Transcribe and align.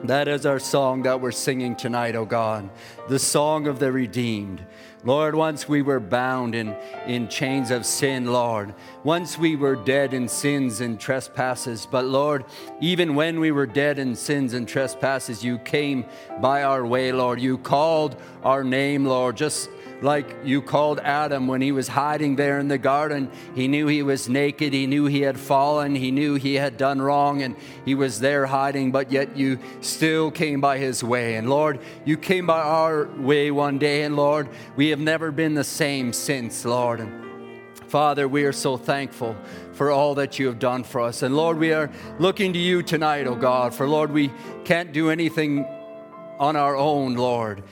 that 0.05 0.29
is 0.29 0.45
our 0.45 0.59
song 0.59 1.01
that 1.01 1.19
we're 1.19 1.33
singing 1.33 1.75
tonight, 1.75 2.15
oh 2.15 2.23
God, 2.23 2.69
the 3.09 3.19
song 3.19 3.67
of 3.67 3.79
the 3.79 3.91
redeemed. 3.91 4.65
Lord, 5.03 5.35
once 5.35 5.67
we 5.67 5.81
were 5.81 5.99
bound 5.99 6.55
in, 6.55 6.73
in 7.05 7.27
chains 7.27 7.69
of 7.69 7.85
sin, 7.85 8.31
Lord. 8.31 8.73
Once 9.03 9.37
we 9.37 9.57
were 9.57 9.75
dead 9.75 10.13
in 10.13 10.29
sins 10.29 10.79
and 10.79 10.97
trespasses. 10.97 11.85
But 11.85 12.05
Lord, 12.05 12.45
even 12.79 13.13
when 13.13 13.41
we 13.41 13.51
were 13.51 13.65
dead 13.65 13.99
in 13.99 14.15
sins 14.15 14.53
and 14.53 14.65
trespasses, 14.65 15.43
you 15.43 15.57
came 15.59 16.05
by 16.39 16.63
our 16.63 16.85
way, 16.85 17.11
Lord. 17.11 17.41
You 17.41 17.57
called 17.57 18.15
our 18.43 18.63
name, 18.63 19.05
Lord, 19.05 19.35
just 19.35 19.69
like 20.01 20.35
you 20.43 20.61
called 20.61 20.99
Adam 20.99 21.47
when 21.47 21.61
he 21.61 21.71
was 21.71 21.87
hiding 21.87 22.35
there 22.35 22.59
in 22.59 22.67
the 22.67 22.77
garden. 22.77 23.31
He 23.55 23.67
knew 23.67 23.87
he 23.87 24.03
was 24.03 24.29
naked. 24.29 24.73
He 24.73 24.85
knew 24.85 25.05
he 25.05 25.21
had 25.21 25.39
fallen. 25.39 25.95
He 25.95 26.11
knew 26.11 26.35
he 26.35 26.55
had 26.55 26.77
done 26.77 27.01
wrong 27.01 27.41
and 27.41 27.55
he 27.85 27.95
was 27.95 28.19
there 28.19 28.45
hiding, 28.45 28.91
but 28.91 29.11
yet 29.11 29.35
you 29.35 29.59
still 29.81 30.29
came 30.29 30.61
by 30.61 30.77
his 30.77 31.03
way. 31.03 31.35
And 31.35 31.49
Lord, 31.49 31.79
you 32.05 32.17
came 32.17 32.45
by 32.45 32.61
our 32.61 33.07
way 33.17 33.49
one 33.49 33.79
day. 33.79 34.03
And 34.03 34.15
Lord, 34.15 34.49
we 34.75 34.89
have 34.89 34.99
never 34.99 35.31
been 35.31 35.55
the 35.55 35.63
same 35.63 36.13
since, 36.13 36.63
Lord. 36.63 36.99
And 36.99 37.25
Father, 37.87 38.27
we 38.27 38.43
are 38.43 38.53
so 38.53 38.77
thankful 38.77 39.35
for 39.73 39.91
all 39.91 40.15
that 40.15 40.37
you 40.37 40.47
have 40.47 40.59
done 40.59 40.83
for 40.83 41.01
us. 41.01 41.23
And 41.23 41.35
Lord, 41.35 41.57
we 41.57 41.73
are 41.73 41.89
looking 42.19 42.53
to 42.53 42.59
you 42.59 42.83
tonight, 42.83 43.27
oh 43.27 43.35
God, 43.35 43.73
for 43.73 43.87
Lord, 43.87 44.11
we 44.11 44.31
can't 44.65 44.91
do 44.91 45.09
anything 45.09 45.65
on 46.39 46.55
our 46.55 46.75
own, 46.75 47.15
Lord 47.15 47.63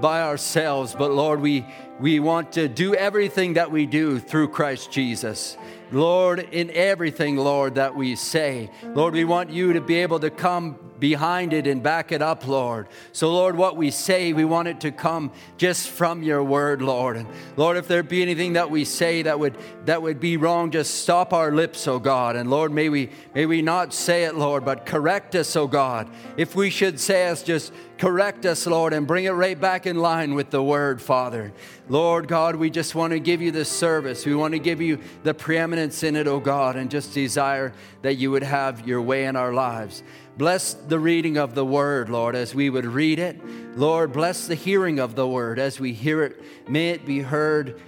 by 0.00 0.22
ourselves, 0.22 0.94
but 0.96 1.10
Lord, 1.10 1.40
we, 1.40 1.64
we 2.00 2.20
want 2.20 2.52
to 2.52 2.68
do 2.68 2.94
everything 2.94 3.54
that 3.54 3.70
we 3.70 3.86
do 3.86 4.18
through 4.18 4.48
Christ 4.48 4.90
Jesus. 4.90 5.56
Lord, 5.92 6.40
in 6.52 6.70
everything, 6.70 7.36
Lord, 7.36 7.76
that 7.76 7.94
we 7.94 8.16
say, 8.16 8.70
Lord, 8.82 9.14
we 9.14 9.24
want 9.24 9.50
you 9.50 9.72
to 9.74 9.80
be 9.80 9.96
able 9.96 10.20
to 10.20 10.30
come 10.30 10.78
behind 11.04 11.52
it 11.52 11.66
and 11.66 11.82
back 11.82 12.12
it 12.12 12.22
up, 12.22 12.48
Lord. 12.48 12.88
So, 13.12 13.30
Lord, 13.30 13.58
what 13.58 13.76
we 13.76 13.90
say, 13.90 14.32
we 14.32 14.46
want 14.46 14.68
it 14.68 14.80
to 14.80 14.90
come 14.90 15.32
just 15.58 15.90
from 15.90 16.22
your 16.22 16.42
word, 16.42 16.80
Lord. 16.80 17.18
And 17.18 17.28
Lord, 17.58 17.76
if 17.76 17.86
there 17.86 18.02
be 18.02 18.22
anything 18.22 18.54
that 18.54 18.70
we 18.70 18.86
say 18.86 19.20
that 19.20 19.38
would 19.38 19.54
that 19.84 20.00
would 20.00 20.18
be 20.18 20.38
wrong, 20.38 20.70
just 20.70 21.02
stop 21.02 21.34
our 21.34 21.52
lips, 21.52 21.86
oh 21.86 21.98
God. 21.98 22.36
And 22.36 22.48
Lord, 22.48 22.72
may 22.72 22.88
we 22.88 23.10
may 23.34 23.44
we 23.44 23.60
not 23.60 23.92
say 23.92 24.24
it, 24.24 24.34
Lord, 24.34 24.64
but 24.64 24.86
correct 24.86 25.34
us, 25.34 25.54
oh 25.56 25.66
God. 25.66 26.08
If 26.38 26.56
we 26.56 26.70
should 26.70 26.98
say 26.98 27.28
us, 27.28 27.42
just 27.42 27.74
correct 27.98 28.46
us, 28.46 28.66
Lord, 28.66 28.94
and 28.94 29.06
bring 29.06 29.26
it 29.26 29.32
right 29.32 29.60
back 29.60 29.86
in 29.86 29.98
line 29.98 30.34
with 30.34 30.48
the 30.48 30.62
word, 30.62 31.02
Father. 31.02 31.52
Lord 31.88 32.28
God, 32.28 32.56
we 32.56 32.70
just 32.70 32.94
want 32.94 33.12
to 33.12 33.20
give 33.20 33.42
you 33.42 33.50
this 33.50 33.68
service. 33.68 34.24
We 34.24 34.34
want 34.34 34.52
to 34.52 34.58
give 34.58 34.80
you 34.80 35.00
the 35.22 35.34
preeminence 35.34 36.02
in 36.02 36.16
it, 36.16 36.26
oh 36.26 36.40
God, 36.40 36.76
and 36.76 36.90
just 36.90 37.12
desire 37.12 37.74
that 38.00 38.14
you 38.14 38.30
would 38.30 38.42
have 38.42 38.86
your 38.86 39.02
way 39.02 39.26
in 39.26 39.36
our 39.36 39.52
lives. 39.52 40.02
Bless 40.36 40.74
the 40.74 40.98
reading 40.98 41.36
of 41.36 41.54
the 41.54 41.64
word, 41.64 42.08
Lord, 42.08 42.34
as 42.34 42.54
we 42.54 42.68
would 42.68 42.86
read 42.86 43.18
it. 43.18 43.40
Lord, 43.76 44.12
bless 44.12 44.46
the 44.46 44.56
hearing 44.56 44.98
of 44.98 45.14
the 45.14 45.28
word 45.28 45.58
as 45.58 45.78
we 45.78 45.92
hear 45.92 46.24
it. 46.24 46.42
May 46.68 46.90
it 46.90 47.06
be 47.06 47.20
heard 47.20 47.80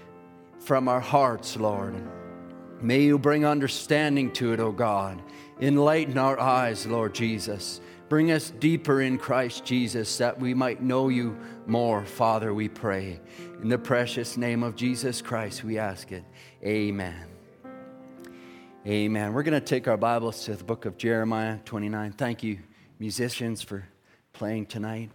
from 0.61 0.89
our 0.89 1.01
hearts, 1.01 1.57
Lord. 1.57 1.95
May 2.81 3.03
you 3.03 3.19
bring 3.19 3.45
understanding 3.45 4.33
to 4.34 4.53
it, 4.53 4.61
O 4.61 4.71
God. 4.71 5.23
Enlighten 5.61 6.19
our 6.19 6.39
eyes, 6.39 6.87
Lord 6.87 7.15
Jesus. 7.15 7.81
Bring 8.09 8.31
us 8.31 8.51
deeper 8.51 9.01
in 9.01 9.19
Christ 9.19 9.65
Jesus 9.65 10.19
that 10.19 10.39
we 10.39 10.55
might 10.55 10.83
know 10.83 11.09
you 11.09 11.37
more, 11.67 12.05
Father, 12.05 12.55
we 12.55 12.69
pray. 12.69 13.21
In 13.63 13.69
the 13.69 13.78
precious 13.78 14.37
name 14.37 14.63
of 14.63 14.77
Jesus 14.77 15.21
Christ, 15.21 15.65
we 15.65 15.78
ask 15.78 16.13
it. 16.13 16.25
Amen. 16.63 17.35
Amen. 18.86 19.32
We're 19.32 19.42
going 19.42 19.60
to 19.60 19.66
take 19.66 19.88
our 19.88 19.97
Bibles 19.97 20.44
to 20.44 20.54
the 20.54 20.62
book 20.62 20.84
of 20.84 20.97
Jeremiah 20.97 21.58
29. 21.64 22.12
Thank 22.12 22.44
you, 22.44 22.60
musicians, 23.00 23.60
for 23.60 23.84
playing 24.32 24.66
tonight. 24.66 25.10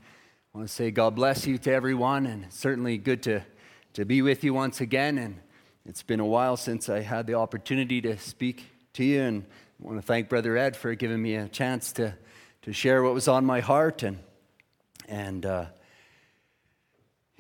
I 0.53 0.57
want 0.57 0.67
to 0.67 0.73
say 0.73 0.91
God 0.91 1.15
bless 1.15 1.47
you 1.47 1.57
to 1.59 1.71
everyone, 1.71 2.25
and 2.25 2.51
certainly 2.51 2.97
good 2.97 3.23
to, 3.23 3.45
to 3.93 4.03
be 4.03 4.21
with 4.21 4.43
you 4.43 4.53
once 4.53 4.81
again. 4.81 5.17
And 5.17 5.39
it's 5.85 6.03
been 6.03 6.19
a 6.19 6.25
while 6.25 6.57
since 6.57 6.89
I 6.89 6.99
had 6.99 7.27
the 7.27 7.35
opportunity 7.35 8.01
to 8.01 8.17
speak 8.17 8.65
to 8.95 9.05
you, 9.05 9.21
and 9.21 9.45
I 9.81 9.87
want 9.87 9.99
to 9.99 10.05
thank 10.05 10.27
Brother 10.27 10.57
Ed 10.57 10.75
for 10.75 10.93
giving 10.93 11.21
me 11.21 11.35
a 11.35 11.47
chance 11.47 11.93
to, 11.93 12.13
to 12.63 12.73
share 12.73 13.01
what 13.03 13.13
was 13.13 13.29
on 13.29 13.45
my 13.45 13.61
heart. 13.61 14.03
And, 14.03 14.19
and 15.07 15.45
uh, 15.45 15.65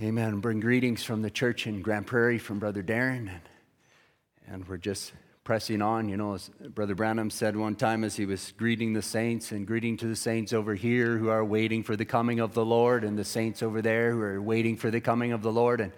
amen. 0.01 0.39
Bring 0.39 0.61
greetings 0.61 1.03
from 1.03 1.23
the 1.23 1.29
church 1.29 1.67
in 1.67 1.81
Grand 1.81 2.07
Prairie 2.07 2.39
from 2.39 2.57
Brother 2.57 2.83
Darren. 2.83 3.27
And, 3.27 3.41
and 4.47 4.65
we're 4.69 4.77
just 4.77 5.11
pressing 5.43 5.81
on. 5.81 6.09
You 6.09 6.17
know, 6.17 6.33
as 6.33 6.49
Brother 6.73 6.95
Branham 6.95 7.29
said 7.29 7.55
one 7.55 7.75
time 7.75 8.03
as 8.03 8.15
he 8.15 8.25
was 8.25 8.53
greeting 8.57 8.93
the 8.93 9.01
saints 9.01 9.51
and 9.51 9.65
greeting 9.65 9.97
to 9.97 10.07
the 10.07 10.15
saints 10.15 10.53
over 10.53 10.75
here 10.75 11.17
who 11.17 11.29
are 11.29 11.43
waiting 11.43 11.83
for 11.83 11.95
the 11.95 12.05
coming 12.05 12.39
of 12.39 12.53
the 12.53 12.65
Lord, 12.65 13.03
and 13.03 13.17
the 13.17 13.25
saints 13.25 13.63
over 13.63 13.81
there 13.81 14.11
who 14.11 14.21
are 14.21 14.41
waiting 14.41 14.77
for 14.77 14.91
the 14.91 15.01
coming 15.01 15.31
of 15.31 15.41
the 15.41 15.51
Lord. 15.51 15.81
And 15.81 15.91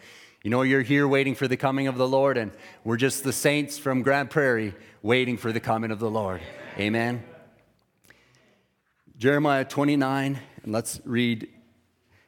you 0.43 0.49
know, 0.49 0.61
you're 0.63 0.81
here 0.81 1.07
waiting 1.07 1.35
for 1.35 1.47
the 1.47 1.55
coming 1.55 1.87
of 1.87 1.97
the 1.97 2.07
Lord, 2.07 2.37
and 2.37 2.51
we're 2.83 2.97
just 2.97 3.23
the 3.23 3.31
saints 3.31 3.77
from 3.77 4.01
Grand 4.01 4.29
Prairie 4.29 4.75
waiting 5.01 5.37
for 5.37 5.53
the 5.53 5.61
coming 5.61 5.89
of 5.89 5.99
the 5.99 6.09
Lord. 6.09 6.41
Amen. 6.77 7.23
Jeremiah 9.17 9.63
29, 9.63 10.39
and 10.63 10.73
let's 10.73 10.99
read. 11.05 11.47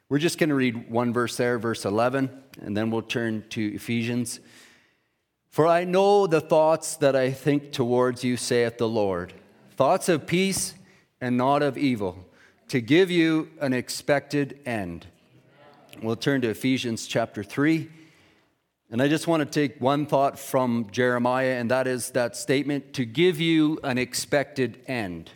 We're 0.08 0.18
just 0.18 0.38
going 0.38 0.48
to 0.48 0.54
read 0.54 0.90
one 0.90 1.12
verse 1.12 1.36
there, 1.36 1.58
verse 1.58 1.84
11, 1.84 2.30
and 2.62 2.74
then 2.74 2.90
we'll 2.90 3.02
turn 3.02 3.44
to 3.50 3.74
Ephesians. 3.74 4.40
For 5.56 5.66
I 5.66 5.84
know 5.84 6.26
the 6.26 6.42
thoughts 6.42 6.96
that 6.96 7.16
I 7.16 7.30
think 7.30 7.72
towards 7.72 8.22
you, 8.22 8.36
saith 8.36 8.76
the 8.76 8.86
Lord 8.86 9.32
thoughts 9.70 10.10
of 10.10 10.26
peace 10.26 10.74
and 11.18 11.38
not 11.38 11.62
of 11.62 11.78
evil, 11.78 12.26
to 12.68 12.82
give 12.82 13.10
you 13.10 13.48
an 13.58 13.72
expected 13.72 14.60
end. 14.66 15.06
We'll 16.02 16.14
turn 16.14 16.42
to 16.42 16.50
Ephesians 16.50 17.06
chapter 17.06 17.42
3. 17.42 17.88
And 18.90 19.00
I 19.00 19.08
just 19.08 19.26
want 19.26 19.40
to 19.40 19.46
take 19.46 19.80
one 19.80 20.04
thought 20.04 20.38
from 20.38 20.88
Jeremiah, 20.90 21.58
and 21.58 21.70
that 21.70 21.86
is 21.86 22.10
that 22.10 22.36
statement 22.36 22.92
to 22.92 23.06
give 23.06 23.40
you 23.40 23.78
an 23.82 23.96
expected 23.96 24.78
end. 24.86 25.30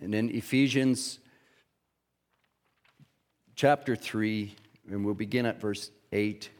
And 0.00 0.14
in 0.14 0.30
Ephesians 0.30 1.18
chapter 3.56 3.96
3, 3.96 4.54
and 4.92 5.04
we'll 5.04 5.14
begin 5.14 5.44
at 5.44 5.60
verse 5.60 5.90
8. 6.12 6.50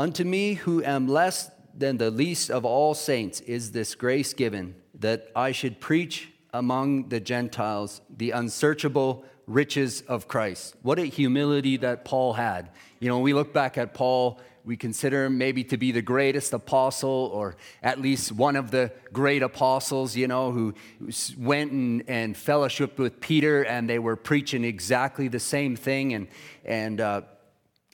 Unto 0.00 0.24
me, 0.24 0.54
who 0.54 0.82
am 0.82 1.08
less 1.08 1.50
than 1.76 1.98
the 1.98 2.10
least 2.10 2.50
of 2.50 2.64
all 2.64 2.94
saints, 2.94 3.40
is 3.40 3.72
this 3.72 3.94
grace 3.94 4.32
given 4.32 4.74
that 4.98 5.28
I 5.36 5.52
should 5.52 5.78
preach 5.78 6.30
among 6.54 7.10
the 7.10 7.20
Gentiles 7.20 8.00
the 8.08 8.30
unsearchable 8.30 9.26
riches 9.46 10.00
of 10.08 10.26
Christ. 10.26 10.74
What 10.80 10.98
a 10.98 11.04
humility 11.04 11.76
that 11.76 12.06
Paul 12.06 12.32
had. 12.32 12.70
You 12.98 13.10
know, 13.10 13.16
when 13.16 13.24
we 13.24 13.34
look 13.34 13.52
back 13.52 13.76
at 13.76 13.92
Paul, 13.92 14.40
we 14.64 14.74
consider 14.74 15.26
him 15.26 15.36
maybe 15.36 15.64
to 15.64 15.76
be 15.76 15.92
the 15.92 16.00
greatest 16.00 16.54
apostle 16.54 17.30
or 17.34 17.56
at 17.82 18.00
least 18.00 18.32
one 18.32 18.56
of 18.56 18.70
the 18.70 18.92
great 19.12 19.42
apostles, 19.42 20.16
you 20.16 20.28
know, 20.28 20.50
who 20.50 20.72
went 21.36 21.72
and, 21.72 22.04
and 22.08 22.36
fellowshiped 22.36 22.96
with 22.96 23.20
Peter 23.20 23.64
and 23.64 23.86
they 23.86 23.98
were 23.98 24.16
preaching 24.16 24.64
exactly 24.64 25.28
the 25.28 25.38
same 25.38 25.76
thing. 25.76 26.14
And, 26.14 26.28
and, 26.64 27.02
uh, 27.02 27.20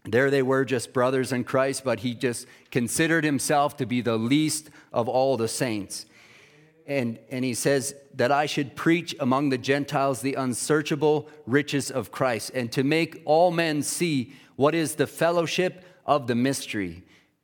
there 0.07 0.31
they 0.31 0.43
were, 0.43 0.65
just 0.65 0.93
brothers 0.93 1.33
in 1.33 1.45
Christ, 1.45 1.85
but 1.85 2.01
he 2.01 2.15
just 2.15 2.47
considered 2.71 3.25
himself 3.25 3.77
to 3.79 3.87
be 3.87 4.01
the 4.01 4.17
least 4.17 4.71
of 4.93 5.09
all 5.09 5.37
the 5.37 5.49
saints. 5.49 6.07
And, 6.87 7.19
and 7.31 7.45
he 7.45 7.55
says 7.55 7.95
that 8.15 8.31
I 8.31 8.47
should 8.47 8.77
preach 8.77 9.15
among 9.19 9.49
the 9.49 9.59
Gentiles 9.59 10.21
the 10.21 10.35
unsearchable 10.35 11.29
riches 11.45 11.91
of 11.91 12.13
Christ, 12.13 12.53
and 12.55 12.71
to 12.73 12.85
make 12.85 13.23
all 13.25 13.51
men 13.51 13.83
see 13.83 14.33
what 14.55 14.75
is 14.75 14.95
the 14.95 15.07
fellowship 15.07 15.85
of 16.07 16.29
the 16.29 16.37
mystery, 16.37 17.03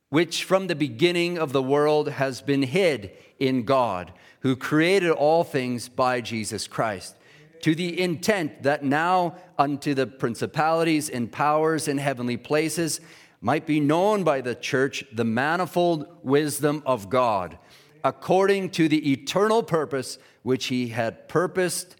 which 0.09 0.45
from 0.45 0.67
the 0.67 0.75
beginning 0.75 1.37
of 1.37 1.51
the 1.51 1.61
world 1.61 2.07
has 2.07 2.41
been 2.41 2.63
hid 2.63 3.11
in 3.37 3.63
God, 3.63 4.13
who 4.39 4.55
created 4.55 5.11
all 5.11 5.43
things 5.43 5.89
by 5.89 6.21
Jesus 6.21 6.67
Christ, 6.67 7.15
to 7.63 7.73
the 7.73 8.01
intent 8.01 8.63
that 8.63 8.83
now 8.83 9.37
unto 9.57 9.93
the 9.93 10.05
principalities 10.05 11.09
and 11.09 11.31
powers 11.31 11.87
in 11.87 11.97
heavenly 11.97 12.35
places 12.35 12.99
might 13.39 13.65
be 13.65 13.79
known 13.79 14.25
by 14.25 14.41
the 14.41 14.53
church 14.53 15.05
the 15.13 15.23
manifold 15.23 16.05
wisdom 16.23 16.83
of 16.85 17.09
God, 17.09 17.57
according 18.03 18.69
to 18.71 18.89
the 18.89 19.13
eternal 19.13 19.63
purpose 19.63 20.17
which 20.41 20.65
he 20.65 20.89
had 20.89 21.29
purposed 21.29 21.95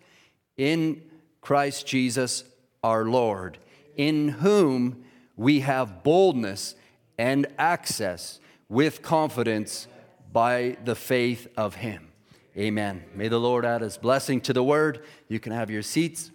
in 0.58 1.02
Christ 1.40 1.88
Jesus 1.88 2.44
our 2.84 3.06
Lord, 3.06 3.58
in 3.96 4.28
whom 4.30 5.06
we 5.38 5.62
have 5.62 6.04
boldness 6.04 6.76
and 7.18 7.48
access 7.58 8.42
with 8.68 9.02
confidence 9.02 9.88
by 10.34 10.76
the 10.84 10.96
faith 10.96 11.48
of 11.56 11.76
Him. 11.76 12.13
Amen. 12.56 13.04
May 13.16 13.30
the 13.30 13.40
Lord 13.40 13.66
add 13.66 13.82
His 13.82 13.98
blessing 13.98 14.40
to 14.42 14.54
the 14.54 14.64
word. 14.64 15.04
You 15.28 15.40
can 15.40 15.54
have 15.54 15.72
your 15.72 15.82
seats. 15.82 16.30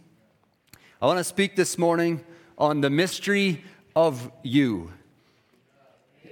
I 1.00 1.06
want 1.06 1.18
to 1.18 1.24
speak 1.24 1.54
this 1.54 1.78
morning 1.78 2.24
on 2.56 2.80
the 2.80 2.90
mystery 2.90 3.62
of 3.94 4.32
you. 4.42 4.92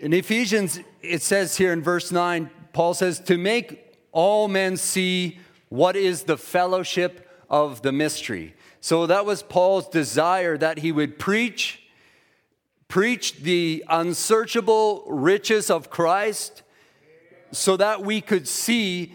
In 0.01 0.13
Ephesians, 0.13 0.81
it 1.03 1.23
says 1.23 1.57
here 1.57 1.73
in 1.73 1.85
verse 1.85 2.11
9, 2.11 2.51
Paul 2.73 2.95
says, 2.95 3.21
To 3.21 3.39
make 3.39 3.97
all 4.11 4.49
men 4.49 4.77
see 4.77 5.39
what 5.69 5.95
is 5.95 6.25
the 6.25 6.37
fellowship 6.37 7.31
of 7.49 7.83
the 7.83 7.93
mystery. 7.93 8.57
So 8.81 9.07
that 9.07 9.25
was 9.25 9.45
Paul's 9.45 9.89
desire 9.89 10.59
that 10.59 10.79
he 10.79 10.91
would 10.91 11.17
preach 11.17 11.83
preach 12.89 13.37
the 13.39 13.85
unsearchable 13.89 15.05
riches 15.09 15.71
of 15.71 15.91
Christ 15.91 16.63
so 17.51 17.77
that 17.77 18.03
we 18.03 18.21
could 18.21 18.47
see 18.47 19.13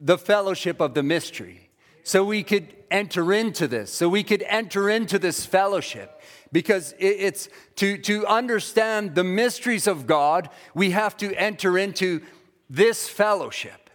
the 0.00 0.18
fellowship 0.18 0.80
of 0.80 0.94
the 0.94 1.02
mystery, 1.02 1.70
so 2.02 2.24
we 2.24 2.42
could 2.42 2.74
enter 2.90 3.32
into 3.32 3.66
this, 3.66 3.92
so 3.92 4.08
we 4.08 4.22
could 4.22 4.42
enter 4.42 4.88
into 4.90 5.18
this 5.18 5.44
fellowship. 5.44 6.12
Because 6.52 6.94
it's 6.98 7.48
to, 7.76 7.98
to 7.98 8.24
understand 8.26 9.16
the 9.16 9.24
mysteries 9.24 9.86
of 9.88 10.06
God, 10.06 10.48
we 10.74 10.90
have 10.90 11.16
to 11.16 11.34
enter 11.34 11.76
into 11.76 12.22
this 12.70 13.08
fellowship. 13.08 13.90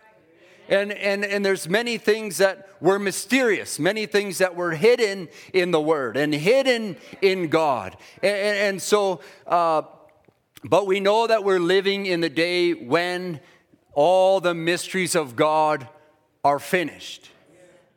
And, 0.67 0.91
and, 0.91 1.25
and 1.25 1.45
there's 1.45 1.67
many 1.67 1.97
things 1.97 2.37
that 2.37 2.69
were 2.81 2.99
mysterious, 2.99 3.79
many 3.79 4.05
things 4.05 4.37
that 4.37 4.55
were 4.55 4.71
hidden 4.71 5.29
in 5.53 5.71
the 5.71 5.81
Word 5.81 6.17
and 6.17 6.33
hidden 6.33 6.97
in 7.21 7.47
God. 7.47 7.97
And, 8.21 8.57
and 8.57 8.81
so, 8.81 9.21
uh, 9.47 9.83
but 10.63 10.85
we 10.87 10.99
know 10.99 11.27
that 11.27 11.43
we're 11.43 11.59
living 11.59 12.05
in 12.05 12.21
the 12.21 12.29
day 12.29 12.73
when 12.73 13.39
all 13.93 14.39
the 14.39 14.53
mysteries 14.53 15.15
of 15.15 15.35
God 15.35 15.87
are 16.43 16.59
finished, 16.59 17.29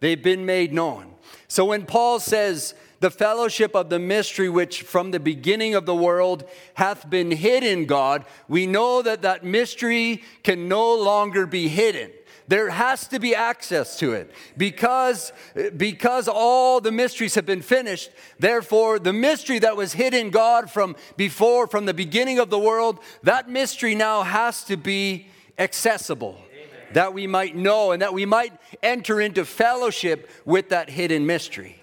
they've 0.00 0.23
been 0.23 0.46
made 0.46 0.73
known. 0.73 1.14
So 1.49 1.64
when 1.64 1.87
Paul 1.87 2.20
says, 2.20 2.75
the 3.00 3.11
fellowship 3.11 3.76
of 3.76 3.91
the 3.91 3.99
mystery 3.99 4.49
which 4.49 4.82
from 4.82 5.11
the 5.11 5.20
beginning 5.20 5.75
of 5.75 5.85
the 5.85 5.94
world 5.94 6.44
hath 6.75 7.11
been 7.11 7.31
hid 7.31 7.62
in 7.62 7.85
God, 7.85 8.25
we 8.49 8.67
know 8.67 9.02
that 9.02 9.23
that 9.23 9.44
mystery 9.44 10.23
can 10.43 10.69
no 10.69 10.94
longer 10.94 11.46
be 11.46 11.69
hidden 11.69 12.11
there 12.46 12.70
has 12.70 13.08
to 13.08 13.19
be 13.19 13.35
access 13.35 13.99
to 13.99 14.12
it 14.12 14.31
because, 14.56 15.32
because 15.76 16.29
all 16.29 16.81
the 16.81 16.93
mysteries 16.93 17.35
have 17.35 17.46
been 17.46 17.62
finished. 17.62 18.11
Therefore, 18.38 18.99
the 18.99 19.12
mystery 19.12 19.58
that 19.61 19.76
was 19.76 19.94
hid 19.94 20.12
in 20.14 20.31
God 20.31 20.70
from 20.70 20.96
before, 21.17 21.67
from 21.67 21.87
the 21.87 21.94
beginning 21.94 22.38
of 22.38 22.50
the 22.50 22.58
world, 22.58 23.00
that 23.23 23.49
mystery 23.49 23.94
now 23.94 24.23
has 24.23 24.64
to 24.64 24.76
be 24.76 25.29
accessible. 25.59 26.41
Amen. 26.51 26.95
That 26.95 27.15
we 27.15 27.27
might 27.27 27.56
know 27.56 27.93
and 27.93 28.03
that 28.03 28.12
we 28.12 28.27
might 28.27 28.53
enter 28.83 29.21
into 29.21 29.45
fellowship 29.45 30.31
with 30.45 30.69
that 30.71 30.91
hidden 30.91 31.27
mystery. 31.27 31.83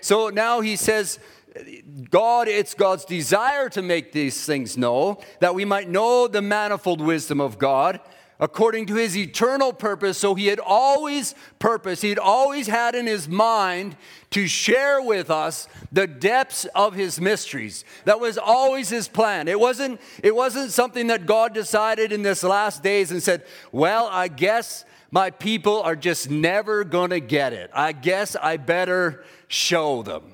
So 0.00 0.28
now 0.28 0.60
he 0.60 0.76
says, 0.76 1.18
God, 2.10 2.48
it's 2.48 2.74
God's 2.74 3.04
desire 3.04 3.68
to 3.70 3.82
make 3.82 4.12
these 4.12 4.44
things 4.44 4.76
know, 4.76 5.20
that 5.40 5.54
we 5.54 5.64
might 5.64 5.88
know 5.88 6.26
the 6.26 6.42
manifold 6.42 7.00
wisdom 7.00 7.40
of 7.40 7.58
God 7.58 8.00
according 8.40 8.86
to 8.86 8.94
his 8.94 9.16
eternal 9.16 9.72
purpose. 9.72 10.18
So 10.18 10.34
he 10.34 10.46
had 10.46 10.60
always 10.60 11.34
purpose, 11.58 12.00
he 12.00 12.08
had 12.08 12.18
always 12.18 12.66
had 12.66 12.94
in 12.94 13.06
his 13.06 13.28
mind 13.28 13.96
to 14.30 14.46
share 14.46 15.00
with 15.00 15.30
us 15.30 15.68
the 15.92 16.06
depths 16.06 16.64
of 16.74 16.94
his 16.94 17.20
mysteries. 17.20 17.84
That 18.04 18.20
was 18.20 18.36
always 18.36 18.88
his 18.88 19.08
plan. 19.08 19.48
It 19.48 19.60
wasn't, 19.60 20.00
it 20.22 20.34
wasn't 20.34 20.72
something 20.72 21.06
that 21.06 21.26
God 21.26 21.54
decided 21.54 22.12
in 22.12 22.22
this 22.22 22.42
last 22.42 22.82
days 22.82 23.10
and 23.10 23.22
said, 23.22 23.44
well, 23.70 24.08
I 24.10 24.28
guess 24.28 24.84
my 25.10 25.30
people 25.30 25.80
are 25.82 25.94
just 25.94 26.28
never 26.28 26.82
going 26.82 27.10
to 27.10 27.20
get 27.20 27.52
it. 27.52 27.70
I 27.72 27.92
guess 27.92 28.34
I 28.34 28.56
better 28.56 29.24
show 29.46 30.02
them. 30.02 30.33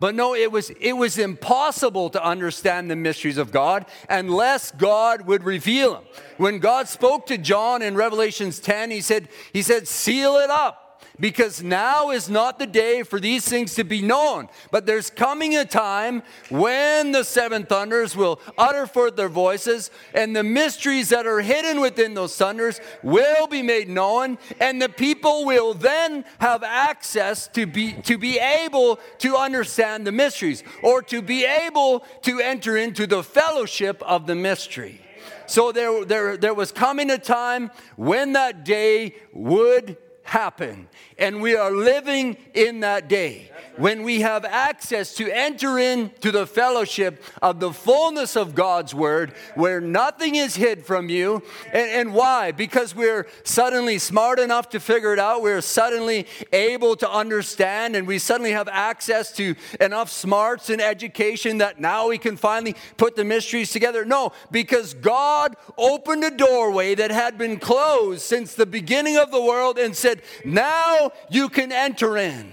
But 0.00 0.14
no, 0.14 0.34
it 0.34 0.50
was, 0.50 0.70
it 0.80 0.94
was 0.94 1.18
impossible 1.18 2.08
to 2.10 2.24
understand 2.24 2.90
the 2.90 2.96
mysteries 2.96 3.36
of 3.36 3.52
God 3.52 3.84
unless 4.08 4.72
God 4.72 5.26
would 5.26 5.44
reveal 5.44 5.92
them. 5.92 6.04
When 6.38 6.58
God 6.58 6.88
spoke 6.88 7.26
to 7.26 7.36
John 7.36 7.82
in 7.82 7.94
Revelations 7.94 8.58
10, 8.60 8.90
he 8.90 9.02
said, 9.02 9.28
he 9.52 9.60
said, 9.60 9.86
seal 9.86 10.38
it 10.38 10.48
up 10.48 10.89
because 11.20 11.62
now 11.62 12.10
is 12.10 12.28
not 12.28 12.58
the 12.58 12.66
day 12.66 13.02
for 13.02 13.20
these 13.20 13.46
things 13.46 13.74
to 13.74 13.84
be 13.84 14.00
known. 14.00 14.48
But 14.70 14.86
there's 14.86 15.10
coming 15.10 15.56
a 15.56 15.64
time 15.64 16.22
when 16.48 17.12
the 17.12 17.24
seven 17.24 17.66
thunders 17.66 18.16
will 18.16 18.40
utter 18.56 18.86
forth 18.86 19.16
their 19.16 19.28
voices, 19.28 19.90
and 20.14 20.34
the 20.34 20.42
mysteries 20.42 21.10
that 21.10 21.26
are 21.26 21.40
hidden 21.40 21.80
within 21.80 22.14
those 22.14 22.36
thunders 22.36 22.80
will 23.02 23.46
be 23.46 23.62
made 23.62 23.88
known, 23.88 24.38
and 24.58 24.80
the 24.80 24.88
people 24.88 25.44
will 25.44 25.74
then 25.74 26.24
have 26.40 26.62
access 26.62 27.46
to 27.48 27.66
be, 27.66 27.92
to 28.02 28.16
be 28.16 28.38
able 28.38 28.98
to 29.18 29.36
understand 29.36 30.06
the 30.06 30.12
mysteries 30.12 30.64
or 30.82 31.02
to 31.02 31.20
be 31.20 31.44
able 31.44 32.00
to 32.22 32.40
enter 32.40 32.76
into 32.76 33.06
the 33.06 33.22
fellowship 33.22 34.02
of 34.02 34.26
the 34.26 34.34
mystery. 34.34 35.00
So 35.46 35.72
there, 35.72 36.04
there, 36.04 36.36
there 36.36 36.54
was 36.54 36.70
coming 36.70 37.10
a 37.10 37.18
time 37.18 37.72
when 37.96 38.34
that 38.34 38.64
day 38.64 39.16
would 39.32 39.96
happen. 40.22 40.88
And 41.18 41.40
we 41.42 41.56
are 41.56 41.70
living 41.70 42.36
in 42.54 42.80
that 42.80 43.08
day 43.08 43.50
when 43.76 44.02
we 44.02 44.20
have 44.20 44.44
access 44.44 45.14
to 45.14 45.30
enter 45.30 45.78
into 45.78 46.30
the 46.30 46.46
fellowship 46.46 47.22
of 47.40 47.60
the 47.60 47.72
fullness 47.72 48.36
of 48.36 48.54
God's 48.54 48.94
word, 48.94 49.32
where 49.54 49.80
nothing 49.80 50.34
is 50.34 50.54
hid 50.54 50.84
from 50.84 51.08
you. 51.08 51.42
And, 51.66 51.90
and, 51.90 52.14
why? 52.14 52.52
Because 52.52 52.94
we're 52.94 53.26
suddenly 53.44 53.98
smart 53.98 54.38
enough 54.38 54.68
to 54.70 54.80
figure 54.80 55.12
it 55.12 55.18
out. 55.18 55.42
We're 55.42 55.60
suddenly 55.60 56.26
able 56.52 56.96
to 56.96 57.10
understand, 57.10 57.96
and 57.96 58.06
we 58.06 58.18
suddenly 58.18 58.52
have 58.52 58.68
access 58.68 59.32
to 59.32 59.54
enough 59.80 60.10
smarts 60.10 60.68
and 60.68 60.80
education 60.80 61.58
that 61.58 61.80
now 61.80 62.08
we 62.08 62.18
can 62.18 62.36
finally 62.36 62.76
put 62.96 63.16
the 63.16 63.24
mysteries 63.24 63.72
together. 63.72 64.04
No, 64.04 64.32
because 64.50 64.94
God 64.94 65.56
opened 65.78 66.24
a 66.24 66.30
doorway 66.30 66.94
that 66.96 67.10
had 67.10 67.38
been 67.38 67.58
closed 67.58 68.22
since 68.22 68.54
the 68.54 68.66
beginning 68.66 69.16
of 69.16 69.30
the 69.30 69.40
world 69.40 69.78
and 69.78 69.96
said, 69.96 70.09
Now 70.44 71.12
you 71.30 71.48
can 71.48 71.72
enter 71.72 72.16
in 72.16 72.52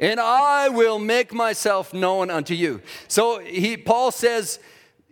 and 0.00 0.20
I 0.20 0.68
will 0.68 0.98
make 0.98 1.32
myself 1.32 1.94
known 1.94 2.30
unto 2.30 2.54
you. 2.54 2.82
So 3.08 3.38
he, 3.38 3.76
Paul 3.76 4.10
says, 4.10 4.58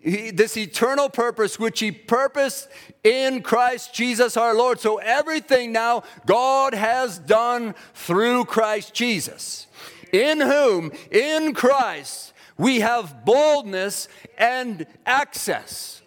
he, 0.01 0.31
this 0.31 0.57
eternal 0.57 1.09
purpose 1.09 1.59
which 1.59 1.81
he 1.81 1.91
purposed 1.91 2.69
in 3.03 3.43
Christ 3.43 3.95
Jesus 3.95 4.37
our 4.37 4.55
Lord. 4.55 4.81
So 4.81 4.99
everything 4.99 5.73
now 5.73 6.03
God 6.27 6.75
has 6.75 7.19
done 7.19 7.75
through 7.95 8.45
Christ 8.45 8.93
Jesus, 8.93 9.67
in 10.13 10.41
whom, 10.41 10.93
in 11.11 11.55
Christ, 11.55 12.33
we 12.59 12.81
have 12.81 13.25
boldness 13.25 14.09
and 14.39 14.87
access 15.07 16.03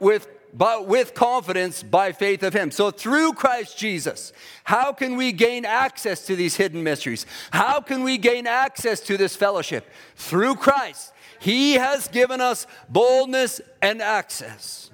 with 0.00 0.28
but 0.54 0.86
with 0.86 1.14
confidence 1.14 1.82
by 1.82 2.12
faith 2.12 2.42
of 2.44 2.54
Him. 2.54 2.70
So, 2.70 2.90
through 2.90 3.32
Christ 3.32 3.76
Jesus, 3.76 4.32
how 4.62 4.92
can 4.92 5.16
we 5.16 5.32
gain 5.32 5.64
access 5.64 6.24
to 6.26 6.36
these 6.36 6.56
hidden 6.56 6.82
mysteries? 6.82 7.26
How 7.50 7.80
can 7.80 8.04
we 8.04 8.16
gain 8.16 8.46
access 8.46 9.00
to 9.00 9.16
this 9.16 9.34
fellowship? 9.34 9.86
Through 10.14 10.54
Christ. 10.56 11.12
He 11.40 11.74
has 11.74 12.08
given 12.08 12.40
us 12.40 12.66
boldness 12.88 13.60
and 13.82 14.00
access. 14.00 14.90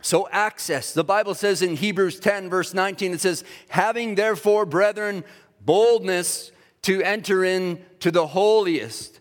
So, 0.00 0.28
access. 0.30 0.92
The 0.92 1.04
Bible 1.04 1.34
says 1.34 1.60
in 1.60 1.74
Hebrews 1.74 2.20
10, 2.20 2.50
verse 2.50 2.72
19, 2.72 3.14
it 3.14 3.20
says, 3.20 3.42
Having 3.68 4.14
therefore, 4.14 4.64
brethren, 4.64 5.24
boldness 5.60 6.52
to 6.82 7.02
enter 7.02 7.44
into 7.44 8.10
the 8.10 8.28
holiest 8.28 9.17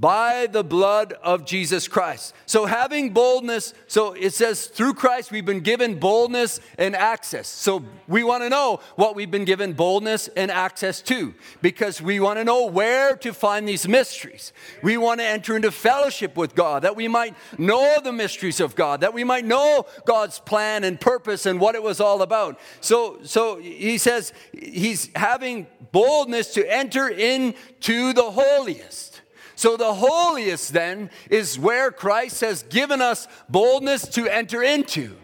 by 0.00 0.46
the 0.46 0.64
blood 0.64 1.12
of 1.22 1.44
Jesus 1.44 1.86
Christ. 1.86 2.34
So, 2.46 2.64
having 2.64 3.10
boldness, 3.10 3.74
so 3.86 4.14
it 4.14 4.32
says 4.32 4.66
through 4.66 4.94
Christ 4.94 5.30
we've 5.30 5.44
been 5.44 5.60
given 5.60 5.98
boldness 5.98 6.58
and 6.78 6.96
access. 6.96 7.46
So, 7.46 7.84
we 8.08 8.24
want 8.24 8.42
to 8.42 8.48
know 8.48 8.80
what 8.96 9.14
we've 9.14 9.30
been 9.30 9.44
given 9.44 9.74
boldness 9.74 10.28
and 10.28 10.50
access 10.50 11.02
to 11.02 11.34
because 11.60 12.00
we 12.00 12.18
want 12.18 12.38
to 12.38 12.44
know 12.44 12.64
where 12.64 13.14
to 13.18 13.34
find 13.34 13.68
these 13.68 13.86
mysteries. 13.86 14.54
We 14.82 14.96
want 14.96 15.20
to 15.20 15.26
enter 15.26 15.54
into 15.54 15.70
fellowship 15.70 16.34
with 16.34 16.54
God 16.54 16.82
that 16.82 16.96
we 16.96 17.06
might 17.06 17.34
know 17.58 18.00
the 18.02 18.12
mysteries 18.12 18.58
of 18.58 18.74
God, 18.74 19.02
that 19.02 19.12
we 19.12 19.22
might 19.22 19.44
know 19.44 19.84
God's 20.06 20.38
plan 20.38 20.82
and 20.82 20.98
purpose 20.98 21.44
and 21.44 21.60
what 21.60 21.74
it 21.74 21.82
was 21.82 22.00
all 22.00 22.22
about. 22.22 22.58
So, 22.80 23.18
so 23.22 23.58
he 23.58 23.98
says 23.98 24.32
he's 24.52 25.10
having 25.14 25.66
boldness 25.92 26.54
to 26.54 26.72
enter 26.72 27.08
into 27.08 28.14
the 28.14 28.30
holiest. 28.30 29.09
So, 29.60 29.76
the 29.76 29.92
holiest 29.92 30.72
then 30.72 31.10
is 31.28 31.58
where 31.58 31.90
Christ 31.90 32.40
has 32.40 32.62
given 32.62 33.02
us 33.02 33.28
boldness 33.46 34.08
to 34.08 34.26
enter 34.26 34.62
into. 34.62 35.14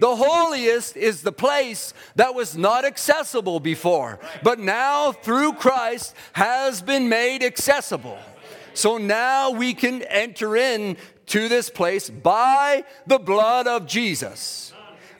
The 0.00 0.16
holiest 0.16 0.96
is 0.96 1.20
the 1.20 1.30
place 1.30 1.92
that 2.16 2.34
was 2.34 2.56
not 2.56 2.86
accessible 2.86 3.60
before, 3.60 4.18
but 4.42 4.58
now 4.58 5.12
through 5.12 5.52
Christ 5.52 6.16
has 6.32 6.80
been 6.80 7.10
made 7.10 7.42
accessible. 7.42 8.16
So 8.72 8.96
now 8.96 9.50
we 9.50 9.74
can 9.74 10.00
enter 10.04 10.56
in 10.56 10.96
to 11.26 11.50
this 11.50 11.68
place 11.68 12.08
by 12.08 12.84
the 13.06 13.18
blood 13.18 13.66
of 13.66 13.86
Jesus, 13.86 14.72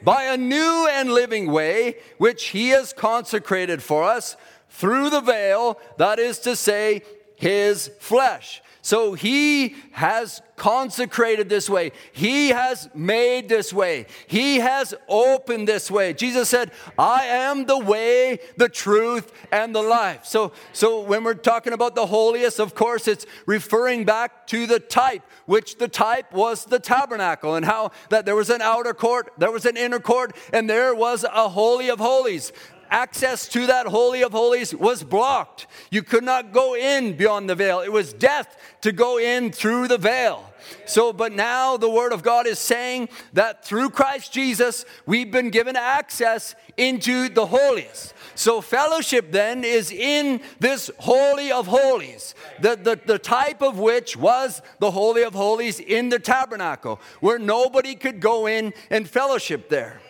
by 0.03 0.23
a 0.23 0.39
new 0.39 0.89
and 0.91 1.13
living 1.13 1.53
way 1.53 1.97
which 2.17 2.45
he 2.45 2.71
has 2.71 2.95
consecrated 2.95 3.83
for 3.83 4.05
us 4.05 4.35
through 4.71 5.11
the 5.11 5.21
veil, 5.21 5.79
that 5.99 6.19
is 6.19 6.39
to 6.39 6.57
say, 6.57 7.03
his 7.43 7.91
flesh. 7.99 8.63
So 8.83 9.15
he 9.15 9.75
has 9.93 10.43
consecrated 10.57 11.49
this 11.49 11.69
way. 11.69 11.91
He 12.13 12.51
has 12.51 12.89
made 12.95 13.49
this 13.49 13.73
way. 13.73 14.07
He 14.29 14.59
has 14.59 14.95
opened 15.09 15.67
this 15.67 15.91
way. 15.91 16.15
Jesus 16.15 16.49
said, 16.49 16.71
I 16.97 17.27
am 17.27 17.67
the 17.67 17.79
way, 17.79 18.39
the 18.57 18.69
truth, 18.69 19.33
and 19.51 19.75
the 19.75 19.83
life. 19.83 20.25
So, 20.25 20.53
so 20.73 21.01
when 21.01 21.25
we're 21.25 21.35
talking 21.35 21.73
about 21.73 21.97
the 21.97 22.07
holiest, 22.07 22.61
of 22.61 22.77
course, 22.77 23.09
it's 23.09 23.27
referring 23.47 24.05
back 24.05 24.47
to 24.49 24.67
the 24.67 24.79
type, 24.79 25.23
which 25.47 25.79
the 25.79 25.89
type 25.89 26.33
was 26.33 26.65
the 26.65 26.79
tabernacle, 26.79 27.57
and 27.57 27.65
how 27.65 27.91
that 28.11 28.25
there 28.25 28.37
was 28.37 28.51
an 28.51 28.63
outer 28.63 28.95
court, 28.95 29.33
there 29.39 29.51
was 29.51 29.67
an 29.67 29.77
inner 29.77 30.01
court, 30.01 30.37
and 30.53 30.71
there 30.71 30.95
was 30.95 31.25
a 31.25 31.49
holy 31.49 31.89
of 31.89 31.99
holies 31.99 32.53
access 32.93 33.49
to 33.49 33.67
that 33.67 33.87
Holy 33.87 34.23
of 34.23 34.33
Holies 34.33 34.75
was 34.75 35.03
blocked. 35.03 35.67
You 35.91 36.03
could 36.03 36.23
not 36.23 36.53
go 36.53 36.77
in 36.77 37.17
beyond 37.17 37.49
the 37.49 37.55
veil. 37.55 37.81
It 37.81 37.91
was 37.91 38.13
death 38.13 38.57
to 38.83 38.93
go 38.93 39.19
in 39.19 39.51
through 39.51 39.89
the 39.89 39.99
veil. 39.99 40.49
So, 40.85 41.13
but 41.13 41.33
now 41.33 41.77
the 41.77 41.89
Word 41.89 42.13
of 42.13 42.23
God 42.23 42.47
is 42.47 42.59
saying 42.59 43.09
that 43.33 43.65
through 43.65 43.91
Christ 43.91 44.33
Jesus, 44.33 44.85
we've 45.07 45.31
been 45.31 45.51
given 45.51 45.75
access 45.75 46.55
into 46.77 47.29
the 47.29 47.47
holiest. 47.47 48.15
So, 48.35 48.61
fellowship 48.61 49.33
then 49.33 49.65
is 49.65 49.91
in 49.91 50.41
this 50.61 50.91
Holy 50.99 51.51
of 51.51 51.67
Holies, 51.67 52.35
the, 52.61 52.77
the, 52.77 53.01
the 53.05 53.19
type 53.19 53.63
of 53.63 53.79
which 53.79 54.17
was 54.17 54.63
the 54.79 54.91
Holy 54.91 55.23
of 55.23 55.35
Holies 55.35 55.81
in 55.81 56.11
the 56.11 56.19
tabernacle, 56.19 57.01
where 57.21 57.39
nobody 57.39 57.95
could 57.95 58.21
go 58.21 58.47
in 58.47 58.73
and 58.91 59.09
fellowship 59.09 59.69
there. 59.69 60.01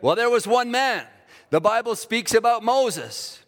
Well, 0.00 0.16
there 0.16 0.30
was 0.30 0.46
one 0.46 0.70
man 0.70 1.06
the 1.52 1.60
Bible 1.60 1.94
speaks 1.94 2.32
about 2.32 2.64
Moses. 2.64 3.38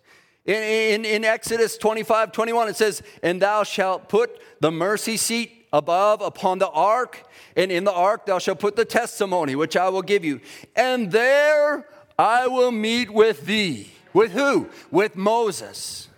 In, 0.44 0.62
in, 0.62 1.04
in, 1.06 1.24
Exodus 1.24 1.78
25 1.78 2.32
21, 2.32 2.68
it 2.68 2.76
says, 2.76 3.02
And 3.22 3.40
thou 3.40 3.64
shalt 3.64 4.10
put 4.10 4.38
the 4.60 4.70
mercy 4.70 5.16
seat 5.16 5.66
above 5.72 6.20
upon 6.20 6.58
the 6.58 6.68
ark, 6.68 7.26
and 7.56 7.72
in 7.72 7.84
the 7.84 7.92
ark 7.94 8.26
thou 8.26 8.38
shalt 8.38 8.58
put 8.58 8.76
the 8.76 8.84
testimony 8.84 9.56
which 9.56 9.74
I 9.74 9.88
will 9.88 10.02
give 10.02 10.22
you. 10.22 10.42
And 10.76 11.10
there 11.12 11.88
I 12.18 12.46
will 12.46 12.72
meet 12.72 13.08
with 13.08 13.46
thee. 13.46 13.90
With 14.12 14.32
who? 14.32 14.68
With 14.90 15.16
Moses. 15.16 16.08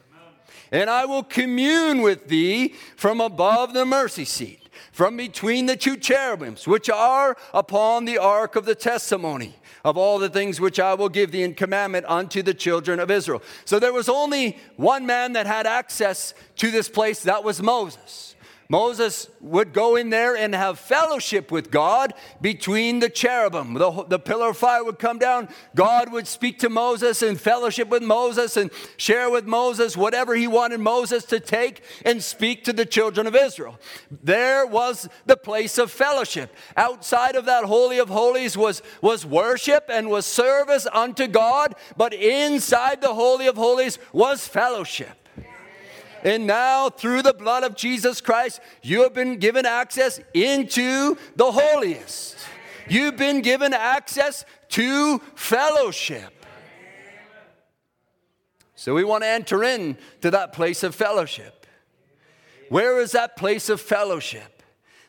And 0.72 0.90
I 0.90 1.04
will 1.04 1.22
commune 1.22 2.02
with 2.02 2.26
thee 2.26 2.74
from 2.96 3.20
above 3.20 3.74
the 3.74 3.86
mercy 3.86 4.24
seat 4.24 4.68
from 4.90 5.16
between 5.18 5.66
the 5.66 5.76
two 5.76 5.96
cherubims, 5.96 6.66
which 6.66 6.90
are 6.90 7.36
upon 7.54 8.06
the 8.06 8.18
ark 8.18 8.56
of 8.56 8.64
the 8.64 8.74
testimony 8.74 9.54
of 9.86 9.96
all 9.96 10.18
the 10.18 10.28
things 10.28 10.60
which 10.60 10.80
I 10.80 10.94
will 10.94 11.08
give 11.08 11.30
thee 11.30 11.44
in 11.44 11.54
commandment 11.54 12.06
unto 12.08 12.42
the 12.42 12.52
children 12.52 12.98
of 12.98 13.08
Israel. 13.08 13.40
So 13.64 13.78
there 13.78 13.92
was 13.92 14.08
only 14.08 14.58
one 14.74 15.06
man 15.06 15.34
that 15.34 15.46
had 15.46 15.64
access 15.64 16.34
to 16.56 16.72
this 16.72 16.88
place, 16.88 17.22
that 17.22 17.44
was 17.44 17.62
Moses. 17.62 18.34
Moses 18.68 19.28
would 19.40 19.72
go 19.72 19.96
in 19.96 20.10
there 20.10 20.36
and 20.36 20.54
have 20.54 20.78
fellowship 20.78 21.50
with 21.50 21.70
God 21.70 22.14
between 22.40 22.98
the 22.98 23.08
cherubim. 23.08 23.74
The, 23.74 24.04
the 24.08 24.18
pillar 24.18 24.50
of 24.50 24.56
fire 24.56 24.82
would 24.82 24.98
come 24.98 25.18
down. 25.18 25.48
God 25.74 26.12
would 26.12 26.26
speak 26.26 26.58
to 26.60 26.68
Moses 26.68 27.22
and 27.22 27.40
fellowship 27.40 27.88
with 27.88 28.02
Moses 28.02 28.56
and 28.56 28.70
share 28.96 29.30
with 29.30 29.46
Moses 29.46 29.96
whatever 29.96 30.34
he 30.34 30.46
wanted 30.46 30.80
Moses 30.80 31.24
to 31.26 31.38
take 31.38 31.82
and 32.04 32.22
speak 32.22 32.64
to 32.64 32.72
the 32.72 32.86
children 32.86 33.26
of 33.26 33.36
Israel. 33.36 33.78
There 34.10 34.66
was 34.66 35.08
the 35.26 35.36
place 35.36 35.78
of 35.78 35.90
fellowship. 35.90 36.54
Outside 36.76 37.36
of 37.36 37.44
that 37.46 37.64
Holy 37.64 37.98
of 37.98 38.08
Holies 38.08 38.56
was, 38.56 38.82
was 39.00 39.24
worship 39.24 39.84
and 39.88 40.08
was 40.08 40.26
service 40.26 40.86
unto 40.92 41.26
God, 41.26 41.74
but 41.96 42.12
inside 42.12 43.00
the 43.00 43.14
Holy 43.14 43.46
of 43.46 43.56
Holies 43.56 43.98
was 44.12 44.46
fellowship. 44.46 45.25
And 46.26 46.44
now, 46.44 46.90
through 46.90 47.22
the 47.22 47.32
blood 47.32 47.62
of 47.62 47.76
Jesus 47.76 48.20
Christ, 48.20 48.60
you 48.82 49.04
have 49.04 49.14
been 49.14 49.38
given 49.38 49.64
access 49.64 50.18
into 50.34 51.16
the 51.36 51.52
holiest. 51.52 52.36
You've 52.88 53.16
been 53.16 53.42
given 53.42 53.72
access 53.72 54.44
to 54.70 55.20
fellowship. 55.36 56.44
So 58.74 58.92
we 58.92 59.04
want 59.04 59.22
to 59.22 59.28
enter 59.28 59.62
in 59.62 59.96
to 60.20 60.32
that 60.32 60.52
place 60.52 60.82
of 60.82 60.96
fellowship. 60.96 61.64
Where 62.70 63.00
is 63.00 63.12
that 63.12 63.36
place 63.36 63.68
of 63.68 63.80
fellowship? 63.80 64.64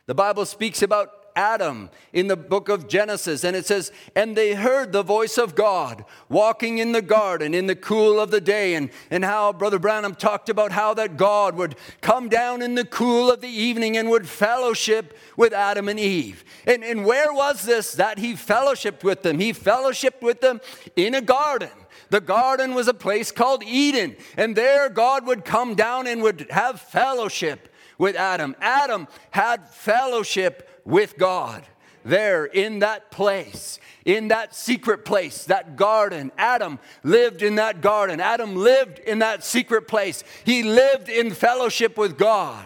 The 0.06 0.14
Bible 0.14 0.46
speaks 0.46 0.84
about 0.84 1.17
Adam 1.38 1.92
in 2.14 2.28
the 2.28 2.36
book 2.36 2.68
of 2.68 2.88
Genesis. 2.88 3.44
And 3.44 3.56
it 3.56 3.66
says, 3.66 3.92
And 4.16 4.36
they 4.36 4.56
heard 4.56 4.92
the 4.92 5.04
voice 5.04 5.38
of 5.38 5.54
God 5.54 6.04
walking 6.28 6.80
in 6.80 6.92
the 6.92 7.02
garden 7.02 7.54
in 7.54 7.68
the 7.68 7.76
cool 7.76 8.20
of 8.20 8.32
the 8.32 8.42
day. 8.42 8.74
And, 8.74 8.90
and 9.12 9.24
how 9.24 9.54
Brother 9.54 9.78
Branham 9.78 10.16
talked 10.16 10.50
about 10.50 10.72
how 10.72 10.96
that 10.96 11.16
God 11.16 11.56
would 11.56 11.76
come 12.02 12.28
down 12.28 12.64
in 12.64 12.74
the 12.74 12.86
cool 12.86 13.32
of 13.32 13.42
the 13.42 13.48
evening 13.48 13.96
and 13.96 14.10
would 14.10 14.28
fellowship 14.28 15.16
with 15.38 15.54
Adam 15.54 15.88
and 15.88 16.00
Eve. 16.00 16.44
And, 16.66 16.84
and 16.84 17.06
where 17.06 17.32
was 17.32 17.62
this 17.62 17.94
that 17.94 18.18
he 18.18 18.34
fellowshipped 18.34 19.04
with 19.04 19.22
them? 19.22 19.40
He 19.40 19.54
fellowshipped 19.54 20.22
with 20.22 20.42
them 20.42 20.60
in 20.96 21.14
a 21.14 21.22
garden. 21.22 21.70
The 22.10 22.22
garden 22.22 22.74
was 22.74 22.88
a 22.88 22.94
place 22.94 23.32
called 23.32 23.64
Eden, 23.64 24.16
and 24.38 24.56
there 24.56 24.88
God 24.88 25.28
would 25.28 25.44
come 25.44 25.76
down 25.76 26.08
and 26.08 26.22
would 26.22 26.48
have 26.50 26.80
fellowship 26.80 27.68
with 27.98 28.16
Adam. 28.16 28.56
Adam 28.62 29.08
had 29.32 29.70
fellowship 29.70 30.77
with 30.88 31.18
God 31.18 31.64
there 32.06 32.46
in 32.46 32.80
that 32.80 33.12
place, 33.12 33.80
in 34.06 34.30
that 34.30 34.56
secret 34.56 35.04
place, 35.04 35.44
that 35.46 35.76
garden. 35.76 36.32
Adam 36.38 36.80
lived 37.04 37.44
in 37.44 37.56
that 37.56 37.82
garden. 37.82 38.20
Adam 38.22 38.56
lived 38.56 39.00
in 39.00 39.20
that 39.20 39.44
secret 39.44 39.88
place. 39.88 40.24
He 40.46 40.64
lived 40.64 41.10
in 41.10 41.32
fellowship 41.32 41.98
with 41.98 42.18
God. 42.18 42.66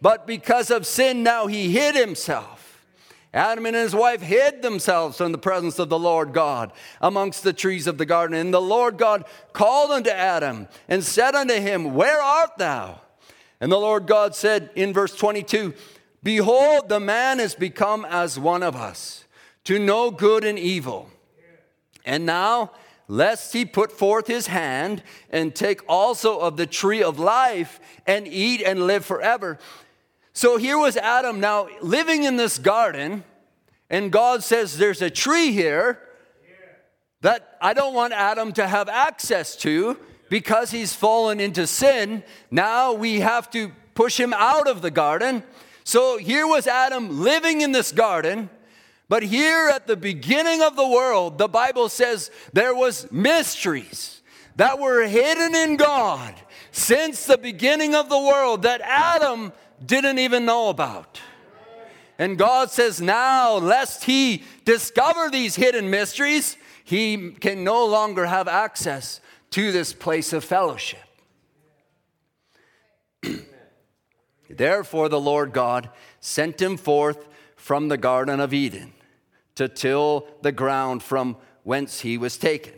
But 0.00 0.26
because 0.26 0.70
of 0.70 0.86
sin, 0.86 1.22
now 1.22 1.46
he 1.46 1.70
hid 1.70 1.94
himself. 1.94 2.62
Adam 3.34 3.66
and 3.66 3.74
his 3.74 3.94
wife 3.94 4.22
hid 4.22 4.62
themselves 4.62 5.18
from 5.18 5.32
the 5.32 5.38
presence 5.38 5.78
of 5.78 5.88
the 5.88 5.98
Lord 5.98 6.32
God 6.32 6.72
amongst 7.00 7.42
the 7.42 7.52
trees 7.52 7.86
of 7.86 7.98
the 7.98 8.06
garden. 8.06 8.36
And 8.36 8.54
the 8.54 8.60
Lord 8.60 8.96
God 8.96 9.24
called 9.52 9.90
unto 9.90 10.10
Adam 10.10 10.68
and 10.88 11.02
said 11.02 11.34
unto 11.34 11.54
him, 11.54 11.94
Where 11.94 12.22
art 12.22 12.56
thou? 12.58 13.00
And 13.60 13.72
the 13.72 13.78
Lord 13.78 14.06
God 14.06 14.36
said 14.36 14.70
in 14.74 14.92
verse 14.92 15.16
22, 15.16 15.74
Behold, 16.24 16.88
the 16.88 16.98
man 16.98 17.38
has 17.38 17.54
become 17.54 18.06
as 18.06 18.38
one 18.38 18.62
of 18.62 18.74
us, 18.74 19.24
to 19.64 19.78
know 19.78 20.10
good 20.10 20.42
and 20.42 20.58
evil. 20.58 21.10
And 22.06 22.24
now, 22.24 22.72
lest 23.08 23.52
he 23.52 23.66
put 23.66 23.92
forth 23.92 24.26
his 24.26 24.46
hand 24.46 25.02
and 25.28 25.54
take 25.54 25.82
also 25.86 26.40
of 26.40 26.56
the 26.56 26.66
tree 26.66 27.02
of 27.02 27.18
life 27.18 27.78
and 28.06 28.26
eat 28.26 28.62
and 28.62 28.86
live 28.86 29.04
forever. 29.04 29.58
So 30.32 30.56
here 30.56 30.78
was 30.78 30.96
Adam 30.96 31.40
now 31.40 31.68
living 31.82 32.24
in 32.24 32.36
this 32.36 32.58
garden, 32.58 33.22
and 33.90 34.10
God 34.10 34.42
says, 34.42 34.78
There's 34.78 35.02
a 35.02 35.10
tree 35.10 35.52
here 35.52 36.00
that 37.20 37.56
I 37.60 37.74
don't 37.74 37.94
want 37.94 38.14
Adam 38.14 38.52
to 38.54 38.66
have 38.66 38.88
access 38.88 39.56
to 39.56 39.98
because 40.30 40.70
he's 40.70 40.94
fallen 40.94 41.38
into 41.38 41.66
sin. 41.66 42.22
Now 42.50 42.94
we 42.94 43.20
have 43.20 43.50
to 43.50 43.72
push 43.94 44.18
him 44.18 44.32
out 44.34 44.68
of 44.68 44.82
the 44.82 44.90
garden. 44.90 45.42
So 45.84 46.16
here 46.16 46.46
was 46.46 46.66
Adam 46.66 47.20
living 47.20 47.60
in 47.60 47.72
this 47.72 47.92
garden, 47.92 48.48
but 49.08 49.22
here 49.22 49.68
at 49.68 49.86
the 49.86 49.96
beginning 49.96 50.62
of 50.62 50.76
the 50.76 50.88
world, 50.88 51.36
the 51.36 51.48
Bible 51.48 51.90
says 51.90 52.30
there 52.54 52.74
was 52.74 53.10
mysteries 53.12 54.22
that 54.56 54.78
were 54.78 55.06
hidden 55.06 55.54
in 55.54 55.76
God 55.76 56.34
since 56.72 57.26
the 57.26 57.36
beginning 57.36 57.94
of 57.94 58.08
the 58.08 58.18
world 58.18 58.62
that 58.62 58.80
Adam 58.80 59.52
didn't 59.84 60.18
even 60.18 60.46
know 60.46 60.70
about. 60.70 61.20
And 62.18 62.38
God 62.38 62.70
says, 62.70 63.00
now, 63.00 63.54
lest 63.54 64.04
he 64.04 64.44
discover 64.64 65.28
these 65.30 65.56
hidden 65.56 65.90
mysteries, 65.90 66.56
he 66.84 67.32
can 67.32 67.64
no 67.64 67.84
longer 67.84 68.24
have 68.24 68.48
access 68.48 69.20
to 69.50 69.72
this 69.72 69.92
place 69.92 70.32
of 70.32 70.44
fellowship. 70.44 71.00
Therefore, 74.56 75.08
the 75.08 75.20
Lord 75.20 75.52
God 75.52 75.90
sent 76.20 76.60
him 76.60 76.76
forth 76.76 77.26
from 77.56 77.88
the 77.88 77.96
Garden 77.96 78.40
of 78.40 78.52
Eden 78.52 78.92
to 79.54 79.68
till 79.68 80.26
the 80.42 80.52
ground 80.52 81.02
from 81.02 81.36
whence 81.62 82.00
he 82.00 82.18
was 82.18 82.36
taken. 82.36 82.74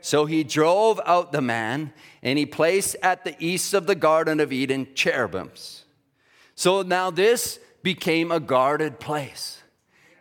So 0.00 0.24
he 0.24 0.44
drove 0.44 1.00
out 1.04 1.32
the 1.32 1.42
man, 1.42 1.92
and 2.22 2.38
he 2.38 2.46
placed 2.46 2.96
at 3.02 3.24
the 3.24 3.36
east 3.38 3.74
of 3.74 3.86
the 3.86 3.94
Garden 3.94 4.40
of 4.40 4.52
Eden 4.52 4.88
cherubims. 4.94 5.84
So 6.54 6.82
now 6.82 7.10
this 7.10 7.58
became 7.82 8.30
a 8.30 8.40
guarded 8.40 9.00
place. 9.00 9.59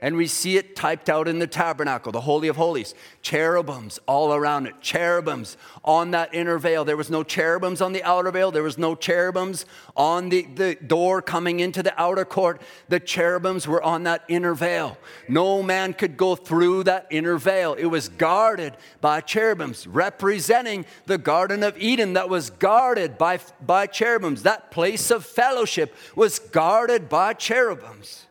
And 0.02 0.16
we 0.16 0.28
see 0.28 0.56
it 0.56 0.78
typed 0.78 1.10
out 1.10 1.28
in 1.28 1.40
the 1.40 1.48
tabernacle, 1.48 2.14
the 2.14 2.22
Holy 2.22 2.48
of 2.48 2.56
Holies. 2.56 2.96
Cherubims 3.22 4.00
all 4.08 4.34
around 4.34 4.66
it. 4.66 4.80
Cherubims 4.82 5.58
on 5.84 6.12
that 6.12 6.34
inner 6.34 6.58
veil. 6.58 6.86
There 6.86 6.96
was 6.96 7.10
no 7.10 7.22
cherubims 7.22 7.82
on 7.82 7.92
the 7.92 8.02
outer 8.04 8.32
veil. 8.32 8.50
There 8.50 8.64
was 8.64 8.78
no 8.78 8.96
cherubims 8.96 9.66
on 9.98 10.30
the, 10.30 10.44
the 10.44 10.76
door 10.76 11.22
coming 11.22 11.60
into 11.60 11.84
the 11.84 12.00
outer 12.02 12.24
court. 12.24 12.62
The 12.88 13.02
cherubims 13.02 13.68
were 13.68 13.84
on 13.84 14.04
that 14.04 14.24
inner 14.30 14.54
veil. 14.54 14.98
No 15.28 15.62
man 15.62 15.94
could 15.94 16.16
go 16.16 16.38
through 16.38 16.86
that 16.86 17.08
inner 17.10 17.38
veil. 17.38 17.74
It 17.74 17.88
was 17.88 18.08
guarded 18.08 18.78
by 19.02 19.20
cherubims, 19.20 19.86
representing 19.86 20.86
the 21.08 21.18
Garden 21.18 21.62
of 21.62 21.78
Eden 21.78 22.14
that 22.14 22.30
was 22.30 22.52
guarded 22.52 23.18
by, 23.18 23.40
by 23.60 23.86
cherubims. 23.86 24.44
That 24.44 24.72
place 24.72 25.12
of 25.12 25.26
fellowship 25.26 25.94
was 26.16 26.40
guarded 26.40 27.10
by 27.10 27.34
cherubims 27.34 28.28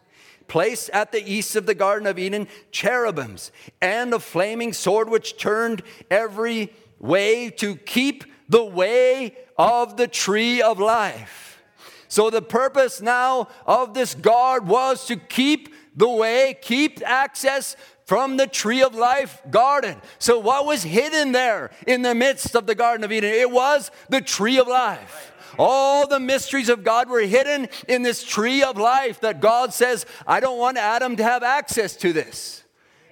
placed 0.48 0.90
at 0.90 1.12
the 1.12 1.22
east 1.30 1.54
of 1.54 1.66
the 1.66 1.74
Garden 1.74 2.06
of 2.06 2.18
Eden 2.18 2.48
cherubims 2.72 3.52
and 3.80 4.12
a 4.12 4.18
flaming 4.18 4.72
sword 4.72 5.08
which 5.08 5.36
turned 5.36 5.82
every 6.10 6.72
way 6.98 7.50
to 7.50 7.76
keep 7.76 8.24
the 8.48 8.64
way 8.64 9.36
of 9.56 9.96
the 9.96 10.08
tree 10.08 10.60
of 10.62 10.80
life. 10.80 11.62
So, 12.08 12.30
the 12.30 12.42
purpose 12.42 13.02
now 13.02 13.48
of 13.66 13.92
this 13.92 14.14
guard 14.14 14.66
was 14.66 15.06
to 15.06 15.16
keep 15.16 15.74
the 15.94 16.08
way, 16.08 16.56
keep 16.60 17.06
access 17.06 17.76
from 18.06 18.38
the 18.38 18.46
tree 18.46 18.82
of 18.82 18.94
life 18.94 19.42
garden. 19.50 20.00
So, 20.18 20.38
what 20.38 20.64
was 20.64 20.82
hidden 20.82 21.32
there 21.32 21.70
in 21.86 22.00
the 22.00 22.14
midst 22.14 22.56
of 22.56 22.66
the 22.66 22.74
Garden 22.74 23.04
of 23.04 23.12
Eden? 23.12 23.30
It 23.34 23.50
was 23.50 23.90
the 24.08 24.22
tree 24.22 24.58
of 24.58 24.66
life. 24.66 25.32
All 25.58 26.06
the 26.06 26.20
mysteries 26.20 26.68
of 26.68 26.84
God 26.84 27.08
were 27.08 27.20
hidden 27.20 27.68
in 27.86 28.02
this 28.02 28.24
tree 28.24 28.62
of 28.62 28.76
life 28.76 29.20
that 29.20 29.40
God 29.40 29.72
says, 29.72 30.06
I 30.26 30.40
don't 30.40 30.58
want 30.58 30.76
Adam 30.78 31.16
to 31.16 31.22
have 31.22 31.42
access 31.42 31.96
to 31.96 32.12
this 32.12 32.64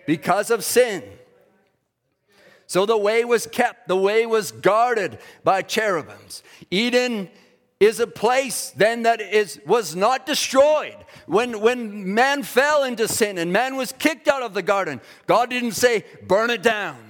because 0.07 0.51
of 0.51 0.65
sin. 0.65 1.03
So 2.67 2.85
the 2.85 2.99
way 2.99 3.25
was 3.25 3.47
kept, 3.47 3.87
the 3.89 3.97
way 3.97 4.27
was 4.27 4.51
guarded 4.51 5.19
by 5.45 5.63
cherubims. 5.63 6.43
Eden 6.71 7.31
is 7.79 8.01
a 8.01 8.07
place 8.07 8.71
then 8.71 9.03
that 9.03 9.21
is, 9.21 9.61
was 9.67 9.95
not 9.95 10.27
destroyed. 10.27 10.97
When, 11.27 11.61
when 11.61 12.15
man 12.15 12.43
fell 12.43 12.85
into 12.85 13.07
sin 13.07 13.39
and 13.39 13.53
man 13.53 13.77
was 13.77 13.93
kicked 13.93 14.29
out 14.29 14.43
of 14.43 14.55
the 14.55 14.63
garden, 14.63 15.01
God 15.27 15.51
didn't 15.51 15.73
say, 15.73 16.05
burn 16.27 16.51
it 16.51 16.63
down. 16.63 17.06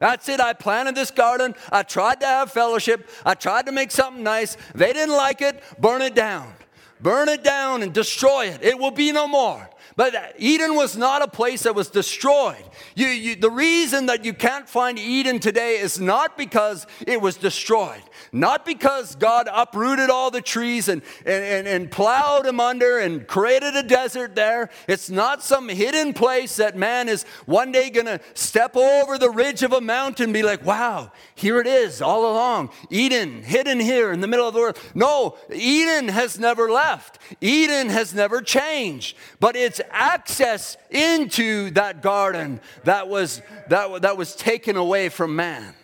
That's 0.00 0.28
it. 0.28 0.40
I 0.40 0.54
planted 0.54 0.96
this 0.96 1.12
garden. 1.12 1.54
I 1.70 1.84
tried 1.84 2.20
to 2.20 2.26
have 2.26 2.50
fellowship. 2.50 3.08
I 3.24 3.34
tried 3.34 3.66
to 3.66 3.72
make 3.72 3.92
something 3.92 4.24
nice. 4.24 4.56
They 4.74 4.92
didn't 4.92 5.14
like 5.14 5.40
it. 5.40 5.62
Burn 5.78 6.02
it 6.02 6.16
down. 6.16 6.52
Burn 7.00 7.28
it 7.28 7.44
down 7.44 7.82
and 7.82 7.92
destroy 7.92 8.46
it. 8.46 8.64
It 8.64 8.78
will 8.78 8.90
be 8.90 9.12
no 9.12 9.28
more. 9.28 9.69
But 9.96 10.34
Eden 10.38 10.74
was 10.74 10.96
not 10.96 11.22
a 11.22 11.28
place 11.28 11.64
that 11.64 11.74
was 11.74 11.88
destroyed. 11.88 12.64
You, 12.94 13.08
you, 13.08 13.36
the 13.36 13.50
reason 13.50 14.06
that 14.06 14.24
you 14.24 14.32
can't 14.32 14.68
find 14.68 14.98
Eden 14.98 15.40
today 15.40 15.78
is 15.78 16.00
not 16.00 16.38
because 16.38 16.86
it 17.06 17.20
was 17.20 17.36
destroyed. 17.36 18.02
Not 18.32 18.64
because 18.64 19.16
God 19.16 19.48
uprooted 19.52 20.10
all 20.10 20.30
the 20.30 20.40
trees 20.40 20.88
and, 20.88 21.02
and, 21.26 21.44
and, 21.44 21.66
and 21.66 21.90
plowed 21.90 22.44
them 22.44 22.60
under 22.60 22.98
and 22.98 23.26
created 23.26 23.74
a 23.74 23.82
desert 23.82 24.34
there. 24.34 24.70
It's 24.86 25.10
not 25.10 25.42
some 25.42 25.68
hidden 25.68 26.12
place 26.12 26.56
that 26.56 26.76
man 26.76 27.08
is 27.08 27.24
one 27.46 27.72
day 27.72 27.90
going 27.90 28.06
to 28.06 28.20
step 28.34 28.76
over 28.76 29.18
the 29.18 29.30
ridge 29.30 29.62
of 29.62 29.72
a 29.72 29.80
mountain 29.80 30.24
and 30.24 30.32
be 30.32 30.42
like, 30.42 30.64
wow, 30.64 31.10
here 31.34 31.60
it 31.60 31.66
is 31.66 32.00
all 32.00 32.30
along. 32.30 32.70
Eden, 32.90 33.42
hidden 33.42 33.80
here 33.80 34.12
in 34.12 34.20
the 34.20 34.28
middle 34.28 34.46
of 34.46 34.54
the 34.54 34.60
world. 34.60 34.78
No, 34.94 35.36
Eden 35.52 36.08
has 36.08 36.38
never 36.38 36.70
left. 36.70 37.18
Eden 37.40 37.88
has 37.88 38.14
never 38.14 38.40
changed. 38.40 39.16
But 39.40 39.56
it's 39.56 39.79
access 39.90 40.76
into 40.90 41.70
that 41.70 42.02
garden 42.02 42.60
that 42.84 43.08
was, 43.08 43.42
that, 43.68 44.02
that 44.02 44.16
was 44.16 44.34
taken 44.34 44.76
away 44.76 45.08
from 45.08 45.36
man. 45.36 45.74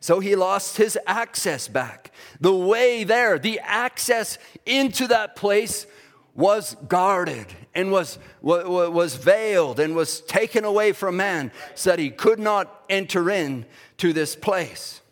So 0.00 0.18
he 0.18 0.34
lost 0.34 0.76
his 0.78 0.98
access 1.06 1.68
back. 1.68 2.10
The 2.40 2.54
way 2.54 3.04
there, 3.04 3.38
the 3.38 3.60
access 3.60 4.36
into 4.66 5.06
that 5.06 5.36
place 5.36 5.86
was 6.34 6.76
guarded 6.88 7.46
and 7.74 7.92
was, 7.92 8.18
was 8.40 9.14
veiled 9.16 9.78
and 9.78 9.94
was 9.94 10.20
taken 10.22 10.64
away 10.64 10.92
from 10.92 11.16
man 11.16 11.52
so 11.74 11.90
that 11.90 11.98
he 11.98 12.10
could 12.10 12.40
not 12.40 12.84
enter 12.88 13.30
in 13.30 13.64
to 13.98 14.12
this 14.12 14.34
place. 14.34 15.02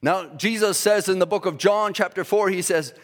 Now, 0.00 0.26
Jesus 0.36 0.78
says 0.78 1.08
in 1.08 1.18
the 1.18 1.26
book 1.26 1.44
of 1.44 1.58
John, 1.58 1.92
chapter 1.92 2.24
4, 2.24 2.50
he 2.50 2.62
says, 2.62 2.94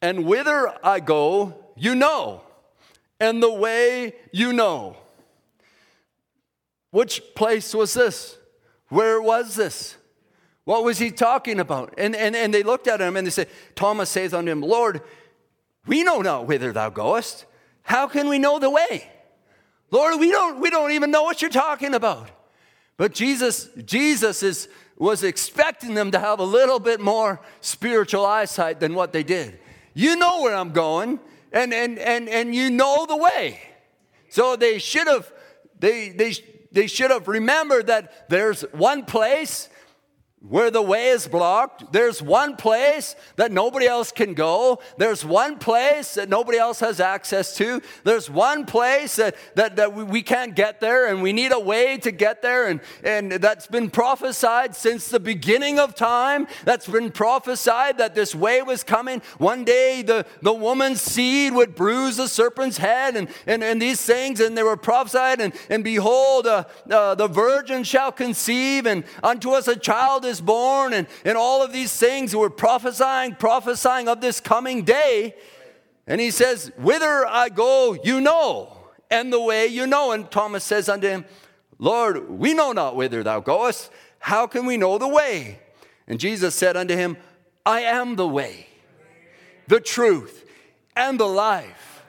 And 0.00 0.24
whither 0.24 0.72
I 0.82 1.00
go, 1.00 1.54
you 1.78 1.94
know, 1.94 2.42
and 3.20 3.42
the 3.42 3.52
way 3.52 4.14
you 4.32 4.52
know. 4.52 4.96
Which 6.90 7.22
place 7.34 7.74
was 7.74 7.94
this? 7.94 8.36
Where 8.88 9.20
was 9.20 9.54
this? 9.54 9.96
What 10.64 10.84
was 10.84 10.98
he 10.98 11.10
talking 11.10 11.60
about? 11.60 11.94
And, 11.98 12.14
and, 12.14 12.36
and 12.36 12.52
they 12.52 12.62
looked 12.62 12.88
at 12.88 13.00
him 13.00 13.16
and 13.16 13.26
they 13.26 13.30
said, 13.30 13.48
Thomas 13.74 14.10
saith 14.10 14.34
unto 14.34 14.50
him, 14.50 14.60
Lord, 14.60 15.02
we 15.86 16.02
know 16.02 16.20
not 16.20 16.46
whither 16.46 16.72
thou 16.72 16.90
goest. 16.90 17.46
How 17.82 18.06
can 18.06 18.28
we 18.28 18.38
know 18.38 18.58
the 18.58 18.70
way? 18.70 19.10
Lord, 19.90 20.20
we 20.20 20.30
don't, 20.30 20.60
we 20.60 20.68
don't 20.68 20.92
even 20.92 21.10
know 21.10 21.22
what 21.22 21.40
you're 21.40 21.50
talking 21.50 21.94
about. 21.94 22.30
But 22.98 23.14
Jesus, 23.14 23.70
Jesus 23.84 24.42
is, 24.42 24.68
was 24.98 25.22
expecting 25.22 25.94
them 25.94 26.10
to 26.10 26.18
have 26.18 26.40
a 26.40 26.44
little 26.44 26.80
bit 26.80 27.00
more 27.00 27.40
spiritual 27.60 28.26
eyesight 28.26 28.80
than 28.80 28.94
what 28.94 29.12
they 29.12 29.22
did. 29.22 29.58
You 29.94 30.16
know 30.16 30.42
where 30.42 30.54
I'm 30.54 30.72
going, 30.72 31.20
and, 31.52 31.72
and, 31.72 31.98
and, 31.98 32.28
and 32.28 32.54
you 32.54 32.70
know 32.70 33.06
the 33.06 33.16
way. 33.16 33.60
So 34.28 34.56
they 34.56 34.78
should 34.78 35.06
have, 35.06 35.32
they, 35.78 36.10
they, 36.10 36.34
they 36.72 36.86
should 36.86 37.10
have 37.10 37.28
remembered 37.28 37.86
that 37.86 38.28
there's 38.28 38.62
one 38.72 39.04
place 39.04 39.68
where 40.40 40.70
the 40.70 40.82
way 40.82 41.08
is 41.08 41.26
blocked. 41.26 41.92
There's 41.92 42.22
one 42.22 42.54
place 42.54 43.16
that 43.36 43.50
nobody 43.50 43.86
else 43.86 44.12
can 44.12 44.34
go. 44.34 44.80
There's 44.96 45.24
one 45.24 45.58
place 45.58 46.14
that 46.14 46.28
nobody 46.28 46.58
else 46.58 46.78
has 46.78 47.00
access 47.00 47.56
to. 47.56 47.82
There's 48.04 48.30
one 48.30 48.64
place 48.64 49.16
that, 49.16 49.34
that, 49.56 49.76
that 49.76 49.94
we 49.94 50.22
can't 50.22 50.54
get 50.54 50.80
there, 50.80 51.06
and 51.06 51.22
we 51.22 51.32
need 51.32 51.52
a 51.52 51.58
way 51.58 51.96
to 51.98 52.12
get 52.12 52.40
there. 52.40 52.68
And, 52.68 52.80
and 53.02 53.32
that's 53.32 53.66
been 53.66 53.90
prophesied 53.90 54.76
since 54.76 55.08
the 55.08 55.18
beginning 55.18 55.80
of 55.80 55.96
time. 55.96 56.46
That's 56.64 56.86
been 56.86 57.10
prophesied 57.10 57.98
that 57.98 58.14
this 58.14 58.32
way 58.32 58.62
was 58.62 58.84
coming. 58.84 59.22
One 59.38 59.64
day 59.64 60.02
the, 60.02 60.24
the 60.40 60.54
woman's 60.54 61.00
seed 61.00 61.52
would 61.52 61.74
bruise 61.74 62.16
the 62.16 62.28
serpent's 62.28 62.78
head, 62.78 63.16
and, 63.16 63.28
and, 63.46 63.64
and 63.64 63.82
these 63.82 64.00
things, 64.00 64.38
and 64.38 64.56
they 64.56 64.62
were 64.62 64.76
prophesied. 64.76 65.40
And, 65.40 65.52
and 65.68 65.82
behold, 65.82 66.46
uh, 66.46 66.64
uh, 66.88 67.16
the 67.16 67.26
virgin 67.26 67.82
shall 67.82 68.12
conceive, 68.12 68.86
and 68.86 69.02
unto 69.24 69.50
us 69.50 69.66
a 69.66 69.74
child 69.74 70.27
is 70.28 70.40
born, 70.40 70.92
and, 70.92 71.06
and 71.24 71.36
all 71.36 71.62
of 71.62 71.72
these 71.72 71.92
things 71.92 72.36
were 72.36 72.50
prophesying, 72.50 73.34
prophesying 73.34 74.08
of 74.08 74.20
this 74.20 74.40
coming 74.40 74.84
day. 74.84 75.34
And 76.06 76.20
he 76.20 76.30
says, 76.30 76.70
Whither 76.78 77.26
I 77.26 77.48
go, 77.48 77.98
you 78.04 78.20
know, 78.20 78.76
and 79.10 79.32
the 79.32 79.40
way 79.40 79.66
you 79.66 79.86
know. 79.86 80.12
And 80.12 80.30
Thomas 80.30 80.64
says 80.64 80.88
unto 80.88 81.08
him, 81.08 81.24
Lord, 81.78 82.28
we 82.30 82.54
know 82.54 82.72
not 82.72 82.96
whither 82.96 83.22
thou 83.22 83.40
goest. 83.40 83.90
How 84.18 84.46
can 84.46 84.66
we 84.66 84.76
know 84.76 84.98
the 84.98 85.08
way? 85.08 85.60
And 86.06 86.18
Jesus 86.18 86.54
said 86.54 86.76
unto 86.76 86.96
him, 86.96 87.16
I 87.64 87.82
am 87.82 88.16
the 88.16 88.26
way, 88.26 88.66
the 89.66 89.80
truth, 89.80 90.44
and 90.96 91.20
the 91.20 91.26
life. 91.26 92.02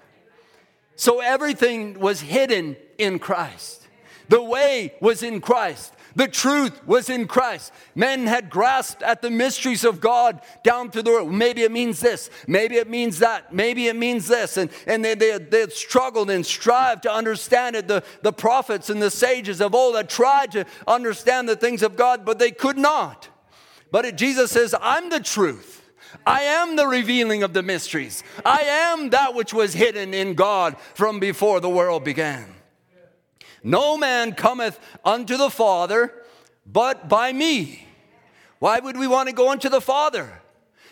So 0.95 1.19
everything 1.19 1.99
was 1.99 2.21
hidden 2.21 2.77
in 2.97 3.19
Christ. 3.19 3.87
The 4.29 4.41
way 4.41 4.93
was 5.01 5.23
in 5.23 5.41
Christ. 5.41 5.93
The 6.15 6.27
truth 6.27 6.85
was 6.87 7.09
in 7.09 7.27
Christ. 7.27 7.71
Men 7.95 8.25
had 8.25 8.49
grasped 8.49 9.03
at 9.03 9.21
the 9.21 9.29
mysteries 9.29 9.83
of 9.83 10.01
God 10.01 10.41
down 10.63 10.89
to 10.91 11.03
the 11.03 11.11
world. 11.11 11.31
Maybe 11.31 11.63
it 11.63 11.71
means 11.71 11.99
this. 11.99 12.29
Maybe 12.47 12.75
it 12.75 12.89
means 12.89 13.19
that. 13.19 13.53
Maybe 13.53 13.87
it 13.87 13.95
means 13.95 14.27
this. 14.27 14.57
And, 14.57 14.69
and 14.87 15.05
they, 15.05 15.13
they, 15.13 15.37
they 15.37 15.61
had 15.61 15.73
struggled 15.73 16.29
and 16.29 16.45
strived 16.45 17.03
to 17.03 17.11
understand 17.11 17.75
it. 17.75 17.87
The, 17.87 18.03
the 18.21 18.33
prophets 18.33 18.89
and 18.89 19.01
the 19.01 19.11
sages 19.11 19.61
of 19.61 19.75
old 19.75 19.95
had 19.95 20.09
tried 20.09 20.51
to 20.53 20.65
understand 20.87 21.47
the 21.47 21.55
things 21.55 21.83
of 21.83 21.95
God, 21.95 22.25
but 22.25 22.39
they 22.39 22.51
could 22.51 22.77
not. 22.77 23.29
But 23.91 24.05
it, 24.05 24.15
Jesus 24.15 24.51
says, 24.51 24.75
I'm 24.81 25.09
the 25.09 25.19
truth. 25.19 25.79
I 26.25 26.41
am 26.41 26.75
the 26.75 26.87
revealing 26.87 27.43
of 27.43 27.53
the 27.53 27.63
mysteries. 27.63 28.23
I 28.43 28.61
am 28.61 29.11
that 29.11 29.35
which 29.35 29.53
was 29.53 29.73
hidden 29.73 30.13
in 30.13 30.33
God 30.33 30.77
from 30.95 31.19
before 31.19 31.59
the 31.59 31.69
world 31.69 32.03
began. 32.03 32.55
No 33.63 33.97
man 33.97 34.33
cometh 34.33 34.79
unto 35.03 35.37
the 35.37 35.49
Father 35.49 36.13
but 36.65 37.09
by 37.09 37.33
me. 37.33 37.87
Why 38.59 38.79
would 38.79 38.97
we 38.97 39.07
want 39.07 39.29
to 39.29 39.35
go 39.35 39.49
unto 39.49 39.69
the 39.69 39.81
Father? 39.81 40.41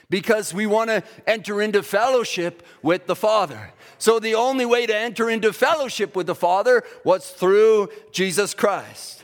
Because 0.10 0.54
we 0.54 0.66
want 0.66 0.90
to 0.90 1.04
enter 1.26 1.62
into 1.62 1.84
fellowship 1.84 2.66
with 2.82 3.08
the 3.08 3.16
Father. 3.16 3.74
So 3.98 4.20
the 4.20 4.36
only 4.36 4.66
way 4.66 4.86
to 4.86 4.96
enter 4.96 5.30
into 5.30 5.52
fellowship 5.52 6.16
with 6.16 6.28
the 6.28 6.36
Father 6.36 6.84
was 7.04 7.30
through 7.30 7.90
Jesus 8.12 8.54
Christ. 8.54 9.24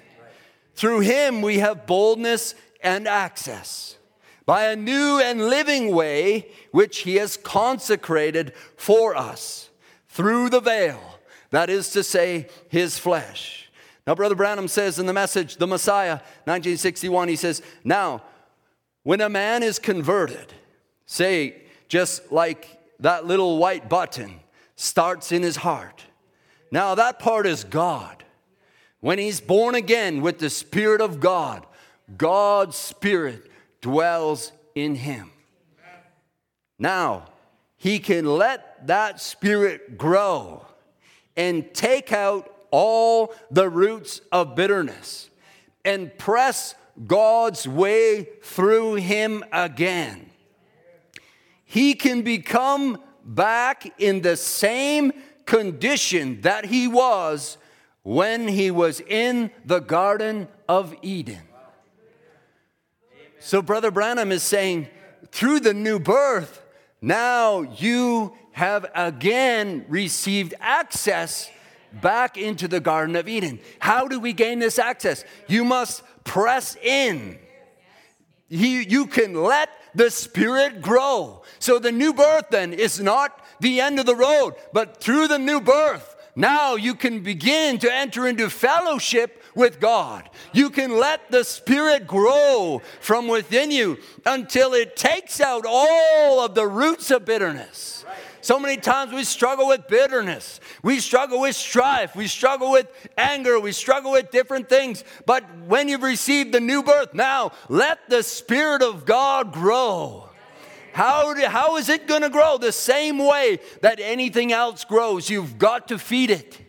Through 0.76 1.02
him 1.02 1.42
we 1.42 1.60
have 1.60 1.86
boldness 1.86 2.56
and 2.82 3.08
access 3.08 3.98
by 4.46 4.66
a 4.66 4.76
new 4.76 5.22
and 5.22 5.48
living 5.48 5.94
way 5.96 6.50
which 6.72 7.00
he 7.00 7.16
has 7.16 7.38
consecrated 7.38 8.54
for 8.76 9.16
us 9.16 9.70
through 10.10 10.50
the 10.50 10.60
veil, 10.60 11.13
that 11.54 11.70
is 11.70 11.92
to 11.92 12.02
say, 12.02 12.48
his 12.68 12.98
flesh. 12.98 13.70
Now, 14.08 14.16
Brother 14.16 14.34
Branham 14.34 14.68
says 14.68 14.98
in 14.98 15.06
the 15.06 15.14
message, 15.14 15.58
The 15.58 15.68
Messiah, 15.68 16.14
1961, 16.46 17.28
he 17.28 17.36
says, 17.36 17.62
Now, 17.84 18.24
when 19.04 19.22
a 19.22 19.30
man 19.30 19.62
is 19.62 19.78
converted, 19.78 20.52
say, 21.06 21.62
just 21.88 22.32
like 22.32 22.80
that 23.02 23.28
little 23.28 23.60
white 23.60 23.88
button 23.88 24.40
starts 24.76 25.32
in 25.32 25.44
his 25.44 25.58
heart. 25.58 26.04
Now, 26.72 26.96
that 26.96 27.20
part 27.20 27.46
is 27.46 27.64
God. 27.64 28.24
When 29.00 29.20
he's 29.20 29.40
born 29.40 29.76
again 29.76 30.22
with 30.24 30.40
the 30.40 30.50
Spirit 30.50 31.02
of 31.02 31.20
God, 31.20 31.68
God's 32.18 32.78
Spirit 32.78 33.52
dwells 33.80 34.52
in 34.74 34.96
him. 34.96 35.30
Now, 36.80 37.26
he 37.78 38.00
can 38.00 38.26
let 38.26 38.88
that 38.88 39.22
Spirit 39.22 40.00
grow 40.00 40.66
and 41.36 41.74
take 41.74 42.12
out 42.12 42.52
all 42.72 43.34
the 43.52 43.70
roots 43.70 44.22
of 44.32 44.56
bitterness 44.56 45.30
and 45.86 46.18
press 46.18 46.76
God's 47.08 47.68
way 47.68 48.28
through 48.42 48.96
him 48.96 49.44
again. 49.52 50.30
He 51.66 51.96
can 51.96 52.22
become 52.22 53.02
back 53.24 53.92
in 54.00 54.22
the 54.22 54.38
same 54.38 55.12
condition 55.46 56.42
that 56.42 56.66
he 56.66 56.88
was 56.88 57.58
when 58.04 58.48
he 58.48 58.70
was 58.70 59.02
in 59.02 59.50
the 59.66 59.80
Garden 59.80 60.48
of 60.68 60.96
Eden. 61.02 61.42
So, 63.40 63.62
Brother 63.62 63.92
Branham 63.92 64.32
is 64.32 64.44
saying, 64.44 64.88
through 65.32 65.62
the 65.62 65.74
new 65.74 66.00
birth, 66.00 66.62
now 67.02 67.62
you 67.62 68.34
have 68.54 68.86
again 68.96 69.86
received 69.90 70.54
access 70.60 71.50
back 72.02 72.38
into 72.38 72.68
the 72.68 72.80
Garden 72.80 73.16
of 73.16 73.28
Eden. 73.28 73.60
How 73.80 74.08
do 74.08 74.20
we 74.20 74.34
gain 74.34 74.60
this 74.60 74.80
access? 74.80 75.24
You 75.48 75.64
must 75.64 76.04
press 76.24 76.76
in. 76.78 77.38
You, 78.50 78.68
you 78.68 79.08
can 79.08 79.34
let 79.34 79.70
the 79.96 80.10
Spirit 80.10 80.82
grow. 80.82 81.44
So 81.60 81.80
the 81.80 81.92
new 81.92 82.14
birth 82.14 82.46
then 82.50 82.74
is 82.74 83.00
not 83.00 83.44
the 83.60 83.82
end 83.82 84.00
of 84.00 84.06
the 84.06 84.16
road, 84.16 84.56
but 84.72 84.98
through 84.98 85.28
the 85.28 85.40
new 85.40 85.62
birth, 85.62 86.16
now 86.36 86.76
you 86.76 86.96
can 86.96 87.22
begin 87.22 87.78
to 87.80 87.94
enter 87.94 88.28
into 88.28 88.50
fellowship 88.50 89.44
with 89.56 89.80
God. 89.80 90.30
You 90.52 90.72
can 90.72 90.98
let 91.00 91.30
the 91.30 91.44
Spirit 91.44 92.08
grow 92.08 92.82
from 93.00 93.28
within 93.28 93.70
you 93.70 94.00
until 94.26 94.74
it 94.74 94.96
takes 94.96 95.40
out 95.40 95.66
all 95.68 96.44
of 96.44 96.56
the 96.56 96.68
roots 96.68 97.12
of 97.12 97.26
bitterness. 97.26 98.04
So 98.44 98.60
many 98.60 98.76
times 98.76 99.14
we 99.14 99.24
struggle 99.24 99.70
with 99.70 99.88
bitterness. 99.88 100.60
We 100.84 101.00
struggle 101.00 101.40
with 101.40 101.56
strife. 101.56 102.14
We 102.14 102.28
struggle 102.28 102.74
with 102.74 102.88
anger. 103.18 103.58
We 103.58 103.72
struggle 103.72 104.12
with 104.12 104.32
different 104.32 104.68
things. 104.68 105.06
But 105.26 105.46
when 105.66 105.88
you've 105.88 106.04
received 106.04 106.54
the 106.54 106.60
new 106.60 106.84
birth, 106.84 107.14
now 107.14 107.54
let 107.70 108.10
the 108.10 108.22
Spirit 108.22 108.82
of 108.82 109.06
God 109.06 109.54
grow. 109.54 110.28
How, 110.92 111.34
how 111.48 111.78
is 111.78 111.88
it 111.88 112.06
going 112.06 112.22
to 112.22 112.30
grow? 112.30 112.58
The 112.58 112.74
same 112.74 113.18
way 113.18 113.60
that 113.80 114.02
anything 114.02 114.52
else 114.52 114.84
grows. 114.84 115.30
You've 115.30 115.58
got 115.58 115.88
to 115.88 115.98
feed 115.98 116.30
it. 116.30 116.63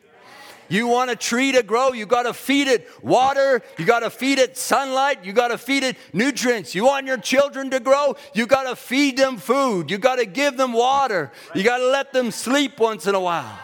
You 0.74 0.88
want 0.88 1.08
a 1.08 1.14
tree 1.14 1.52
to 1.52 1.62
grow, 1.62 1.92
you 1.92 2.04
got 2.04 2.24
to 2.24 2.34
feed 2.34 2.66
it 2.66 2.88
water, 3.00 3.62
you 3.78 3.84
got 3.84 4.00
to 4.00 4.10
feed 4.10 4.40
it 4.40 4.56
sunlight, 4.56 5.24
you 5.24 5.32
got 5.32 5.48
to 5.48 5.58
feed 5.58 5.84
it 5.84 5.96
nutrients. 6.12 6.74
You 6.74 6.84
want 6.84 7.06
your 7.06 7.16
children 7.16 7.70
to 7.70 7.78
grow, 7.78 8.16
you 8.34 8.48
got 8.48 8.64
to 8.64 8.74
feed 8.74 9.16
them 9.16 9.36
food, 9.36 9.88
you 9.88 9.98
got 9.98 10.16
to 10.16 10.26
give 10.26 10.56
them 10.56 10.72
water, 10.72 11.30
you 11.54 11.62
got 11.62 11.78
to 11.78 11.86
let 11.86 12.12
them 12.12 12.32
sleep 12.32 12.80
once 12.80 13.06
in 13.06 13.14
a 13.14 13.20
while. 13.20 13.56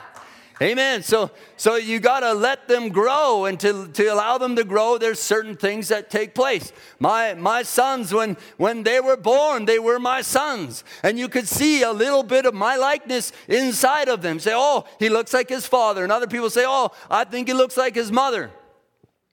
Amen. 0.62 1.02
So, 1.02 1.30
so 1.56 1.76
you 1.76 2.00
got 2.00 2.20
to 2.20 2.34
let 2.34 2.68
them 2.68 2.90
grow, 2.90 3.46
and 3.46 3.58
to, 3.60 3.88
to 3.88 4.06
allow 4.08 4.36
them 4.36 4.56
to 4.56 4.64
grow, 4.64 4.98
there's 4.98 5.18
certain 5.18 5.56
things 5.56 5.88
that 5.88 6.10
take 6.10 6.34
place. 6.34 6.70
My, 6.98 7.32
my 7.32 7.62
sons, 7.62 8.12
when, 8.12 8.36
when 8.58 8.82
they 8.82 9.00
were 9.00 9.16
born, 9.16 9.64
they 9.64 9.78
were 9.78 9.98
my 9.98 10.20
sons. 10.20 10.84
And 11.02 11.18
you 11.18 11.28
could 11.28 11.48
see 11.48 11.82
a 11.82 11.92
little 11.92 12.22
bit 12.22 12.44
of 12.44 12.52
my 12.52 12.76
likeness 12.76 13.32
inside 13.48 14.10
of 14.10 14.20
them. 14.20 14.38
Say, 14.38 14.52
oh, 14.54 14.84
he 14.98 15.08
looks 15.08 15.32
like 15.32 15.48
his 15.48 15.66
father. 15.66 16.02
And 16.02 16.12
other 16.12 16.26
people 16.26 16.50
say, 16.50 16.64
oh, 16.66 16.90
I 17.10 17.24
think 17.24 17.48
he 17.48 17.54
looks 17.54 17.78
like 17.78 17.94
his 17.94 18.12
mother. 18.12 18.50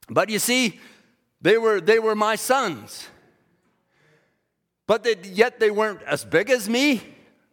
But 0.10 0.30
you 0.30 0.40
see, 0.40 0.80
they 1.42 1.58
were, 1.58 1.82
they 1.82 2.00
were 2.00 2.16
my 2.16 2.38
sons. 2.38 3.10
But 4.88 5.04
they, 5.04 5.18
yet 5.24 5.60
they 5.60 5.72
weren't 5.72 6.02
as 6.04 6.24
big 6.24 6.50
as 6.50 6.70
me. 6.70 7.02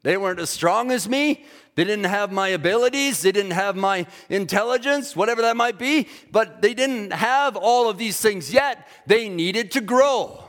They 0.05 0.17
weren't 0.17 0.39
as 0.39 0.51
strong 0.51 0.93
as 0.93 1.09
me. 1.09 1.45
They 1.75 1.83
didn't 1.83 2.05
have 2.05 2.31
my 2.31 2.49
abilities, 2.49 3.23
they 3.23 3.33
didn't 3.33 3.53
have 3.53 3.75
my 3.75 4.07
intelligence, 4.29 5.17
whatever 5.17 5.43
that 5.43 5.57
might 5.57 5.79
be, 5.79 6.09
but 6.31 6.63
they 6.63 6.73
didn't 6.73 7.13
have 7.13 7.57
all 7.57 7.91
of 7.91 7.99
these 7.99 8.21
things 8.21 8.53
yet. 8.53 8.87
They 9.07 9.29
needed 9.29 9.73
to 9.73 9.81
grow. 9.81 10.45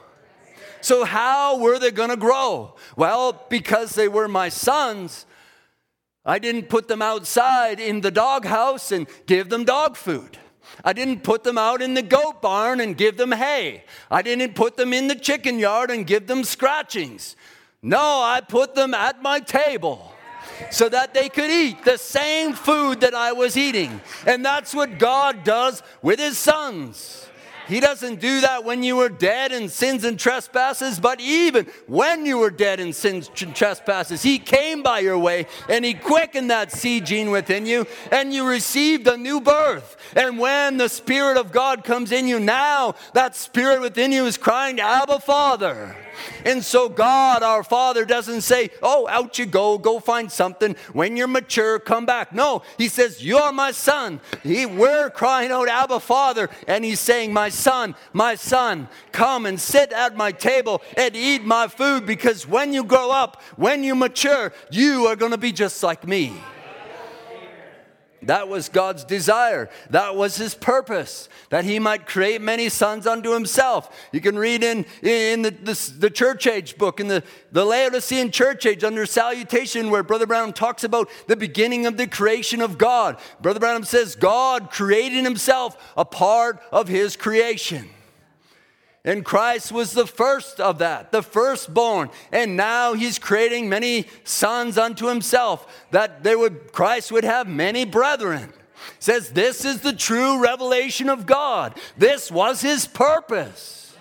So, 0.82 1.04
how 1.04 1.58
were 1.58 1.80
they 1.80 1.90
going 1.90 2.12
to 2.12 2.18
grow? 2.18 2.76
Well, 2.96 3.44
because 3.50 3.96
they 3.96 4.08
were 4.08 4.28
my 4.28 4.50
sons, 4.50 5.26
I 6.24 6.38
didn't 6.38 6.70
put 6.70 6.88
them 6.88 7.02
outside 7.02 7.80
in 7.80 8.02
the 8.02 8.12
doghouse 8.12 8.92
and 8.92 9.08
give 9.26 9.50
them 9.50 9.64
dog 9.64 9.96
food. 9.96 10.38
I 10.84 10.94
didn't 10.94 11.24
put 11.24 11.44
them 11.44 11.58
out 11.58 11.82
in 11.82 11.96
the 11.96 12.02
goat 12.04 12.42
barn 12.42 12.80
and 12.80 12.96
give 12.96 13.18
them 13.18 13.32
hay. 13.32 13.84
I 14.12 14.22
didn't 14.22 14.54
put 14.54 14.78
them 14.78 14.94
in 14.94 15.08
the 15.08 15.16
chicken 15.16 15.58
yard 15.58 15.90
and 15.90 16.06
give 16.06 16.28
them 16.28 16.44
scratchings. 16.44 17.36
No, 17.82 18.22
I 18.22 18.42
put 18.42 18.76
them 18.76 18.94
at 18.94 19.22
my 19.22 19.40
table 19.40 20.15
so 20.72 20.90
that 20.90 21.14
they 21.14 21.30
could 21.30 21.52
eat 21.52 21.84
the 21.84 21.98
same 21.98 22.54
food 22.54 23.02
that 23.02 23.14
I 23.14 23.32
was 23.32 23.58
eating. 23.58 24.02
And 24.26 24.44
that's 24.44 24.74
what 24.74 25.00
God 25.00 25.44
does 25.44 25.84
with 26.02 26.20
his 26.20 26.38
sons. 26.38 27.26
He 27.68 27.80
doesn't 27.80 28.20
do 28.20 28.42
that 28.42 28.64
when 28.64 28.84
you 28.84 28.96
were 28.96 29.10
dead 29.10 29.52
in 29.52 29.70
sins 29.70 30.04
and 30.04 30.20
trespasses, 30.20 31.00
but 31.00 31.20
even 31.20 31.66
when 31.88 32.26
you 32.26 32.38
were 32.38 32.52
dead 32.52 32.80
in 32.80 32.94
sins 32.94 33.30
and 33.42 33.56
trespasses, 33.56 34.22
He 34.22 34.38
came 34.38 34.84
by 34.84 35.00
your 35.00 35.18
way 35.18 35.48
and 35.68 35.84
He 35.84 35.94
quickened 35.96 36.52
that 36.52 36.72
seed 36.72 37.06
gene 37.08 37.32
within 37.32 37.66
you, 37.66 37.88
and 38.12 38.34
you 38.34 38.48
received 38.48 39.08
a 39.08 39.18
new 39.18 39.42
birth. 39.42 39.98
And 40.16 40.38
when 40.38 40.78
the 40.78 40.90
Spirit 40.90 41.38
of 41.38 41.52
God 41.52 41.84
comes 41.84 42.12
in 42.12 42.28
you, 42.28 42.40
now 42.40 42.96
that 43.14 43.36
Spirit 43.36 43.82
within 43.82 44.12
you 44.12 44.26
is 44.26 44.38
crying, 44.38 44.80
Abba, 44.80 45.20
Father. 45.20 45.96
And 46.46 46.64
so 46.64 46.90
God, 46.90 47.44
our 47.44 47.64
Father, 47.64 48.06
doesn't 48.06 48.42
say, 48.42 48.70
Oh, 48.82 49.08
out 49.08 49.40
you 49.40 49.46
go, 49.46 49.78
go 49.78 50.00
find 50.00 50.32
something. 50.32 50.76
When 50.94 51.18
you're 51.18 51.28
mature, 51.28 51.80
come 51.80 52.06
back. 52.06 52.34
No, 52.34 52.64
He 52.78 52.88
says, 52.88 53.24
You're 53.24 53.52
my 53.52 53.72
son. 53.72 54.22
He, 54.44 54.66
we're 54.66 55.10
crying 55.10 55.52
out, 55.52 55.68
Abba, 55.68 56.00
Father. 56.00 56.50
And 56.68 56.84
He's 56.84 57.00
saying, 57.00 57.34
My 57.34 57.50
son, 57.50 57.96
my 58.14 58.36
son, 58.36 58.88
come 59.12 59.46
and 59.46 59.60
sit 59.60 59.92
at 59.92 60.16
my 60.16 60.32
table 60.32 60.82
and 60.98 61.16
eat 61.16 61.44
my 61.44 61.68
food 61.68 62.06
because 62.06 62.48
when 62.48 62.74
you 62.74 62.84
grow 62.84 63.12
up, 63.12 63.42
when 63.56 63.84
you 63.84 63.96
mature, 63.96 64.54
you 64.72 65.08
are 65.08 65.16
going 65.16 65.32
to 65.32 65.38
be 65.38 65.52
just 65.52 65.82
like 65.84 66.08
me. 66.08 66.34
That 68.26 68.48
was 68.48 68.70
God's 68.70 69.04
desire. 69.04 69.70
That 69.90 70.16
was 70.16 70.38
his 70.38 70.56
purpose, 70.56 71.30
that 71.50 71.66
he 71.66 71.80
might 71.80 72.06
create 72.06 72.42
many 72.42 72.70
sons 72.70 73.08
unto 73.08 73.34
himself. 73.34 74.08
You 74.12 74.22
can 74.22 74.38
read 74.38 74.64
in, 74.64 74.86
in 75.02 75.44
the, 75.44 75.52
the, 75.52 75.94
the, 76.00 76.10
church 76.10 76.48
age 76.48 76.78
book, 76.78 77.00
in 77.00 77.08
the, 77.08 77.24
the 77.52 77.66
Laodicean 77.66 78.32
church 78.32 78.66
age 78.66 78.84
under 78.84 79.06
salutation, 79.06 79.90
where 79.90 80.04
Brother 80.04 80.26
Branham 80.26 80.54
talks 80.54 80.84
about 80.84 81.10
the 81.28 81.36
beginning 81.36 81.86
of 81.86 81.98
the 81.98 82.08
creation 82.08 82.62
of 82.62 82.78
God. 82.78 83.18
Brother 83.42 83.60
Branham 83.60 83.84
says, 83.84 84.16
God 84.16 84.72
created 84.72 85.24
himself 85.24 85.94
a 85.96 86.06
part 86.06 86.62
of 86.72 86.88
his 86.88 87.16
creation. 87.16 87.90
And 89.06 89.24
Christ 89.24 89.72
was 89.72 89.94
the 89.94 90.08
first 90.08 90.60
of 90.60 90.80
that, 90.80 91.12
the 91.12 91.22
firstborn. 91.22 92.10
And 92.32 92.58
now 92.58 92.96
he's 92.96 93.20
creating 93.20 93.70
many 93.70 94.08
sons 94.24 94.80
unto 94.80 95.06
himself, 95.06 95.86
that 95.92 96.24
they 96.24 96.36
would 96.36 96.74
Christ 96.74 97.12
would 97.12 97.24
have 97.24 97.48
many 97.48 97.86
brethren. 97.86 98.52
Says 99.00 99.30
this 99.30 99.64
is 99.64 99.82
the 99.82 99.94
true 99.94 100.42
revelation 100.42 101.08
of 101.08 101.28
God. 101.28 101.78
This 101.98 102.32
was 102.32 102.62
his 102.62 102.88
purpose. 102.88 103.96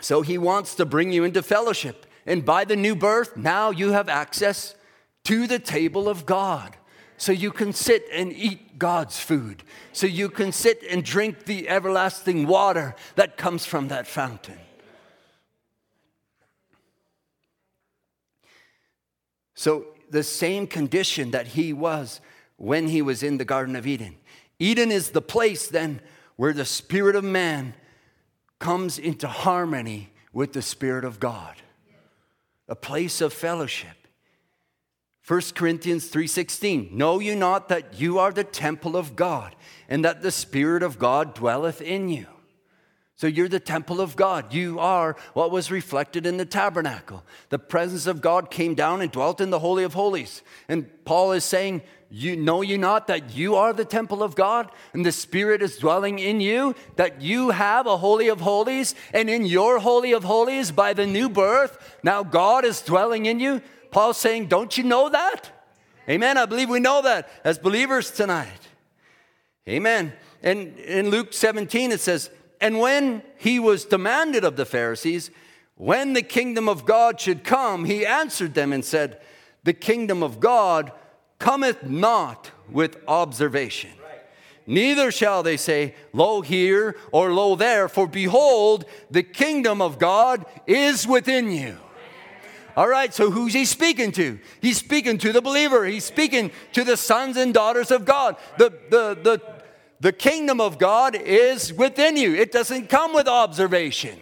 So 0.00 0.22
he 0.22 0.36
wants 0.36 0.74
to 0.74 0.84
bring 0.84 1.12
you 1.12 1.24
into 1.24 1.42
fellowship. 1.42 2.04
And 2.26 2.44
by 2.44 2.64
the 2.64 2.76
new 2.76 2.94
birth, 2.94 3.36
now 3.36 3.70
you 3.70 3.92
have 3.92 4.08
access 4.08 4.74
to 5.24 5.46
the 5.46 5.58
table 5.58 6.08
of 6.08 6.26
God. 6.26 6.76
So 7.18 7.32
you 7.32 7.50
can 7.50 7.72
sit 7.72 8.04
and 8.12 8.32
eat 8.32 8.78
God's 8.78 9.18
food. 9.18 9.64
So 9.92 10.06
you 10.06 10.30
can 10.30 10.52
sit 10.52 10.82
and 10.88 11.04
drink 11.04 11.44
the 11.44 11.68
everlasting 11.68 12.46
water 12.46 12.94
that 13.16 13.36
comes 13.36 13.66
from 13.66 13.88
that 13.88 14.06
fountain. 14.06 14.58
So, 19.54 19.86
the 20.10 20.22
same 20.22 20.68
condition 20.68 21.32
that 21.32 21.48
he 21.48 21.72
was 21.72 22.20
when 22.56 22.86
he 22.86 23.02
was 23.02 23.24
in 23.24 23.38
the 23.38 23.44
Garden 23.44 23.74
of 23.74 23.88
Eden. 23.88 24.16
Eden 24.60 24.92
is 24.92 25.10
the 25.10 25.20
place 25.20 25.66
then 25.66 26.00
where 26.36 26.52
the 26.52 26.64
Spirit 26.64 27.16
of 27.16 27.24
man 27.24 27.74
comes 28.60 29.00
into 29.00 29.26
harmony 29.26 30.12
with 30.32 30.52
the 30.52 30.62
Spirit 30.62 31.04
of 31.04 31.18
God, 31.18 31.56
a 32.68 32.76
place 32.76 33.20
of 33.20 33.32
fellowship. 33.32 33.97
1 35.28 35.54
Corinthians 35.54 36.08
3:16 36.08 36.90
Know 36.90 37.20
you 37.20 37.36
not 37.36 37.68
that 37.68 38.00
you 38.00 38.18
are 38.18 38.32
the 38.32 38.44
temple 38.44 38.96
of 38.96 39.14
God 39.14 39.54
and 39.86 40.02
that 40.02 40.22
the 40.22 40.30
spirit 40.30 40.82
of 40.82 40.98
God 40.98 41.34
dwelleth 41.34 41.82
in 41.82 42.08
you 42.08 42.26
so 43.18 43.26
you're 43.26 43.48
the 43.48 43.58
temple 43.58 44.00
of 44.00 44.14
God. 44.14 44.54
You 44.54 44.78
are 44.78 45.16
what 45.34 45.50
was 45.50 45.72
reflected 45.72 46.24
in 46.24 46.36
the 46.36 46.44
tabernacle. 46.44 47.24
The 47.48 47.58
presence 47.58 48.06
of 48.06 48.20
God 48.20 48.48
came 48.48 48.76
down 48.76 49.02
and 49.02 49.10
dwelt 49.10 49.40
in 49.40 49.50
the 49.50 49.58
Holy 49.58 49.82
of 49.82 49.94
Holies. 49.94 50.40
And 50.68 50.88
Paul 51.04 51.32
is 51.32 51.44
saying, 51.44 51.82
you 52.10 52.36
know 52.36 52.62
you 52.62 52.78
not 52.78 53.08
that 53.08 53.34
you 53.34 53.56
are 53.56 53.72
the 53.72 53.84
temple 53.84 54.22
of 54.22 54.36
God 54.36 54.70
and 54.92 55.04
the 55.04 55.10
Spirit 55.10 55.62
is 55.62 55.78
dwelling 55.78 56.20
in 56.20 56.40
you, 56.40 56.76
that 56.94 57.20
you 57.20 57.50
have 57.50 57.88
a 57.88 57.96
Holy 57.96 58.28
of 58.28 58.40
Holies, 58.40 58.94
and 59.12 59.28
in 59.28 59.44
your 59.44 59.80
Holy 59.80 60.12
of 60.12 60.22
Holies, 60.22 60.70
by 60.70 60.92
the 60.92 61.06
new 61.06 61.28
birth, 61.28 61.98
now 62.04 62.22
God 62.22 62.64
is 62.64 62.80
dwelling 62.82 63.26
in 63.26 63.40
you. 63.40 63.60
Paul's 63.90 64.18
saying, 64.18 64.46
Don't 64.46 64.76
you 64.76 64.84
know 64.84 65.08
that? 65.08 65.50
Amen. 66.08 66.38
I 66.38 66.46
believe 66.46 66.70
we 66.70 66.80
know 66.80 67.02
that 67.02 67.28
as 67.44 67.58
believers 67.58 68.10
tonight. 68.10 68.68
Amen. 69.68 70.12
And 70.42 70.78
in 70.78 71.10
Luke 71.10 71.32
17, 71.32 71.92
it 71.92 72.00
says, 72.00 72.30
and 72.60 72.78
when 72.78 73.22
he 73.36 73.58
was 73.58 73.84
demanded 73.84 74.44
of 74.44 74.56
the 74.56 74.64
Pharisees, 74.64 75.30
when 75.76 76.12
the 76.12 76.22
kingdom 76.22 76.68
of 76.68 76.84
God 76.84 77.20
should 77.20 77.44
come, 77.44 77.84
he 77.84 78.04
answered 78.04 78.54
them 78.54 78.72
and 78.72 78.84
said, 78.84 79.20
The 79.64 79.72
kingdom 79.72 80.22
of 80.22 80.40
God 80.40 80.92
cometh 81.38 81.84
not 81.84 82.50
with 82.68 82.96
observation. 83.06 83.90
Neither 84.66 85.10
shall 85.10 85.42
they 85.42 85.56
say, 85.56 85.94
Lo 86.12 86.40
here 86.40 86.96
or 87.12 87.32
lo 87.32 87.54
there, 87.54 87.88
for 87.88 88.06
behold, 88.06 88.84
the 89.10 89.22
kingdom 89.22 89.80
of 89.80 89.98
God 89.98 90.44
is 90.66 91.06
within 91.06 91.50
you. 91.50 91.78
All 92.78 92.86
right, 92.88 93.12
so 93.12 93.32
who's 93.32 93.54
he 93.54 93.64
speaking 93.64 94.12
to? 94.12 94.38
He's 94.62 94.78
speaking 94.78 95.18
to 95.18 95.32
the 95.32 95.42
believer. 95.42 95.84
He's 95.84 96.04
speaking 96.04 96.52
to 96.74 96.84
the 96.84 96.96
sons 96.96 97.36
and 97.36 97.52
daughters 97.52 97.90
of 97.90 98.04
God. 98.04 98.36
The, 98.56 98.70
the, 98.88 99.18
the, 99.20 99.42
the 99.98 100.12
kingdom 100.12 100.60
of 100.60 100.78
God 100.78 101.16
is 101.16 101.72
within 101.72 102.16
you, 102.16 102.36
it 102.36 102.52
doesn't 102.52 102.88
come 102.88 103.14
with 103.14 103.26
observation. 103.26 104.20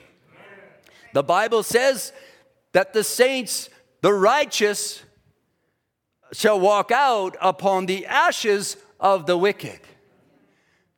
The 1.13 1.23
Bible 1.23 1.65
says 1.65 2.15
that 2.73 2.95
the 2.95 3.05
saints, 3.05 3.69
the 4.01 4.15
righteous, 4.15 5.03
shall 6.33 6.59
walk 6.59 6.91
out 6.91 7.37
upon 7.43 7.85
the 7.85 8.07
ashes 8.07 8.79
of 8.99 9.27
the 9.27 9.37
wicked. 9.37 9.81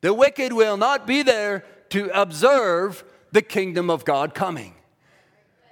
The 0.02 0.14
wicked 0.14 0.52
will 0.52 0.76
not 0.76 1.08
be 1.08 1.24
there 1.24 1.64
to 1.88 2.08
observe 2.14 3.02
the 3.32 3.42
kingdom 3.42 3.90
of 3.90 4.04
God 4.04 4.32
coming. 4.32 4.74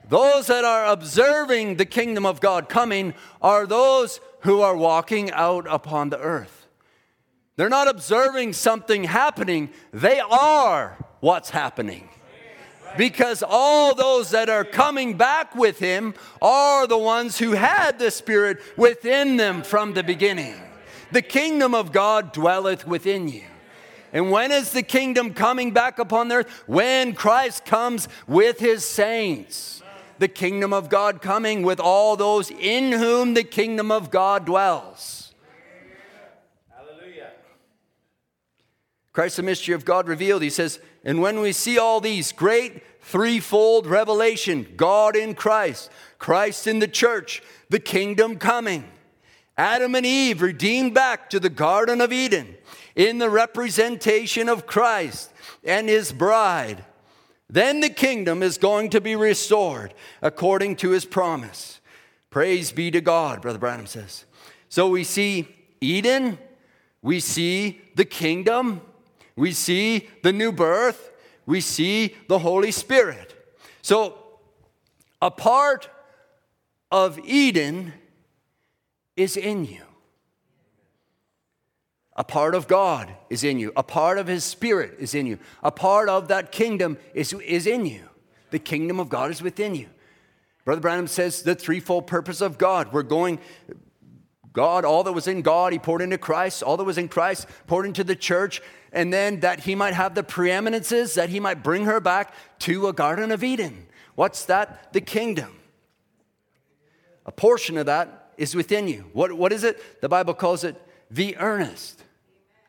Those 0.08 0.46
that 0.46 0.64
are 0.64 0.86
observing 0.86 1.76
the 1.76 1.84
kingdom 1.84 2.24
of 2.24 2.40
God 2.40 2.68
coming 2.68 3.14
are 3.42 3.66
those 3.66 4.20
who 4.40 4.60
are 4.60 4.76
walking 4.76 5.30
out 5.32 5.66
upon 5.68 6.10
the 6.10 6.20
earth. 6.20 6.66
They're 7.56 7.68
not 7.68 7.88
observing 7.88 8.52
something 8.52 9.04
happening, 9.04 9.70
they 9.92 10.20
are 10.20 11.04
what's 11.20 11.50
happening. 11.50 12.08
Because 12.96 13.42
all 13.46 13.94
those 13.94 14.30
that 14.30 14.48
are 14.48 14.64
coming 14.64 15.16
back 15.16 15.54
with 15.54 15.78
him 15.78 16.14
are 16.40 16.86
the 16.86 16.96
ones 16.96 17.38
who 17.38 17.52
had 17.52 17.98
the 17.98 18.10
Spirit 18.10 18.58
within 18.76 19.36
them 19.36 19.62
from 19.62 19.92
the 19.92 20.02
beginning. 20.02 20.54
The 21.12 21.22
kingdom 21.22 21.74
of 21.74 21.92
God 21.92 22.32
dwelleth 22.32 22.86
within 22.86 23.28
you. 23.28 23.44
And 24.12 24.30
when 24.30 24.50
is 24.50 24.70
the 24.70 24.82
kingdom 24.82 25.34
coming 25.34 25.72
back 25.72 25.98
upon 25.98 26.28
the 26.28 26.36
earth? 26.36 26.62
When 26.66 27.12
Christ 27.12 27.64
comes 27.64 28.08
with 28.26 28.58
his 28.58 28.84
saints. 28.84 29.82
The 30.18 30.28
kingdom 30.28 30.72
of 30.72 30.88
God 30.88 31.20
coming 31.20 31.62
with 31.62 31.78
all 31.78 32.16
those 32.16 32.50
in 32.50 32.92
whom 32.92 33.34
the 33.34 33.44
kingdom 33.44 33.90
of 33.90 34.10
God 34.10 34.46
dwells. 34.46 35.34
Hallelujah. 36.74 37.30
Christ, 39.12 39.36
the 39.36 39.42
mystery 39.42 39.74
of 39.74 39.84
God 39.84 40.08
revealed. 40.08 40.42
He 40.42 40.50
says, 40.50 40.80
and 41.04 41.20
when 41.20 41.40
we 41.40 41.52
see 41.52 41.78
all 41.78 42.00
these 42.00 42.32
great 42.32 42.82
threefold 43.00 43.86
revelation 43.86 44.66
God 44.76 45.14
in 45.14 45.34
Christ, 45.34 45.90
Christ 46.18 46.66
in 46.66 46.80
the 46.80 46.88
church, 46.88 47.42
the 47.68 47.78
kingdom 47.78 48.36
coming, 48.36 48.84
Adam 49.56 49.94
and 49.94 50.04
Eve 50.04 50.42
redeemed 50.42 50.94
back 50.94 51.30
to 51.30 51.40
the 51.40 51.48
Garden 51.48 52.00
of 52.00 52.12
Eden 52.12 52.56
in 52.94 53.18
the 53.18 53.30
representation 53.30 54.48
of 54.48 54.66
Christ 54.66 55.30
and 55.62 55.88
his 55.88 56.12
bride, 56.12 56.84
then 57.48 57.80
the 57.80 57.90
kingdom 57.90 58.42
is 58.42 58.58
going 58.58 58.90
to 58.90 59.00
be 59.00 59.14
restored 59.14 59.94
according 60.20 60.76
to 60.76 60.90
his 60.90 61.04
promise. 61.04 61.80
Praise 62.30 62.72
be 62.72 62.90
to 62.90 63.00
God, 63.00 63.40
Brother 63.40 63.58
Branham 63.58 63.86
says. 63.86 64.24
So 64.68 64.88
we 64.88 65.04
see 65.04 65.48
Eden, 65.80 66.38
we 67.02 67.20
see 67.20 67.80
the 67.94 68.04
kingdom, 68.04 68.80
we 69.36 69.52
see 69.52 70.08
the 70.22 70.32
new 70.32 70.50
birth, 70.50 71.10
we 71.46 71.60
see 71.60 72.16
the 72.28 72.40
Holy 72.40 72.72
Spirit. 72.72 73.34
So, 73.82 74.18
a 75.22 75.30
part 75.30 75.88
of 76.90 77.18
Eden 77.20 77.92
is 79.16 79.36
in 79.36 79.64
you. 79.64 79.85
A 82.16 82.24
part 82.24 82.54
of 82.54 82.66
God 82.66 83.12
is 83.28 83.44
in 83.44 83.58
you. 83.58 83.72
A 83.76 83.82
part 83.82 84.18
of 84.18 84.26
His 84.26 84.42
Spirit 84.42 84.96
is 84.98 85.14
in 85.14 85.26
you. 85.26 85.38
A 85.62 85.70
part 85.70 86.08
of 86.08 86.28
that 86.28 86.50
kingdom 86.50 86.98
is, 87.14 87.32
is 87.34 87.66
in 87.66 87.86
you. 87.86 88.08
The 88.50 88.58
kingdom 88.58 88.98
of 88.98 89.08
God 89.08 89.30
is 89.30 89.42
within 89.42 89.74
you. 89.74 89.88
Brother 90.64 90.80
Branham 90.80 91.06
says 91.06 91.42
the 91.42 91.54
threefold 91.54 92.06
purpose 92.06 92.40
of 92.40 92.58
God. 92.58 92.92
We're 92.92 93.02
going, 93.02 93.38
God, 94.52 94.84
all 94.84 95.04
that 95.04 95.12
was 95.12 95.28
in 95.28 95.42
God, 95.42 95.72
He 95.72 95.78
poured 95.78 96.00
into 96.00 96.18
Christ. 96.18 96.62
All 96.62 96.78
that 96.78 96.84
was 96.84 96.98
in 96.98 97.08
Christ 97.08 97.46
poured 97.66 97.86
into 97.86 98.02
the 98.02 98.16
church 98.16 98.62
and 98.96 99.12
then 99.12 99.40
that 99.40 99.60
he 99.60 99.74
might 99.74 99.92
have 99.92 100.14
the 100.14 100.22
preeminences, 100.22 101.14
that 101.14 101.28
he 101.28 101.38
might 101.38 101.62
bring 101.62 101.84
her 101.84 102.00
back 102.00 102.32
to 102.60 102.88
a 102.88 102.94
Garden 102.94 103.30
of 103.30 103.44
Eden. 103.44 103.86
What's 104.14 104.46
that? 104.46 104.94
The 104.94 105.02
kingdom. 105.02 105.60
A 107.26 107.32
portion 107.32 107.76
of 107.76 107.86
that 107.86 108.32
is 108.38 108.54
within 108.54 108.88
you. 108.88 109.04
What, 109.12 109.34
what 109.34 109.52
is 109.52 109.64
it? 109.64 110.00
The 110.00 110.08
Bible 110.08 110.32
calls 110.32 110.64
it 110.64 110.80
the 111.10 111.36
earnest 111.36 112.04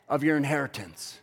of 0.07 0.23
your 0.23 0.37
inheritance. 0.37 1.19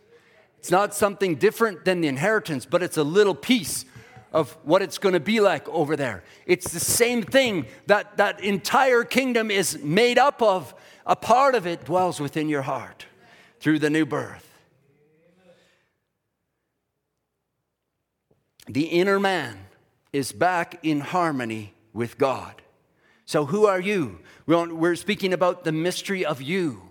It's 0.59 0.71
not 0.71 0.93
something 0.93 1.35
different 1.35 1.85
than 1.85 2.01
the 2.01 2.07
inheritance, 2.07 2.65
but 2.65 2.81
it's 2.81 2.97
a 2.97 3.03
little 3.03 3.35
piece 3.35 3.85
of 4.33 4.51
what 4.63 4.81
it's 4.81 4.97
going 4.97 5.13
to 5.13 5.19
be 5.19 5.39
like 5.39 5.67
over 5.69 5.95
there. 5.95 6.23
It's 6.45 6.71
the 6.71 6.79
same 6.79 7.23
thing 7.23 7.67
that 7.87 8.17
that 8.17 8.43
entire 8.43 9.03
kingdom 9.03 9.51
is 9.51 9.81
made 9.83 10.17
up 10.17 10.41
of. 10.41 10.73
A 11.05 11.15
part 11.15 11.53
of 11.53 11.67
it 11.67 11.85
dwells 11.85 12.19
within 12.19 12.49
your 12.49 12.63
heart 12.63 13.05
through 13.59 13.79
the 13.79 13.91
new 13.91 14.05
birth. 14.05 14.45
the 18.67 18.85
inner 18.85 19.19
man 19.19 19.57
is 20.11 20.31
back 20.31 20.79
in 20.83 20.99
harmony 20.99 21.73
with 21.93 22.17
God. 22.17 22.61
So, 23.25 23.45
who 23.45 23.65
are 23.65 23.79
you? 23.79 24.19
We're 24.45 24.95
speaking 24.95 25.33
about 25.33 25.63
the 25.63 25.71
mystery 25.71 26.25
of 26.25 26.41
you. 26.41 26.81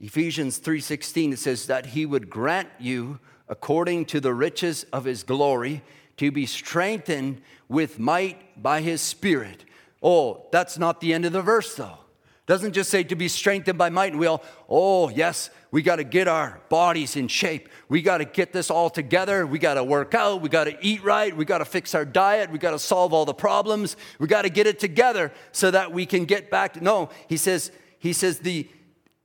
Ephesians 0.00 0.58
3:16 0.58 1.32
it 1.32 1.38
says 1.38 1.66
that 1.66 1.86
he 1.86 2.06
would 2.06 2.30
grant 2.30 2.68
you 2.78 3.18
according 3.48 4.06
to 4.06 4.20
the 4.20 4.32
riches 4.32 4.84
of 4.92 5.04
his 5.04 5.22
glory 5.22 5.82
to 6.16 6.30
be 6.30 6.46
strengthened 6.46 7.40
with 7.68 7.98
might 7.98 8.62
by 8.62 8.80
his 8.80 9.00
spirit. 9.00 9.64
Oh, 10.02 10.46
that's 10.52 10.78
not 10.78 11.00
the 11.00 11.12
end 11.12 11.24
of 11.24 11.32
the 11.32 11.42
verse 11.42 11.74
though. 11.74 11.98
Doesn't 12.46 12.72
just 12.72 12.90
say 12.90 13.04
to 13.04 13.14
be 13.14 13.28
strengthened 13.28 13.78
by 13.78 13.90
might 13.90 14.10
and 14.10 14.18
we 14.18 14.26
all, 14.26 14.42
oh, 14.68 15.08
yes, 15.08 15.50
we 15.70 15.82
got 15.82 15.96
to 15.96 16.04
get 16.04 16.26
our 16.26 16.60
bodies 16.68 17.14
in 17.14 17.28
shape. 17.28 17.68
We 17.88 18.02
got 18.02 18.18
to 18.18 18.24
get 18.24 18.52
this 18.52 18.70
all 18.70 18.90
together. 18.90 19.46
We 19.46 19.60
got 19.60 19.74
to 19.74 19.84
work 19.84 20.14
out. 20.14 20.40
We 20.40 20.48
got 20.48 20.64
to 20.64 20.76
eat 20.80 21.04
right. 21.04 21.36
We 21.36 21.44
got 21.44 21.58
to 21.58 21.64
fix 21.64 21.94
our 21.94 22.04
diet. 22.04 22.50
We 22.50 22.58
got 22.58 22.72
to 22.72 22.80
solve 22.80 23.12
all 23.12 23.24
the 23.24 23.34
problems. 23.34 23.96
We 24.18 24.26
got 24.26 24.42
to 24.42 24.48
get 24.48 24.66
it 24.66 24.80
together 24.80 25.30
so 25.52 25.70
that 25.70 25.92
we 25.92 26.06
can 26.06 26.24
get 26.24 26.50
back 26.50 26.82
no, 26.82 27.10
he 27.28 27.36
says, 27.36 27.70
he 28.00 28.12
says 28.12 28.40
the, 28.40 28.68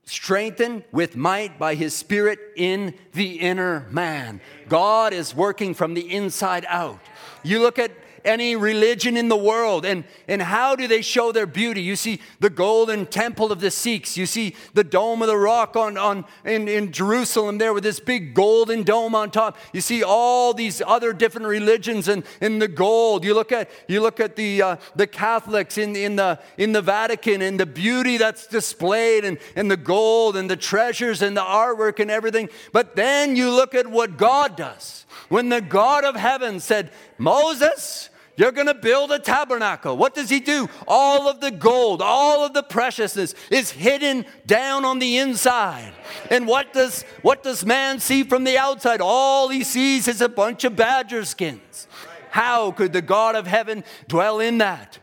strengthened 0.05 0.83
with 0.91 1.15
might 1.15 1.57
by 1.57 1.75
his 1.75 1.95
spirit 1.95 2.39
in 2.55 2.93
the 3.13 3.39
inner 3.39 3.87
man. 3.89 4.39
God 4.69 5.13
is 5.13 5.35
working 5.35 5.73
from 5.73 5.93
the 5.93 6.13
inside 6.13 6.65
out. 6.69 6.99
You 7.43 7.59
look 7.59 7.79
at 7.79 7.91
any 8.25 8.55
religion 8.55 9.15
in 9.15 9.29
the 9.29 9.38
world. 9.38 9.85
And, 9.85 10.03
and 10.27 10.41
how 10.41 10.75
do 10.75 10.88
they 10.88 11.01
show 11.01 11.31
their 11.31 11.45
beauty? 11.45 11.81
You 11.81 11.95
see 11.95 12.19
the 12.39 12.49
golden 12.49 13.05
temple 13.05 13.51
of 13.51 13.61
the 13.61 13.71
Sikhs. 13.71 14.17
You 14.17 14.25
see 14.25 14.55
the 14.73 14.83
dome 14.83 15.21
of 15.21 15.27
the 15.27 15.38
rock 15.38 15.75
on, 15.75 15.97
on, 15.97 16.25
in, 16.43 16.67
in 16.67 16.91
Jerusalem 16.91 17.57
there 17.57 17.73
with 17.73 17.83
this 17.83 17.99
big 17.99 18.33
golden 18.33 18.83
dome 18.83 19.15
on 19.15 19.31
top. 19.31 19.57
You 19.71 19.81
see 19.81 20.03
all 20.03 20.53
these 20.53 20.81
other 20.85 21.13
different 21.13 21.47
religions 21.47 22.07
and 22.07 22.23
in 22.41 22.59
the 22.59 22.67
gold. 22.67 23.23
You 23.23 23.33
look 23.33 23.51
at, 23.51 23.69
you 23.88 24.01
look 24.01 24.19
at 24.19 24.35
the, 24.35 24.61
uh, 24.61 24.75
the 24.95 25.07
Catholics 25.07 25.77
in, 25.77 25.95
in, 25.95 26.15
the, 26.15 26.39
in 26.57 26.71
the 26.71 26.81
Vatican 26.81 27.41
and 27.41 27.59
the 27.59 27.65
beauty 27.65 28.17
that's 28.17 28.47
displayed 28.47 29.23
and, 29.23 29.38
and 29.55 29.69
the 29.69 29.77
gold 29.77 30.35
and 30.35 30.49
the 30.49 30.57
treasures 30.57 31.21
and 31.21 31.38
the 31.38 31.41
artwork 31.41 31.99
and 31.99 32.09
everything. 32.09 32.49
But 32.71 32.95
then 32.95 33.35
you 33.35 33.51
look 33.51 33.75
at 33.75 33.88
what 33.88 34.17
God 34.17 34.57
does. 34.57 35.05
When 35.29 35.49
the 35.49 35.61
God 35.61 36.03
of 36.03 36.15
heaven 36.15 36.59
said, 36.59 36.91
Moses, 37.17 38.09
you're 38.38 38.52
going 38.52 38.67
to 38.67 38.74
build 38.74 39.12
a 39.12 39.19
tabernacle. 39.19 39.95
What 39.95 40.13
does 40.13 40.30
he 40.30 40.39
do? 40.39 40.69
All 40.88 41.30
of 41.30 41.39
the 41.39 41.52
gold, 41.52 42.02
all 42.02 42.45
of 42.45 42.54
the 42.54 42.63
preciousness 42.63 43.34
is 43.50 43.71
hidden 43.71 44.26
down 44.45 44.84
on 44.84 45.00
the 45.00 45.17
inside. 45.17 45.93
And 46.30 46.45
what 46.45 46.74
does 46.74 47.04
what 47.21 47.43
does 47.43 47.65
man 47.65 48.00
see 48.00 48.24
from 48.24 48.43
the 48.43 48.58
outside? 48.58 49.00
All 49.02 49.50
he 49.50 49.63
sees 49.63 50.08
is 50.08 50.21
a 50.21 50.30
bunch 50.30 50.63
of 50.65 50.76
badger 50.76 51.24
skins. 51.24 51.88
How 52.30 52.71
could 52.71 52.91
the 52.91 53.02
God 53.02 53.36
of 53.36 53.48
heaven 53.48 53.86
dwell 54.08 54.41
in 54.41 54.58
that? 54.58 55.00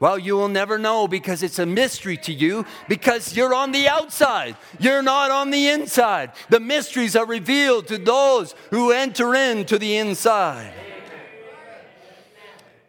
Well, 0.00 0.18
you 0.18 0.34
will 0.34 0.48
never 0.48 0.78
know 0.78 1.06
because 1.06 1.44
it's 1.44 1.60
a 1.60 1.66
mystery 1.66 2.16
to 2.18 2.32
you 2.32 2.66
because 2.88 3.36
you're 3.36 3.54
on 3.54 3.70
the 3.70 3.86
outside. 3.86 4.56
You're 4.80 5.02
not 5.02 5.30
on 5.30 5.50
the 5.50 5.68
inside. 5.68 6.32
The 6.48 6.58
mysteries 6.58 7.14
are 7.14 7.26
revealed 7.26 7.86
to 7.86 7.98
those 7.98 8.56
who 8.70 8.90
enter 8.90 9.36
into 9.36 9.78
the 9.78 9.98
inside 9.98 10.72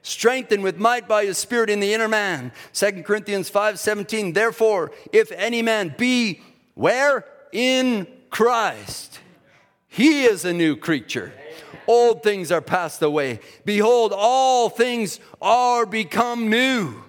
strengthened 0.04 0.63
with 0.63 0.78
might 0.78 1.08
by 1.08 1.26
his 1.26 1.38
spirit 1.38 1.70
in 1.70 1.80
the 1.80 1.94
inner 1.94 2.08
man. 2.08 2.52
2 2.74 3.04
corinthians 3.04 3.50
5 3.50 3.80
17 3.80 4.34
therefore 4.34 4.92
if 5.12 5.32
any 5.32 5.63
man 5.63 5.96
be 5.98 6.42
where? 6.76 7.26
In 7.52 8.08
christ. 8.30 9.20
He 9.88 10.24
is 10.24 10.46
a 10.46 10.54
new 10.54 10.76
creature. 10.76 11.34
Old 11.88 12.24
things 12.24 12.52
are 12.52 12.62
passed 12.62 13.02
away. 13.02 13.39
Behold 13.66 14.13
all 14.16 14.70
things 14.70 15.20
are 15.42 15.86
become 15.86 16.50
new 16.50 17.03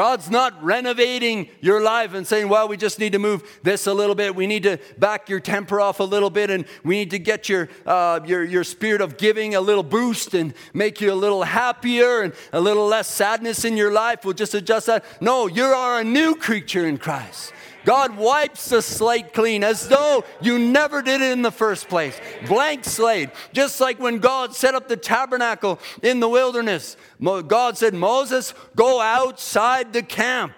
God's 0.00 0.30
not 0.30 0.64
renovating 0.64 1.50
your 1.60 1.82
life 1.82 2.14
and 2.14 2.26
saying, 2.26 2.48
well, 2.48 2.66
we 2.68 2.78
just 2.78 2.98
need 2.98 3.12
to 3.12 3.18
move 3.18 3.60
this 3.62 3.86
a 3.86 3.92
little 3.92 4.14
bit. 4.14 4.34
We 4.34 4.46
need 4.46 4.62
to 4.62 4.78
back 4.96 5.28
your 5.28 5.40
temper 5.40 5.78
off 5.78 6.00
a 6.00 6.04
little 6.04 6.30
bit, 6.30 6.48
and 6.48 6.64
we 6.82 6.94
need 6.94 7.10
to 7.10 7.18
get 7.18 7.50
your, 7.50 7.68
uh, 7.84 8.20
your, 8.24 8.42
your 8.42 8.64
spirit 8.64 9.02
of 9.02 9.18
giving 9.18 9.54
a 9.54 9.60
little 9.60 9.82
boost 9.82 10.32
and 10.32 10.54
make 10.72 11.02
you 11.02 11.12
a 11.12 11.14
little 11.14 11.42
happier 11.42 12.22
and 12.22 12.32
a 12.50 12.62
little 12.62 12.86
less 12.86 13.08
sadness 13.08 13.66
in 13.66 13.76
your 13.76 13.92
life. 13.92 14.24
We'll 14.24 14.32
just 14.32 14.54
adjust 14.54 14.86
that. 14.86 15.04
No, 15.20 15.48
you 15.48 15.64
are 15.64 16.00
a 16.00 16.04
new 16.04 16.34
creature 16.34 16.86
in 16.86 16.96
Christ. 16.96 17.52
God 17.84 18.16
wipes 18.16 18.68
the 18.68 18.82
slate 18.82 19.32
clean 19.32 19.64
as 19.64 19.88
though 19.88 20.24
you 20.40 20.58
never 20.58 21.02
did 21.02 21.20
it 21.20 21.32
in 21.32 21.42
the 21.42 21.50
first 21.50 21.88
place. 21.88 22.20
Blank 22.46 22.84
slate. 22.84 23.30
Just 23.52 23.80
like 23.80 23.98
when 23.98 24.18
God 24.18 24.54
set 24.54 24.74
up 24.74 24.88
the 24.88 24.96
tabernacle 24.96 25.78
in 26.02 26.20
the 26.20 26.28
wilderness. 26.28 26.96
God 27.20 27.78
said, 27.78 27.94
Moses, 27.94 28.54
go 28.76 29.00
outside 29.00 29.92
the 29.92 30.02
camp 30.02 30.52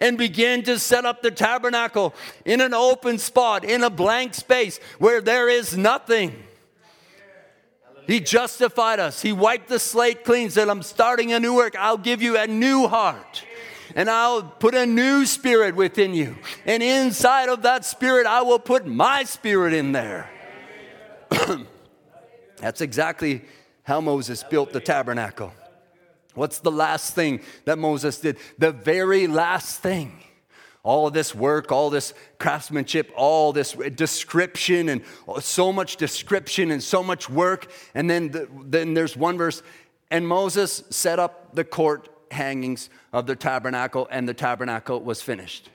and 0.00 0.16
begin 0.18 0.62
to 0.64 0.78
set 0.78 1.04
up 1.04 1.22
the 1.22 1.30
tabernacle 1.30 2.14
in 2.44 2.60
an 2.60 2.74
open 2.74 3.18
spot, 3.18 3.64
in 3.64 3.82
a 3.82 3.90
blank 3.90 4.34
space 4.34 4.78
where 4.98 5.20
there 5.20 5.48
is 5.48 5.76
nothing. 5.76 6.44
He 8.06 8.20
justified 8.20 9.00
us. 9.00 9.20
He 9.20 9.32
wiped 9.32 9.68
the 9.68 9.78
slate 9.78 10.24
clean, 10.24 10.50
said, 10.50 10.68
I'm 10.68 10.82
starting 10.82 11.32
a 11.32 11.40
new 11.40 11.54
work. 11.54 11.76
I'll 11.78 11.98
give 11.98 12.22
you 12.22 12.38
a 12.38 12.46
new 12.46 12.86
heart 12.86 13.44
and 13.94 14.08
I'll 14.08 14.42
put 14.42 14.74
a 14.74 14.86
new 14.86 15.26
spirit 15.26 15.74
within 15.74 16.14
you. 16.14 16.36
And 16.66 16.82
inside 16.82 17.48
of 17.48 17.62
that 17.62 17.84
spirit, 17.84 18.26
I 18.26 18.42
will 18.42 18.58
put 18.58 18.86
my 18.86 19.24
spirit 19.24 19.72
in 19.72 19.92
there. 19.92 20.30
That's 22.56 22.80
exactly 22.80 23.42
how 23.84 24.00
Moses 24.00 24.42
built 24.42 24.72
the 24.72 24.80
tabernacle. 24.80 25.52
What's 26.34 26.60
the 26.60 26.70
last 26.70 27.14
thing 27.14 27.40
that 27.64 27.78
Moses 27.78 28.18
did? 28.18 28.38
The 28.58 28.70
very 28.70 29.26
last 29.26 29.80
thing. 29.80 30.22
All 30.84 31.06
of 31.06 31.12
this 31.12 31.34
work, 31.34 31.72
all 31.72 31.90
this 31.90 32.14
craftsmanship, 32.38 33.10
all 33.16 33.52
this 33.52 33.72
description, 33.72 34.88
and 34.88 35.02
so 35.40 35.72
much 35.72 35.96
description 35.96 36.70
and 36.70 36.82
so 36.82 37.02
much 37.02 37.28
work. 37.28 37.70
And 37.94 38.08
then, 38.08 38.30
the, 38.30 38.48
then 38.64 38.94
there's 38.94 39.16
one 39.16 39.36
verse, 39.36 39.62
and 40.10 40.26
Moses 40.26 40.84
set 40.90 41.18
up 41.18 41.54
the 41.54 41.64
court 41.64 42.08
hangings 42.30 42.90
of 43.12 43.26
the 43.26 43.36
tabernacle, 43.36 44.08
and 44.10 44.28
the 44.28 44.34
tabernacle 44.34 45.00
was 45.00 45.22
finished. 45.22 45.70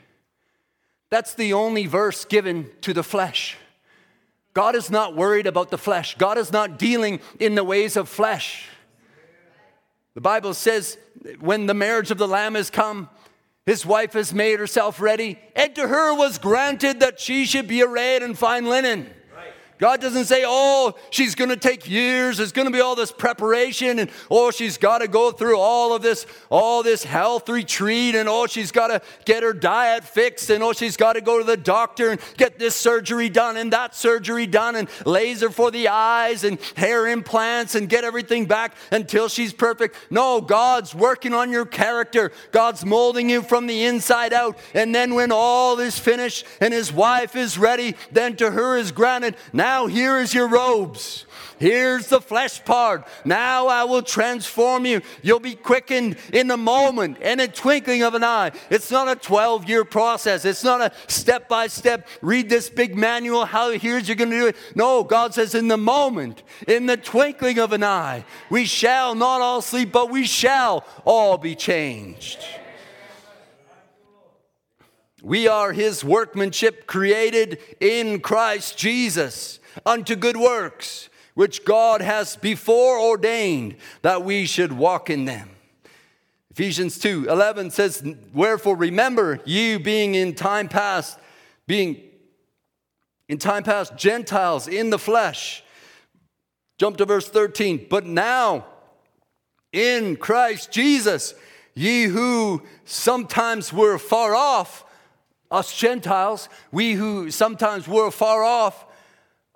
That's 1.09 1.35
the 1.35 1.53
only 1.53 1.85
verse 1.85 2.25
given 2.25 2.69
to 2.81 2.93
the 2.93 3.03
flesh. 3.03 3.57
God 4.53 4.75
is 4.75 4.89
not 4.89 5.15
worried 5.15 5.47
about 5.47 5.71
the 5.71 5.77
flesh. 5.77 6.15
God 6.17 6.37
is 6.37 6.51
not 6.51 6.77
dealing 6.77 7.19
in 7.39 7.55
the 7.55 7.63
ways 7.63 7.97
of 7.97 8.07
flesh. 8.07 8.67
The 10.13 10.21
Bible 10.21 10.53
says 10.53 10.97
when 11.39 11.65
the 11.65 11.73
marriage 11.73 12.11
of 12.11 12.17
the 12.17 12.27
Lamb 12.27 12.55
has 12.55 12.69
come, 12.69 13.09
his 13.65 13.85
wife 13.85 14.13
has 14.13 14.33
made 14.33 14.59
herself 14.59 14.99
ready, 14.99 15.39
and 15.55 15.73
to 15.75 15.87
her 15.87 16.13
was 16.15 16.37
granted 16.37 16.99
that 16.99 17.19
she 17.19 17.45
should 17.45 17.67
be 17.67 17.81
arrayed 17.81 18.21
in 18.21 18.35
fine 18.35 18.65
linen. 18.65 19.09
God 19.83 19.99
doesn't 19.99 20.27
say, 20.27 20.45
oh, 20.47 20.95
she's 21.09 21.35
going 21.35 21.49
to 21.49 21.57
take 21.57 21.89
years. 21.89 22.37
There's 22.37 22.53
going 22.53 22.67
to 22.67 22.71
be 22.71 22.79
all 22.79 22.95
this 22.95 23.11
preparation, 23.11 23.99
and 23.99 24.09
oh, 24.31 24.49
she's 24.49 24.77
got 24.77 24.99
to 24.99 25.09
go 25.09 25.29
through 25.29 25.59
all 25.59 25.93
of 25.93 26.01
this, 26.01 26.25
all 26.49 26.83
this 26.83 27.03
health 27.03 27.49
retreat, 27.49 28.15
and 28.15 28.29
oh, 28.29 28.47
she's 28.47 28.71
got 28.71 28.87
to 28.87 29.01
get 29.25 29.43
her 29.43 29.51
diet 29.51 30.05
fixed, 30.05 30.49
and 30.49 30.63
oh, 30.63 30.71
she's 30.71 30.95
got 30.95 31.13
to 31.13 31.21
go 31.21 31.37
to 31.37 31.43
the 31.43 31.57
doctor 31.57 32.11
and 32.11 32.21
get 32.37 32.57
this 32.57 32.75
surgery 32.75 33.27
done 33.27 33.57
and 33.57 33.73
that 33.73 33.93
surgery 33.93 34.47
done, 34.47 34.77
and 34.77 34.87
laser 35.05 35.49
for 35.49 35.69
the 35.69 35.89
eyes 35.89 36.45
and 36.45 36.59
hair 36.77 37.05
implants 37.05 37.75
and 37.75 37.89
get 37.89 38.05
everything 38.05 38.45
back 38.45 38.75
until 38.89 39.27
she's 39.27 39.51
perfect. 39.51 39.97
No, 40.09 40.39
God's 40.39 40.95
working 40.95 41.33
on 41.33 41.51
your 41.51 41.65
character. 41.65 42.31
God's 42.53 42.85
molding 42.85 43.29
you 43.29 43.41
from 43.41 43.67
the 43.67 43.83
inside 43.83 44.31
out. 44.31 44.57
And 44.73 44.95
then 44.95 45.13
when 45.13 45.33
all 45.33 45.77
is 45.81 45.99
finished 45.99 46.45
and 46.61 46.73
his 46.73 46.93
wife 46.93 47.35
is 47.35 47.57
ready, 47.57 47.97
then 48.13 48.37
to 48.37 48.51
her 48.51 48.77
is 48.77 48.93
granted. 48.93 49.35
Now 49.51 49.72
now 49.73 49.87
here 49.87 50.19
is 50.19 50.35
your 50.35 50.47
robes. 50.47 51.25
Here's 51.57 52.05
the 52.05 52.21
flesh 52.21 52.63
part. 52.63 53.07
Now 53.25 53.65
I 53.67 53.85
will 53.85 54.03
transform 54.03 54.85
you. 54.85 55.01
You'll 55.23 55.39
be 55.39 55.55
quickened 55.55 56.17
in 56.31 56.51
a 56.51 56.57
moment, 56.57 57.17
in 57.17 57.39
a 57.39 57.47
twinkling 57.47 58.03
of 58.03 58.13
an 58.13 58.23
eye. 58.23 58.51
It's 58.69 58.91
not 58.91 59.07
a 59.07 59.15
12 59.15 59.67
year 59.67 59.83
process. 59.83 60.45
It's 60.45 60.63
not 60.63 60.81
a 60.81 60.91
step 61.07 61.49
by 61.49 61.65
step, 61.65 62.07
read 62.21 62.49
this 62.49 62.69
big 62.69 62.95
manual, 62.95 63.45
how 63.45 63.71
here's 63.71 64.07
you're 64.07 64.15
going 64.15 64.29
to 64.29 64.39
do 64.41 64.47
it. 64.47 64.55
No, 64.75 65.03
God 65.03 65.33
says, 65.33 65.55
in 65.55 65.69
the 65.69 65.77
moment, 65.77 66.43
in 66.67 66.85
the 66.85 66.97
twinkling 66.97 67.57
of 67.57 67.73
an 67.73 67.83
eye, 67.83 68.25
we 68.51 68.65
shall 68.65 69.15
not 69.15 69.41
all 69.41 69.63
sleep, 69.63 69.91
but 69.91 70.11
we 70.11 70.25
shall 70.25 70.85
all 71.03 71.39
be 71.39 71.55
changed. 71.55 72.45
We 75.23 75.47
are 75.47 75.71
his 75.71 76.03
workmanship 76.03 76.85
created 76.85 77.57
in 77.79 78.19
Christ 78.19 78.77
Jesus 78.77 79.59
unto 79.85 80.15
good 80.15 80.37
works, 80.37 81.09
which 81.33 81.65
God 81.65 82.01
has 82.01 82.35
before 82.35 82.99
ordained 82.99 83.75
that 84.01 84.23
we 84.23 84.45
should 84.45 84.73
walk 84.73 85.09
in 85.09 85.25
them. 85.25 85.49
Ephesians 86.51 86.99
2 86.99 87.27
11 87.29 87.71
says, 87.71 88.03
Wherefore 88.33 88.75
remember 88.75 89.39
you 89.45 89.79
being 89.79 90.13
in 90.15 90.35
time 90.35 90.67
past, 90.67 91.17
being 91.65 92.01
in 93.27 93.39
time 93.39 93.63
past 93.63 93.97
Gentiles 93.97 94.67
in 94.67 94.91
the 94.91 94.99
flesh. 94.99 95.63
Jump 96.77 96.97
to 96.97 97.05
verse 97.05 97.27
13. 97.27 97.87
But 97.89 98.05
now 98.05 98.65
in 99.71 100.15
Christ 100.15 100.71
Jesus, 100.71 101.33
ye 101.73 102.03
who 102.03 102.61
sometimes 102.85 103.73
were 103.73 103.97
far 103.97 104.35
off, 104.35 104.85
us 105.49 105.75
Gentiles, 105.75 106.49
we 106.71 106.93
who 106.93 107.31
sometimes 107.31 107.87
were 107.87 108.11
far 108.11 108.43
off, 108.43 108.85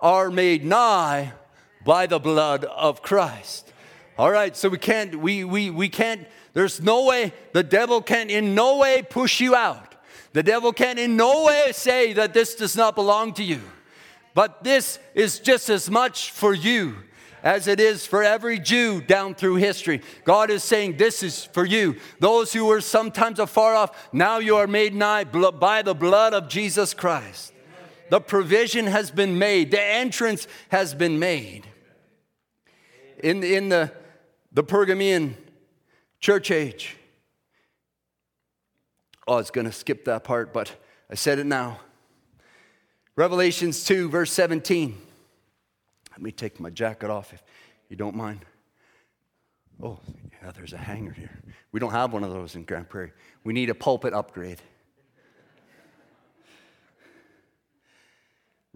are 0.00 0.30
made 0.30 0.64
nigh 0.64 1.32
by 1.84 2.06
the 2.06 2.18
blood 2.18 2.64
of 2.64 3.02
Christ. 3.02 3.72
All 4.16 4.30
right, 4.30 4.56
so 4.56 4.68
we 4.68 4.78
can't, 4.78 5.16
we, 5.16 5.44
we, 5.44 5.70
we 5.70 5.88
can't, 5.88 6.26
there's 6.52 6.80
no 6.80 7.04
way, 7.04 7.32
the 7.52 7.62
devil 7.62 8.02
can 8.02 8.30
in 8.30 8.54
no 8.54 8.78
way 8.78 9.02
push 9.02 9.40
you 9.40 9.54
out. 9.54 9.94
The 10.32 10.42
devil 10.42 10.72
can 10.72 10.98
in 10.98 11.16
no 11.16 11.44
way 11.44 11.72
say 11.72 12.12
that 12.14 12.34
this 12.34 12.54
does 12.54 12.76
not 12.76 12.94
belong 12.94 13.32
to 13.34 13.44
you. 13.44 13.60
But 14.34 14.62
this 14.62 14.98
is 15.14 15.40
just 15.40 15.70
as 15.70 15.90
much 15.90 16.30
for 16.30 16.54
you 16.54 16.96
as 17.42 17.68
it 17.68 17.80
is 17.80 18.06
for 18.06 18.22
every 18.22 18.58
Jew 18.58 19.00
down 19.00 19.34
through 19.34 19.56
history. 19.56 20.02
God 20.24 20.50
is 20.50 20.62
saying, 20.62 20.96
This 20.96 21.22
is 21.22 21.44
for 21.44 21.64
you. 21.64 21.96
Those 22.18 22.52
who 22.52 22.66
were 22.66 22.80
sometimes 22.80 23.38
afar 23.38 23.74
off, 23.74 24.08
now 24.12 24.38
you 24.38 24.56
are 24.56 24.66
made 24.66 24.94
nigh 24.94 25.24
by 25.24 25.82
the 25.82 25.94
blood 25.94 26.34
of 26.34 26.48
Jesus 26.48 26.94
Christ. 26.94 27.52
The 28.10 28.20
provision 28.20 28.86
has 28.86 29.10
been 29.10 29.38
made, 29.38 29.70
the 29.70 29.82
entrance 29.82 30.46
has 30.70 30.94
been 30.94 31.18
made. 31.18 31.66
In, 33.22 33.42
in 33.42 33.68
the, 33.68 33.92
the 34.52 34.62
Pergamean 34.62 35.36
church 36.20 36.50
age, 36.50 36.96
oh, 39.26 39.34
I 39.34 39.36
was 39.36 39.50
going 39.50 39.66
to 39.66 39.72
skip 39.72 40.04
that 40.04 40.24
part, 40.24 40.52
but 40.52 40.72
I 41.10 41.14
said 41.14 41.38
it 41.38 41.46
now. 41.46 41.80
Revelations 43.16 43.84
2, 43.84 44.08
verse 44.08 44.32
17. 44.32 44.96
Let 46.12 46.22
me 46.22 46.30
take 46.30 46.60
my 46.60 46.70
jacket 46.70 47.10
off 47.10 47.32
if 47.32 47.42
you 47.88 47.96
don't 47.96 48.14
mind. 48.14 48.44
Oh, 49.82 49.98
yeah, 50.42 50.50
there's 50.52 50.72
a 50.72 50.78
hanger 50.78 51.12
here. 51.12 51.40
We 51.72 51.80
don't 51.80 51.92
have 51.92 52.12
one 52.12 52.24
of 52.24 52.32
those 52.32 52.56
in 52.56 52.64
Grand 52.64 52.88
Prairie. 52.88 53.12
We 53.44 53.52
need 53.52 53.70
a 53.70 53.74
pulpit 53.74 54.12
upgrade. 54.12 54.58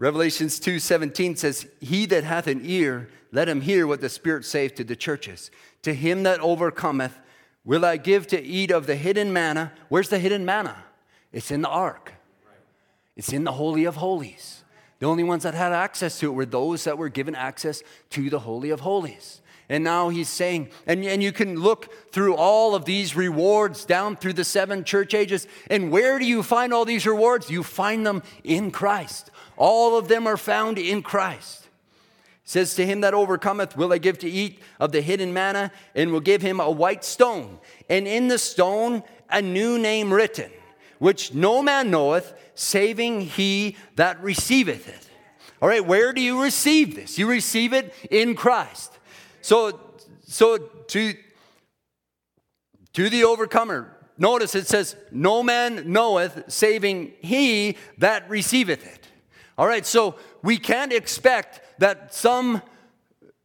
Revelations 0.03 0.59
2:17 0.59 1.37
says, 1.37 1.65
"He 1.79 2.05
that 2.07 2.25
hath 2.25 2.47
an 2.47 2.59
ear, 2.65 3.07
let 3.31 3.47
him 3.47 3.61
hear 3.61 3.87
what 3.87 4.01
the 4.01 4.09
Spirit 4.09 4.43
saith 4.43 4.75
to 4.75 4.83
the 4.83 4.97
churches. 4.97 5.49
To 5.83 5.93
him 5.93 6.23
that 6.23 6.41
overcometh, 6.41 7.19
will 7.63 7.85
I 7.85 7.95
give 7.95 8.27
to 8.27 8.41
eat 8.41 8.69
of 8.69 8.85
the 8.85 8.97
hidden 8.97 9.31
manna." 9.31 9.71
Where's 9.87 10.09
the 10.09 10.19
hidden 10.19 10.43
manna? 10.43 10.83
It's 11.31 11.51
in 11.51 11.61
the 11.61 11.69
ark. 11.69 12.15
It's 13.15 13.31
in 13.31 13.45
the 13.45 13.53
holy 13.53 13.85
of 13.85 13.95
holies. 13.95 14.65
The 14.99 15.05
only 15.05 15.23
ones 15.23 15.43
that 15.43 15.53
had 15.53 15.71
access 15.71 16.19
to 16.19 16.25
it 16.31 16.35
were 16.35 16.45
those 16.45 16.83
that 16.83 16.97
were 16.97 17.07
given 17.07 17.33
access 17.33 17.81
to 18.09 18.29
the 18.29 18.39
holy 18.39 18.71
of 18.71 18.81
holies. 18.81 19.39
And 19.69 19.85
now 19.85 20.09
he's 20.09 20.27
saying, 20.27 20.69
and, 20.85 21.05
and 21.05 21.23
you 21.23 21.31
can 21.31 21.55
look 21.55 22.11
through 22.11 22.35
all 22.35 22.75
of 22.75 22.83
these 22.83 23.15
rewards 23.15 23.85
down 23.85 24.17
through 24.17 24.33
the 24.33 24.43
seven 24.43 24.83
church 24.83 25.13
ages. 25.13 25.47
And 25.69 25.91
where 25.91 26.19
do 26.19 26.25
you 26.25 26.43
find 26.43 26.73
all 26.73 26.83
these 26.83 27.07
rewards? 27.07 27.49
You 27.49 27.63
find 27.63 28.05
them 28.05 28.21
in 28.43 28.69
Christ. 28.69 29.31
All 29.57 29.97
of 29.97 30.07
them 30.07 30.27
are 30.27 30.37
found 30.37 30.77
in 30.77 31.01
Christ. 31.01 31.61
It 32.43 32.49
says 32.49 32.75
to 32.75 32.85
him 32.85 33.01
that 33.01 33.13
overcometh 33.13 33.77
will 33.77 33.93
I 33.93 33.97
give 33.97 34.19
to 34.19 34.29
eat 34.29 34.61
of 34.79 34.91
the 34.91 35.01
hidden 35.01 35.33
manna 35.33 35.71
and 35.95 36.11
will 36.11 36.19
give 36.19 36.41
him 36.41 36.59
a 36.59 36.69
white 36.69 37.05
stone. 37.05 37.59
And 37.89 38.07
in 38.07 38.27
the 38.27 38.37
stone 38.37 39.03
a 39.29 39.41
new 39.41 39.79
name 39.79 40.13
written 40.13 40.51
which 41.03 41.33
no 41.33 41.61
man 41.61 41.91
knoweth 41.91 42.33
saving 42.55 43.19
he 43.19 43.75
that 43.97 44.23
receiveth 44.23 44.87
it. 44.87 45.09
All 45.61 45.67
right 45.67 45.85
where 45.85 46.13
do 46.13 46.21
you 46.21 46.41
receive 46.41 46.95
this? 46.95 47.17
You 47.17 47.29
receive 47.29 47.73
it 47.73 47.93
in 48.09 48.35
Christ. 48.35 48.97
So 49.41 49.79
so 50.25 50.57
to 50.57 51.13
to 52.93 53.09
the 53.09 53.25
overcomer 53.25 53.97
notice 54.17 54.55
it 54.55 54.67
says 54.67 54.95
no 55.11 55.43
man 55.43 55.91
knoweth 55.91 56.45
saving 56.47 57.11
he 57.19 57.77
that 57.97 58.29
receiveth 58.29 58.85
it 58.85 59.02
all 59.57 59.67
right, 59.67 59.85
so 59.85 60.15
we 60.41 60.57
can't 60.57 60.91
expect 60.91 61.61
that 61.79 62.13
some 62.13 62.61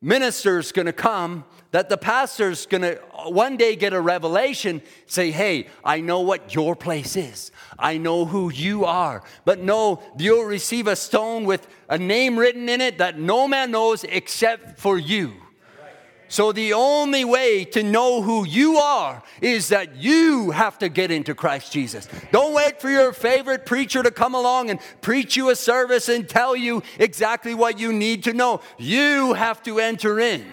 minister's 0.00 0.72
gonna 0.72 0.92
come, 0.92 1.44
that 1.70 1.88
the 1.88 1.98
pastor's 1.98 2.66
gonna 2.66 2.96
uh, 3.12 3.30
one 3.30 3.56
day 3.56 3.76
get 3.76 3.92
a 3.92 4.00
revelation, 4.00 4.80
say, 5.06 5.30
Hey, 5.30 5.66
I 5.84 6.00
know 6.00 6.20
what 6.20 6.54
your 6.54 6.74
place 6.74 7.16
is. 7.16 7.50
I 7.78 7.98
know 7.98 8.24
who 8.24 8.50
you 8.50 8.84
are. 8.84 9.22
But 9.44 9.60
no, 9.60 10.02
you'll 10.18 10.44
receive 10.44 10.86
a 10.86 10.96
stone 10.96 11.44
with 11.44 11.66
a 11.88 11.98
name 11.98 12.38
written 12.38 12.68
in 12.68 12.80
it 12.80 12.98
that 12.98 13.18
no 13.18 13.46
man 13.46 13.70
knows 13.70 14.04
except 14.04 14.78
for 14.78 14.98
you. 14.98 15.34
So, 16.28 16.52
the 16.52 16.74
only 16.74 17.24
way 17.24 17.64
to 17.66 17.82
know 17.82 18.20
who 18.20 18.46
you 18.46 18.76
are 18.76 19.22
is 19.40 19.68
that 19.68 19.96
you 19.96 20.50
have 20.50 20.78
to 20.78 20.88
get 20.90 21.10
into 21.10 21.34
Christ 21.34 21.72
Jesus. 21.72 22.06
Don't 22.32 22.54
wait 22.54 22.80
for 22.80 22.90
your 22.90 23.12
favorite 23.12 23.64
preacher 23.64 24.02
to 24.02 24.10
come 24.10 24.34
along 24.34 24.68
and 24.68 24.78
preach 25.00 25.36
you 25.36 25.48
a 25.48 25.56
service 25.56 26.08
and 26.08 26.28
tell 26.28 26.54
you 26.54 26.82
exactly 26.98 27.54
what 27.54 27.78
you 27.78 27.92
need 27.92 28.24
to 28.24 28.34
know. 28.34 28.60
You 28.76 29.32
have 29.32 29.62
to 29.62 29.78
enter 29.78 30.20
in. 30.20 30.44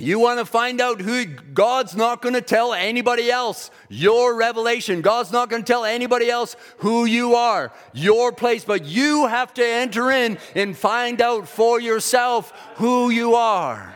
You 0.00 0.18
want 0.18 0.38
to 0.38 0.46
find 0.46 0.80
out 0.80 1.02
who 1.02 1.26
God's 1.26 1.94
not 1.94 2.22
going 2.22 2.34
to 2.34 2.40
tell 2.40 2.72
anybody 2.72 3.30
else 3.30 3.70
your 3.90 4.34
revelation. 4.34 5.02
God's 5.02 5.30
not 5.30 5.50
going 5.50 5.62
to 5.62 5.66
tell 5.66 5.84
anybody 5.84 6.30
else 6.30 6.56
who 6.78 7.04
you 7.04 7.34
are, 7.34 7.70
your 7.92 8.32
place, 8.32 8.64
but 8.64 8.86
you 8.86 9.26
have 9.26 9.52
to 9.54 9.66
enter 9.66 10.10
in 10.10 10.38
and 10.54 10.74
find 10.74 11.20
out 11.20 11.46
for 11.46 11.78
yourself 11.80 12.50
who 12.76 13.10
you 13.10 13.34
are. 13.34 13.94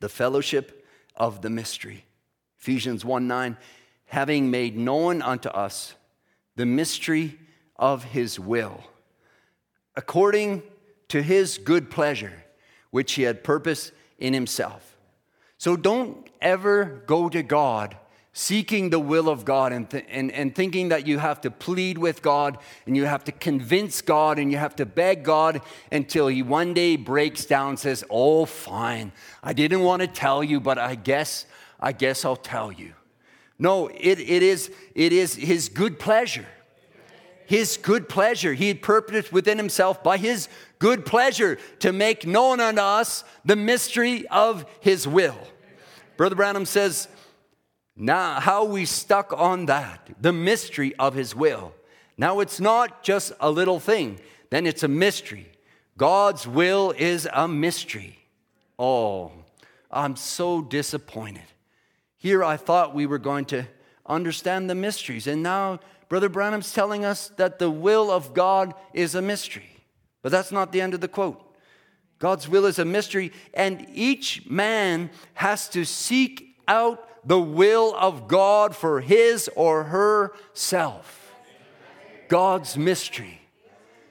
The 0.00 0.10
fellowship 0.10 0.86
of 1.16 1.40
the 1.40 1.48
mystery. 1.48 2.05
Ephesians 2.66 3.04
1 3.04 3.28
9, 3.28 3.56
having 4.06 4.50
made 4.50 4.76
known 4.76 5.22
unto 5.22 5.48
us 5.50 5.94
the 6.56 6.66
mystery 6.66 7.38
of 7.76 8.02
his 8.02 8.40
will, 8.40 8.82
according 9.94 10.64
to 11.06 11.22
his 11.22 11.58
good 11.58 11.92
pleasure, 11.92 12.42
which 12.90 13.12
he 13.12 13.22
had 13.22 13.44
purposed 13.44 13.92
in 14.18 14.34
himself. 14.34 14.96
So 15.58 15.76
don't 15.76 16.28
ever 16.40 17.04
go 17.06 17.28
to 17.28 17.44
God 17.44 17.96
seeking 18.32 18.90
the 18.90 18.98
will 18.98 19.28
of 19.28 19.44
God 19.44 19.72
and, 19.72 19.88
th- 19.88 20.04
and, 20.08 20.32
and 20.32 20.52
thinking 20.52 20.88
that 20.88 21.06
you 21.06 21.18
have 21.18 21.40
to 21.42 21.52
plead 21.52 21.98
with 21.98 22.20
God 22.20 22.58
and 22.84 22.96
you 22.96 23.04
have 23.04 23.22
to 23.24 23.32
convince 23.32 24.02
God 24.02 24.40
and 24.40 24.50
you 24.50 24.58
have 24.58 24.74
to 24.76 24.84
beg 24.84 25.22
God 25.22 25.62
until 25.92 26.26
He 26.26 26.42
one 26.42 26.74
day 26.74 26.96
breaks 26.96 27.46
down 27.46 27.70
and 27.70 27.78
says, 27.78 28.02
Oh, 28.10 28.44
fine, 28.44 29.12
I 29.40 29.52
didn't 29.52 29.82
want 29.82 30.02
to 30.02 30.08
tell 30.08 30.42
you, 30.42 30.58
but 30.58 30.78
I 30.78 30.96
guess 30.96 31.46
I 31.80 31.92
guess 31.92 32.24
I'll 32.24 32.36
tell 32.36 32.72
you. 32.72 32.92
No, 33.58 33.88
it, 33.88 34.20
it, 34.20 34.42
is, 34.42 34.70
it 34.94 35.12
is 35.12 35.34
his 35.34 35.68
good 35.68 35.98
pleasure. 35.98 36.46
His 37.46 37.76
good 37.76 38.08
pleasure. 38.08 38.54
He 38.54 38.68
had 38.68 38.82
purposed 38.82 39.32
within 39.32 39.56
himself 39.56 40.02
by 40.02 40.18
his 40.18 40.48
good 40.78 41.06
pleasure 41.06 41.58
to 41.78 41.92
make 41.92 42.26
known 42.26 42.60
unto 42.60 42.80
us 42.80 43.24
the 43.44 43.56
mystery 43.56 44.26
of 44.28 44.66
his 44.80 45.06
will. 45.06 45.38
Brother 46.16 46.34
Branham 46.34 46.66
says, 46.66 47.08
now 47.96 48.40
how 48.40 48.64
we 48.64 48.84
stuck 48.84 49.32
on 49.32 49.66
that, 49.66 50.08
the 50.20 50.32
mystery 50.32 50.94
of 50.96 51.14
his 51.14 51.34
will. 51.34 51.72
Now 52.18 52.40
it's 52.40 52.60
not 52.60 53.02
just 53.02 53.32
a 53.40 53.50
little 53.50 53.80
thing, 53.80 54.20
then 54.50 54.66
it's 54.66 54.82
a 54.82 54.88
mystery. 54.88 55.50
God's 55.96 56.46
will 56.46 56.92
is 56.96 57.26
a 57.32 57.48
mystery. 57.48 58.18
Oh, 58.78 59.32
I'm 59.90 60.16
so 60.16 60.60
disappointed. 60.60 61.44
Here 62.26 62.42
I 62.42 62.56
thought 62.56 62.92
we 62.92 63.06
were 63.06 63.20
going 63.20 63.44
to 63.44 63.68
understand 64.04 64.68
the 64.68 64.74
mysteries. 64.74 65.28
And 65.28 65.44
now 65.44 65.78
Brother 66.08 66.28
Branham's 66.28 66.72
telling 66.72 67.04
us 67.04 67.28
that 67.36 67.60
the 67.60 67.70
will 67.70 68.10
of 68.10 68.34
God 68.34 68.74
is 68.92 69.14
a 69.14 69.22
mystery. 69.22 69.70
But 70.22 70.32
that's 70.32 70.50
not 70.50 70.72
the 70.72 70.80
end 70.80 70.92
of 70.92 71.00
the 71.00 71.06
quote. 71.06 71.40
God's 72.18 72.48
will 72.48 72.66
is 72.66 72.80
a 72.80 72.84
mystery, 72.84 73.30
and 73.54 73.86
each 73.94 74.44
man 74.50 75.10
has 75.34 75.68
to 75.68 75.84
seek 75.84 76.56
out 76.66 77.08
the 77.24 77.40
will 77.40 77.94
of 77.96 78.26
God 78.26 78.74
for 78.74 79.00
his 79.00 79.48
or 79.54 79.84
her 79.84 80.32
self. 80.52 81.32
God's 82.26 82.76
mystery. 82.76 83.40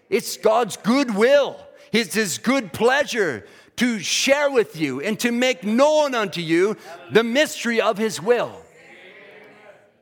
It's 0.10 0.38
God's 0.38 0.78
good 0.78 1.16
will, 1.16 1.60
it's 1.92 2.16
His 2.16 2.38
good 2.38 2.72
pleasure 2.72 3.46
to 3.78 4.00
share 4.00 4.50
with 4.50 4.76
you 4.76 5.02
and 5.02 5.20
to 5.20 5.32
make 5.32 5.64
known 5.64 6.16
unto 6.16 6.42
you 6.42 6.78
the 7.12 7.24
mystery 7.24 7.82
of 7.82 7.98
His 7.98 8.22
will. 8.22 8.62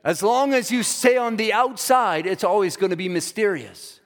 As 0.04 0.22
long 0.22 0.52
as 0.52 0.70
you 0.70 0.82
stay 0.82 1.16
on 1.16 1.36
the 1.36 1.52
outside, 1.52 2.26
it's 2.26 2.44
always 2.44 2.76
going 2.76 2.90
to 2.90 2.96
be 2.96 3.08
mysterious. 3.08 4.00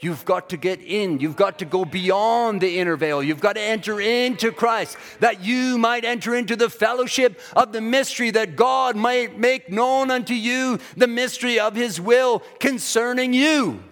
You've 0.00 0.24
got 0.24 0.50
to 0.50 0.56
get 0.56 0.80
in. 0.80 1.18
You've 1.18 1.36
got 1.36 1.58
to 1.58 1.64
go 1.64 1.84
beyond 1.84 2.60
the 2.60 2.78
inner 2.78 2.96
veil. 2.96 3.22
You've 3.22 3.40
got 3.40 3.54
to 3.54 3.60
enter 3.60 4.00
into 4.00 4.52
Christ 4.52 4.96
that 5.18 5.42
you 5.42 5.76
might 5.76 6.04
enter 6.04 6.36
into 6.36 6.54
the 6.54 6.70
fellowship 6.70 7.40
of 7.56 7.72
the 7.72 7.80
mystery 7.80 8.30
that 8.30 8.54
God 8.54 8.94
might 8.94 9.38
make 9.38 9.70
known 9.70 10.10
unto 10.10 10.34
you 10.34 10.78
the 10.96 11.08
mystery 11.08 11.58
of 11.58 11.74
His 11.74 12.00
will 12.00 12.40
concerning 12.60 13.32
you. 13.32 13.82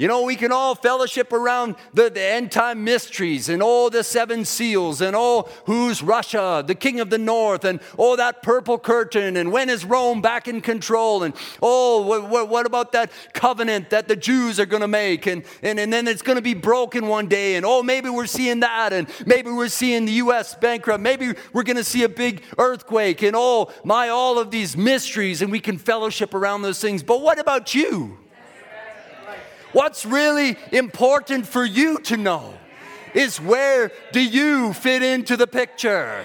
You 0.00 0.08
know, 0.08 0.22
we 0.22 0.34
can 0.34 0.50
all 0.50 0.74
fellowship 0.74 1.30
around 1.30 1.76
the, 1.92 2.08
the 2.08 2.22
end 2.22 2.50
time 2.50 2.84
mysteries 2.84 3.50
and 3.50 3.62
all 3.62 3.90
the 3.90 4.02
seven 4.02 4.46
seals 4.46 5.02
and 5.02 5.14
all 5.14 5.50
who's 5.66 6.02
Russia, 6.02 6.64
the 6.66 6.74
king 6.74 7.00
of 7.00 7.10
the 7.10 7.18
north, 7.18 7.66
and 7.66 7.80
all 7.98 8.16
that 8.16 8.42
purple 8.42 8.78
curtain, 8.78 9.36
and 9.36 9.52
when 9.52 9.68
is 9.68 9.84
Rome 9.84 10.22
back 10.22 10.48
in 10.48 10.62
control, 10.62 11.22
and 11.22 11.34
oh, 11.60 12.00
what, 12.00 12.48
what 12.48 12.64
about 12.64 12.92
that 12.92 13.12
covenant 13.34 13.90
that 13.90 14.08
the 14.08 14.16
Jews 14.16 14.58
are 14.58 14.64
going 14.64 14.80
to 14.80 14.88
make, 14.88 15.26
and, 15.26 15.44
and, 15.62 15.78
and 15.78 15.92
then 15.92 16.08
it's 16.08 16.22
going 16.22 16.36
to 16.36 16.42
be 16.42 16.54
broken 16.54 17.06
one 17.06 17.26
day, 17.26 17.56
and 17.56 17.66
oh, 17.66 17.82
maybe 17.82 18.08
we're 18.08 18.24
seeing 18.24 18.60
that, 18.60 18.94
and 18.94 19.06
maybe 19.26 19.50
we're 19.50 19.68
seeing 19.68 20.06
the 20.06 20.12
U.S. 20.12 20.54
bankrupt, 20.54 21.02
maybe 21.02 21.34
we're 21.52 21.62
going 21.62 21.76
to 21.76 21.84
see 21.84 22.04
a 22.04 22.08
big 22.08 22.42
earthquake, 22.56 23.20
and 23.20 23.36
oh, 23.36 23.70
my, 23.84 24.08
all 24.08 24.38
of 24.38 24.50
these 24.50 24.78
mysteries, 24.78 25.42
and 25.42 25.52
we 25.52 25.60
can 25.60 25.76
fellowship 25.76 26.32
around 26.32 26.62
those 26.62 26.80
things. 26.80 27.02
But 27.02 27.20
what 27.20 27.38
about 27.38 27.74
you? 27.74 28.19
What's 29.72 30.04
really 30.04 30.56
important 30.72 31.46
for 31.46 31.64
you 31.64 31.98
to 32.00 32.16
know 32.16 32.54
is 33.14 33.40
where 33.40 33.92
do 34.12 34.20
you 34.22 34.72
fit 34.72 35.02
into 35.02 35.36
the 35.36 35.46
picture? 35.46 36.24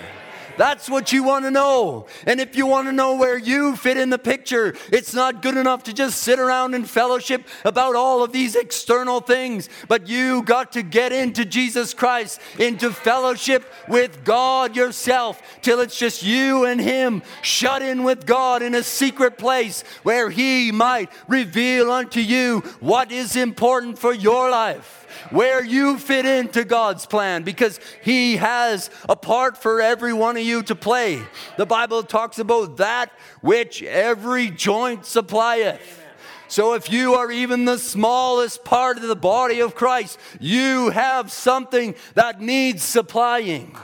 That's 0.57 0.89
what 0.89 1.11
you 1.11 1.23
want 1.23 1.45
to 1.45 1.51
know. 1.51 2.07
And 2.25 2.39
if 2.39 2.55
you 2.55 2.65
want 2.65 2.87
to 2.87 2.91
know 2.91 3.15
where 3.15 3.37
you 3.37 3.75
fit 3.75 3.97
in 3.97 4.09
the 4.09 4.17
picture, 4.17 4.75
it's 4.91 5.13
not 5.13 5.41
good 5.41 5.57
enough 5.57 5.83
to 5.83 5.93
just 5.93 6.21
sit 6.21 6.39
around 6.39 6.73
and 6.73 6.89
fellowship 6.89 7.47
about 7.63 7.95
all 7.95 8.23
of 8.23 8.31
these 8.31 8.55
external 8.55 9.19
things, 9.19 9.69
but 9.87 10.07
you 10.07 10.43
got 10.43 10.71
to 10.73 10.83
get 10.83 11.11
into 11.11 11.45
Jesus 11.45 11.93
Christ, 11.93 12.39
into 12.59 12.91
fellowship 12.91 13.65
with 13.87 14.23
God 14.23 14.75
yourself, 14.75 15.41
till 15.61 15.79
it's 15.79 15.97
just 15.97 16.23
you 16.23 16.65
and 16.65 16.79
Him, 16.79 17.21
shut 17.41 17.81
in 17.81 18.03
with 18.03 18.25
God 18.25 18.61
in 18.61 18.75
a 18.75 18.83
secret 18.83 19.37
place 19.37 19.83
where 20.03 20.29
He 20.29 20.71
might 20.71 21.11
reveal 21.27 21.91
unto 21.91 22.19
you 22.19 22.59
what 22.79 23.11
is 23.11 23.35
important 23.35 23.99
for 23.99 24.13
your 24.13 24.49
life 24.49 25.04
where 25.29 25.63
you 25.63 25.97
fit 25.97 26.25
into 26.25 26.63
God's 26.63 27.05
plan 27.05 27.43
because 27.43 27.79
He 28.03 28.37
has 28.37 28.89
a 29.07 29.15
part 29.15 29.57
for 29.57 29.81
every 29.81 30.13
one 30.13 30.37
of 30.37 30.43
you 30.43 30.63
to 30.63 30.75
play. 30.75 31.21
The 31.57 31.65
Bible 31.65 32.03
talks 32.03 32.39
about 32.39 32.77
that 32.77 33.11
which 33.41 33.83
every 33.83 34.49
joint 34.49 35.05
supplieth. 35.05 36.01
So 36.47 36.73
if 36.73 36.91
you 36.91 37.15
are 37.15 37.31
even 37.31 37.65
the 37.65 37.77
smallest 37.77 38.63
part 38.63 38.97
of 38.97 39.03
the 39.03 39.15
body 39.15 39.61
of 39.61 39.75
Christ, 39.75 40.19
you 40.39 40.91
have 40.91 41.31
something 41.31 41.95
that 42.13 42.39
needs 42.39 42.83
supplying 42.83 43.75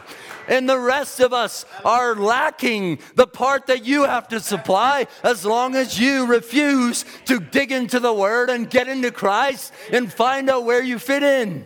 and 0.52 0.68
the 0.68 0.78
rest 0.78 1.22
of 1.22 1.34
us 1.34 1.66
are 1.86 2.14
lacking 2.14 3.00
the 3.16 3.26
part 3.26 3.68
that 3.68 3.86
you 3.86 4.04
have 4.04 4.28
to 4.28 4.42
supply 4.42 5.08
as 5.24 5.46
long 5.46 5.76
as 5.78 5.98
you 5.98 6.28
refuse 6.28 7.06
to 7.26 7.40
dig 7.40 7.72
into 7.72 8.02
the 8.02 8.14
Word 8.14 8.50
and 8.50 8.70
get 8.70 8.90
into 8.90 9.12
Christ 9.12 9.74
and 9.94 10.12
find 10.12 10.50
out 10.50 10.66
where 10.66 10.84
you 10.84 11.00
fit 11.00 11.24
in. 11.24 11.66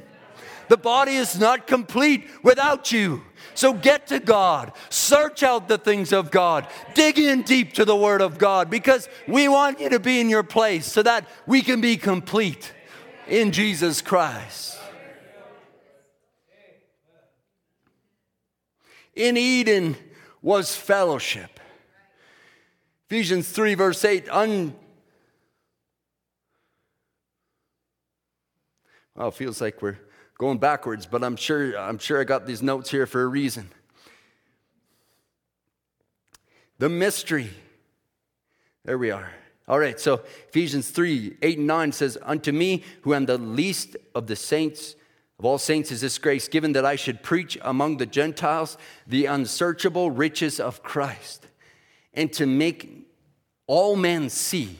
The 0.70 0.78
body 0.78 1.16
is 1.16 1.38
not 1.40 1.66
complete 1.66 2.28
without 2.44 2.92
you. 2.92 3.24
So 3.56 3.74
get 3.74 4.08
to 4.08 4.20
God, 4.20 4.74
search 4.90 5.42
out 5.42 5.68
the 5.68 5.78
things 5.80 6.14
of 6.14 6.30
God, 6.30 6.68
dig 6.94 7.18
in 7.18 7.42
deep 7.42 7.74
to 7.74 7.86
the 7.86 7.96
Word 7.96 8.22
of 8.22 8.38
God 8.38 8.70
because 8.70 9.10
we 9.28 9.48
want 9.48 9.80
you 9.80 9.90
to 9.90 10.00
be 10.00 10.20
in 10.20 10.30
your 10.30 10.44
place 10.44 10.86
so 10.86 11.02
that 11.02 11.28
we 11.48 11.64
can 11.64 11.82
be 11.82 11.98
complete 11.98 12.72
in 13.28 13.52
Jesus 13.52 14.02
Christ. 14.04 14.75
In 19.16 19.38
Eden 19.38 19.96
was 20.42 20.76
fellowship. 20.76 21.60
Ephesians 23.10 23.50
3, 23.50 23.76
verse 23.76 24.04
8, 24.04 24.30
un, 24.30 24.76
well, 29.16 29.28
it 29.28 29.34
feels 29.36 29.62
like 29.62 29.82
we're 29.82 30.00
going 30.38 30.58
backwards, 30.58 31.06
but 31.06 31.24
I'm 31.24 31.36
sure, 31.36 31.78
I'm 31.78 31.98
sure 31.98 32.20
I 32.20 32.24
got 32.24 32.46
these 32.46 32.62
notes 32.62 32.90
here 32.90 33.06
for 33.06 33.22
a 33.22 33.28
reason. 33.28 33.70
The 36.78 36.90
mystery. 36.90 37.52
There 38.84 38.98
we 38.98 39.12
are. 39.12 39.32
All 39.68 39.80
right, 39.80 40.00
so 40.00 40.22
Ephesians 40.50 40.90
3 40.90 41.38
8 41.42 41.58
and 41.58 41.68
9 41.68 41.92
says, 41.92 42.18
Unto 42.22 42.52
me, 42.52 42.84
who 43.02 43.14
am 43.14 43.26
the 43.26 43.38
least 43.38 43.96
of 44.14 44.28
the 44.28 44.36
saints, 44.36 44.96
of 45.38 45.46
all 45.46 45.58
saints 45.58 45.92
is 45.92 46.02
this 46.02 46.18
grace 46.18 46.48
given 46.48 46.74
that 46.74 46.86
I 46.86 46.96
should 46.96 47.22
preach 47.22 47.58
among 47.62 47.98
the 47.98 48.06
Gentiles 48.06 48.78
the 49.06 49.26
unsearchable 49.26 50.12
riches 50.12 50.60
of 50.60 50.82
Christ, 50.82 51.48
and 52.14 52.32
to 52.34 52.46
make 52.46 53.08
all 53.68 53.96
men 53.96 54.30
see 54.30 54.80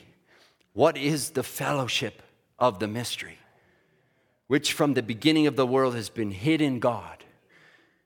what 0.74 0.98
is 0.98 1.32
the 1.32 1.44
fellowship 1.44 2.22
of 2.58 2.80
the 2.80 2.88
mystery, 2.88 3.38
which 4.48 4.74
from 4.74 4.94
the 4.94 5.04
beginning 5.04 5.48
of 5.48 5.56
the 5.56 5.68
world 5.68 5.96
has 5.96 6.10
been 6.10 6.32
hid 6.32 6.62
in 6.62 6.80
God, 6.80 7.26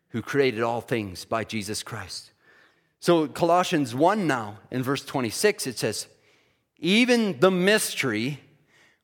who 0.10 0.22
created 0.22 0.64
all 0.64 0.82
things 0.82 1.26
by 1.26 1.44
Jesus 1.44 1.84
Christ. 1.84 2.32
So, 3.00 3.28
Colossians 3.28 3.96
1 3.96 4.28
now, 4.28 4.58
in 4.72 4.84
verse 4.84 5.06
26, 5.06 5.68
it 5.68 5.78
says, 5.80 6.08
Even 6.80 7.40
the 7.40 7.52
mystery 7.52 8.40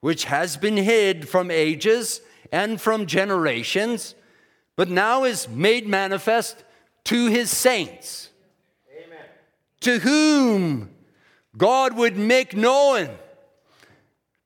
which 0.01 0.25
has 0.25 0.57
been 0.57 0.77
hid 0.77 1.29
from 1.29 1.49
ages 1.49 2.21
and 2.51 2.79
from 2.79 3.05
generations, 3.05 4.15
but 4.75 4.89
now 4.89 5.23
is 5.23 5.47
made 5.47 5.87
manifest 5.87 6.63
to 7.05 7.27
his 7.27 7.49
saints, 7.49 8.29
Amen. 8.91 9.25
to 9.81 9.99
whom 9.99 10.89
God 11.57 11.95
would 11.95 12.17
make 12.17 12.55
known 12.55 13.09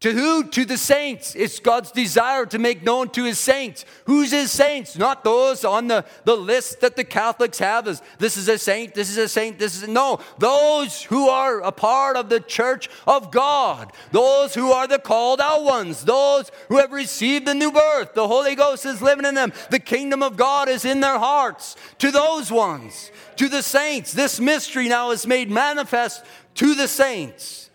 to 0.01 0.13
who? 0.13 0.45
To 0.45 0.63
the 0.63 0.77
saints. 0.77 1.35
It's 1.35 1.59
God's 1.59 1.91
desire 1.91 2.45
to 2.45 2.57
make 2.57 2.83
known 2.83 3.09
to 3.09 3.25
his 3.25 3.37
saints. 3.37 3.83
Who's 4.05 4.31
his 4.31 4.49
saints? 4.49 4.97
Not 4.97 5.25
those 5.25 5.65
on 5.65 5.87
the, 5.87 6.05
the 6.23 6.37
list 6.37 6.79
that 6.79 6.95
the 6.95 7.03
Catholics 7.03 7.59
have 7.59 7.85
as 7.85 8.01
this 8.17 8.37
is 8.37 8.47
a 8.47 8.57
saint, 8.57 8.95
this 8.95 9.09
is 9.09 9.17
a 9.17 9.27
saint, 9.27 9.59
this 9.59 9.75
is 9.75 9.83
a, 9.83 9.87
no. 9.87 10.21
Those 10.37 11.03
who 11.03 11.27
are 11.27 11.59
a 11.59 11.73
part 11.73 12.15
of 12.15 12.29
the 12.29 12.39
church 12.39 12.89
of 13.05 13.29
God. 13.29 13.91
Those 14.13 14.55
who 14.55 14.71
are 14.71 14.87
the 14.87 14.99
called 14.99 15.41
out 15.41 15.65
ones. 15.65 16.05
Those 16.05 16.49
who 16.69 16.77
have 16.77 16.93
received 16.93 17.45
the 17.45 17.53
new 17.53 17.71
birth. 17.71 18.13
The 18.13 18.27
Holy 18.27 18.55
Ghost 18.55 18.85
is 18.85 19.01
living 19.01 19.25
in 19.25 19.35
them. 19.35 19.51
The 19.69 19.79
kingdom 19.79 20.23
of 20.23 20.37
God 20.37 20.69
is 20.69 20.85
in 20.85 21.01
their 21.01 21.19
hearts. 21.19 21.75
To 21.97 22.09
those 22.09 22.49
ones, 22.49 23.11
to 23.35 23.49
the 23.49 23.61
saints, 23.61 24.13
this 24.13 24.39
mystery 24.39 24.87
now 24.87 25.11
is 25.11 25.27
made 25.27 25.51
manifest 25.51 26.23
to 26.55 26.73
the 26.73 26.87
saints 26.87 27.68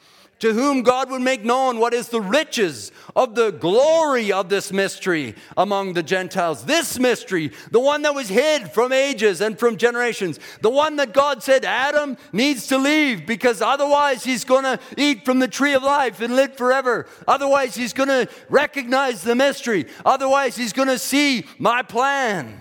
to 0.44 0.52
whom 0.52 0.82
God 0.82 1.10
would 1.10 1.22
make 1.22 1.42
known 1.42 1.78
what 1.78 1.94
is 1.94 2.08
the 2.08 2.20
riches 2.20 2.92
of 3.16 3.34
the 3.34 3.50
glory 3.50 4.30
of 4.30 4.50
this 4.50 4.74
mystery 4.74 5.34
among 5.56 5.94
the 5.94 6.02
Gentiles. 6.02 6.66
This 6.66 6.98
mystery, 6.98 7.50
the 7.70 7.80
one 7.80 8.02
that 8.02 8.14
was 8.14 8.28
hid 8.28 8.70
from 8.70 8.92
ages 8.92 9.40
and 9.40 9.58
from 9.58 9.78
generations, 9.78 10.38
the 10.60 10.68
one 10.68 10.96
that 10.96 11.14
God 11.14 11.42
said 11.42 11.64
Adam 11.64 12.18
needs 12.30 12.66
to 12.66 12.76
leave 12.76 13.24
because 13.24 13.62
otherwise 13.62 14.22
he's 14.22 14.44
going 14.44 14.64
to 14.64 14.78
eat 14.98 15.24
from 15.24 15.38
the 15.38 15.48
tree 15.48 15.72
of 15.72 15.82
life 15.82 16.20
and 16.20 16.36
live 16.36 16.58
forever. 16.58 17.06
Otherwise, 17.26 17.74
he's 17.74 17.94
going 17.94 18.10
to 18.10 18.28
recognize 18.50 19.22
the 19.22 19.34
mystery. 19.34 19.86
Otherwise, 20.04 20.58
he's 20.58 20.74
going 20.74 20.88
to 20.88 20.98
see 20.98 21.46
my 21.58 21.80
plan. 21.80 22.60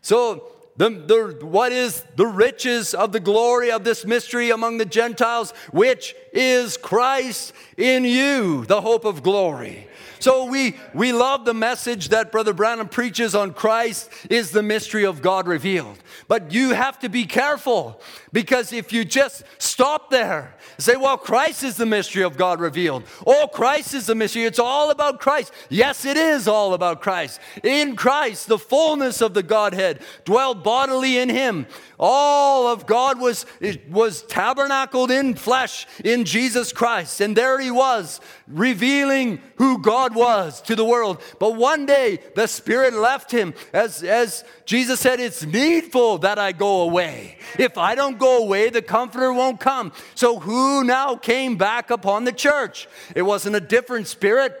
So, 0.00 0.51
the, 0.76 0.88
the, 0.88 1.46
what 1.46 1.72
is 1.72 2.04
the 2.16 2.26
riches 2.26 2.94
of 2.94 3.12
the 3.12 3.20
glory 3.20 3.70
of 3.70 3.84
this 3.84 4.04
mystery 4.06 4.50
among 4.50 4.78
the 4.78 4.86
Gentiles, 4.86 5.52
which 5.70 6.14
is 6.32 6.76
Christ 6.76 7.52
in 7.76 8.04
you, 8.04 8.64
the 8.64 8.80
hope 8.80 9.04
of 9.04 9.22
glory. 9.22 9.88
So 10.18 10.44
we, 10.44 10.76
we 10.94 11.12
love 11.12 11.44
the 11.44 11.52
message 11.52 12.10
that 12.10 12.30
Brother 12.30 12.52
Branham 12.52 12.88
preaches 12.88 13.34
on 13.34 13.52
Christ 13.52 14.08
is 14.30 14.52
the 14.52 14.62
mystery 14.62 15.04
of 15.04 15.20
God 15.20 15.46
revealed. 15.46 15.98
But 16.28 16.52
you 16.52 16.70
have 16.70 16.98
to 17.00 17.08
be 17.08 17.24
careful 17.24 18.00
because 18.32 18.72
if 18.72 18.92
you 18.92 19.04
just 19.04 19.44
stop 19.58 20.10
there, 20.10 20.54
say, 20.78 20.96
well, 20.96 21.18
Christ 21.18 21.62
is 21.62 21.76
the 21.76 21.86
mystery 21.86 22.22
of 22.22 22.36
God 22.36 22.60
revealed. 22.60 23.04
Oh, 23.26 23.48
Christ 23.52 23.94
is 23.94 24.06
the 24.06 24.14
mystery. 24.14 24.44
It's 24.44 24.58
all 24.58 24.90
about 24.90 25.20
Christ. 25.20 25.52
Yes, 25.68 26.04
it 26.04 26.16
is 26.16 26.48
all 26.48 26.74
about 26.74 27.00
Christ. 27.00 27.40
In 27.62 27.96
Christ, 27.96 28.48
the 28.48 28.58
fullness 28.58 29.20
of 29.20 29.34
the 29.34 29.42
Godhead 29.42 30.00
dwelled 30.24 30.64
bodily 30.64 31.18
in 31.18 31.28
him. 31.28 31.66
All 31.98 32.66
of 32.66 32.86
God 32.86 33.20
was, 33.20 33.46
was 33.88 34.22
tabernacled 34.22 35.10
in 35.10 35.34
flesh 35.34 35.86
in 36.04 36.24
Jesus 36.24 36.72
Christ. 36.72 37.20
And 37.20 37.36
there 37.36 37.60
he 37.60 37.70
was, 37.70 38.20
revealing 38.48 39.40
who 39.56 39.78
God 39.78 40.14
was 40.14 40.60
to 40.62 40.74
the 40.74 40.84
world. 40.84 41.22
But 41.38 41.54
one 41.54 41.86
day 41.86 42.18
the 42.34 42.48
Spirit 42.48 42.94
left 42.94 43.30
him. 43.30 43.54
As, 43.72 44.02
as 44.02 44.44
Jesus 44.64 45.00
said, 45.00 45.20
It's 45.20 45.44
needful 45.44 46.01
that 46.18 46.38
I 46.38 46.52
go 46.52 46.82
away. 46.82 47.38
If 47.58 47.78
I 47.78 47.94
don't 47.94 48.18
go 48.18 48.42
away, 48.42 48.70
the 48.70 48.82
Comforter 48.82 49.32
won't 49.32 49.60
come. 49.60 49.92
So 50.14 50.38
who 50.38 50.84
now 50.84 51.16
came 51.16 51.56
back 51.56 51.90
upon 51.90 52.24
the 52.24 52.32
church? 52.32 52.88
It 53.14 53.22
wasn't 53.22 53.56
a 53.56 53.60
different 53.60 54.06
spirit. 54.08 54.58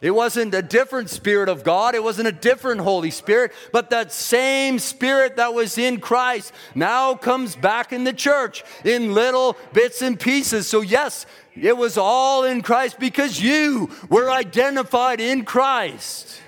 It 0.00 0.12
wasn't 0.12 0.54
a 0.54 0.62
different 0.62 1.10
Spirit 1.10 1.48
of 1.48 1.64
God. 1.64 1.96
It 1.96 2.02
wasn't 2.04 2.28
a 2.28 2.32
different 2.32 2.82
Holy 2.82 3.10
Spirit, 3.10 3.52
but 3.72 3.90
that 3.90 4.12
same 4.12 4.78
Spirit 4.78 5.36
that 5.36 5.54
was 5.54 5.76
in 5.76 5.98
Christ 5.98 6.52
now 6.74 7.16
comes 7.16 7.56
back 7.56 7.92
in 7.92 8.04
the 8.04 8.12
church 8.12 8.62
in 8.84 9.12
little 9.12 9.56
bits 9.72 10.00
and 10.00 10.18
pieces. 10.18 10.68
So, 10.68 10.82
yes, 10.82 11.26
it 11.60 11.76
was 11.76 11.98
all 11.98 12.44
in 12.44 12.62
Christ 12.62 13.00
because 13.00 13.42
you 13.42 13.90
were 14.08 14.30
identified 14.30 15.20
in 15.20 15.44
Christ 15.44 16.42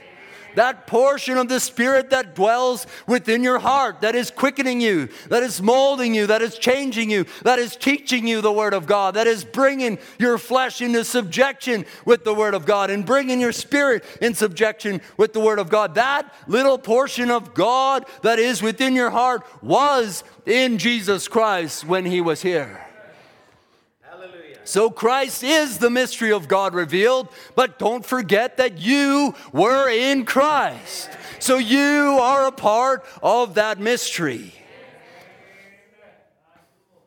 that 0.55 0.87
portion 0.87 1.39
of 1.39 1.49
the 1.49 1.61
Spirit 1.61 2.11
that 2.11 2.35
dwells 2.35 2.87
within 3.07 3.43
your 3.43 3.59
heart, 3.59 4.01
that 4.01 4.15
is 4.15 4.31
quickening 4.31 4.81
you, 4.81 5.09
that 5.29 5.43
is 5.43 5.63
molding 5.63 6.15
you, 6.15 6.27
that 6.27 6.43
is 6.43 6.59
changing 6.59 7.11
you, 7.11 7.27
that 7.43 7.59
is 7.59 7.77
teaching 7.77 8.27
you 8.27 8.41
the 8.41 8.53
Word 8.53 8.75
of 8.75 8.87
God, 8.87 9.15
that 9.15 9.27
is 9.27 9.45
bringing 9.45 9.99
your 10.19 10.39
flesh 10.39 10.81
into 10.81 11.05
subjection 11.05 11.85
with 12.05 12.25
the 12.25 12.35
Word 12.35 12.55
of 12.55 12.67
God 12.67 12.91
and 12.91 13.07
bringing 13.07 13.41
your 13.41 13.53
spirit 13.53 14.05
in 14.21 14.35
subjection 14.35 15.01
with 15.17 15.33
the 15.33 15.41
Word 15.41 15.59
of 15.59 15.71
God. 15.71 15.95
That 15.95 16.33
little 16.47 16.79
portion 16.79 17.31
of 17.31 17.55
God 17.55 18.05
that 18.23 18.39
is 18.39 18.63
within 18.63 18.95
your 18.95 19.11
heart 19.11 19.45
was 19.63 20.25
in 20.47 20.79
Jesus 20.79 21.29
Christ 21.29 21.87
when 21.87 22.05
He 22.05 22.21
was 22.21 22.43
here. 22.43 22.90
So 24.71 24.89
Christ 24.89 25.43
is 25.43 25.79
the 25.79 25.91
mystery 25.91 26.31
of 26.31 26.47
God 26.47 26.75
revealed, 26.75 27.27
but 27.57 27.81
don't 27.81 28.07
forget 28.07 28.59
that 28.59 28.79
you 28.79 29.35
were 29.53 29.91
in 29.91 30.25
Christ. 30.25 31.11
So 31.41 31.59
you 31.59 32.19
are 32.21 32.47
a 32.47 32.53
part 32.53 33.05
of 33.21 33.55
that 33.55 33.81
mystery. 33.81 34.55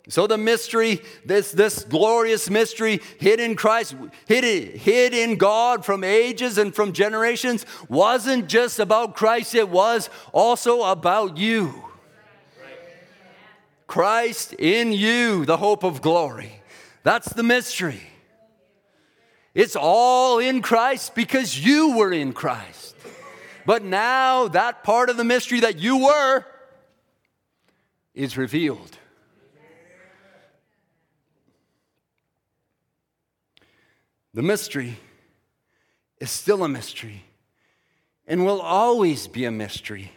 So 0.09 0.27
the 0.27 0.37
mystery, 0.37 0.99
this, 1.23 1.53
this 1.53 1.85
glorious 1.85 2.49
mystery 2.49 2.99
hid 3.17 3.39
in 3.39 3.55
Christ, 3.55 3.95
hid, 4.27 4.43
hid 4.75 5.13
in 5.13 5.37
God 5.37 5.85
from 5.85 6.03
ages 6.03 6.57
and 6.57 6.75
from 6.75 6.91
generations, 6.91 7.65
wasn't 7.87 8.49
just 8.49 8.79
about 8.79 9.15
Christ, 9.15 9.55
it 9.55 9.69
was 9.69 10.09
also 10.33 10.83
about 10.83 11.37
you. 11.37 11.81
Christ 13.87 14.51
in 14.59 14.91
you, 14.91 15.45
the 15.45 15.55
hope 15.55 15.85
of 15.85 16.01
glory. 16.01 16.59
That's 17.03 17.31
the 17.31 17.43
mystery. 17.43 18.01
It's 19.53 19.75
all 19.75 20.39
in 20.39 20.61
Christ 20.61 21.13
because 21.13 21.57
you 21.63 21.97
were 21.97 22.11
in 22.11 22.33
Christ. 22.33 22.95
But 23.65 23.83
now 23.83 24.47
that 24.47 24.83
part 24.83 25.09
of 25.09 25.17
the 25.17 25.23
mystery 25.23 25.59
that 25.61 25.77
you 25.77 26.05
were 26.05 26.45
is 28.13 28.37
revealed. 28.37 28.97
The 34.33 34.41
mystery 34.41 34.97
is 36.19 36.31
still 36.31 36.63
a 36.63 36.69
mystery 36.69 37.23
and 38.25 38.45
will 38.45 38.61
always 38.61 39.27
be 39.27 39.45
a 39.45 39.51
mystery 39.51 40.11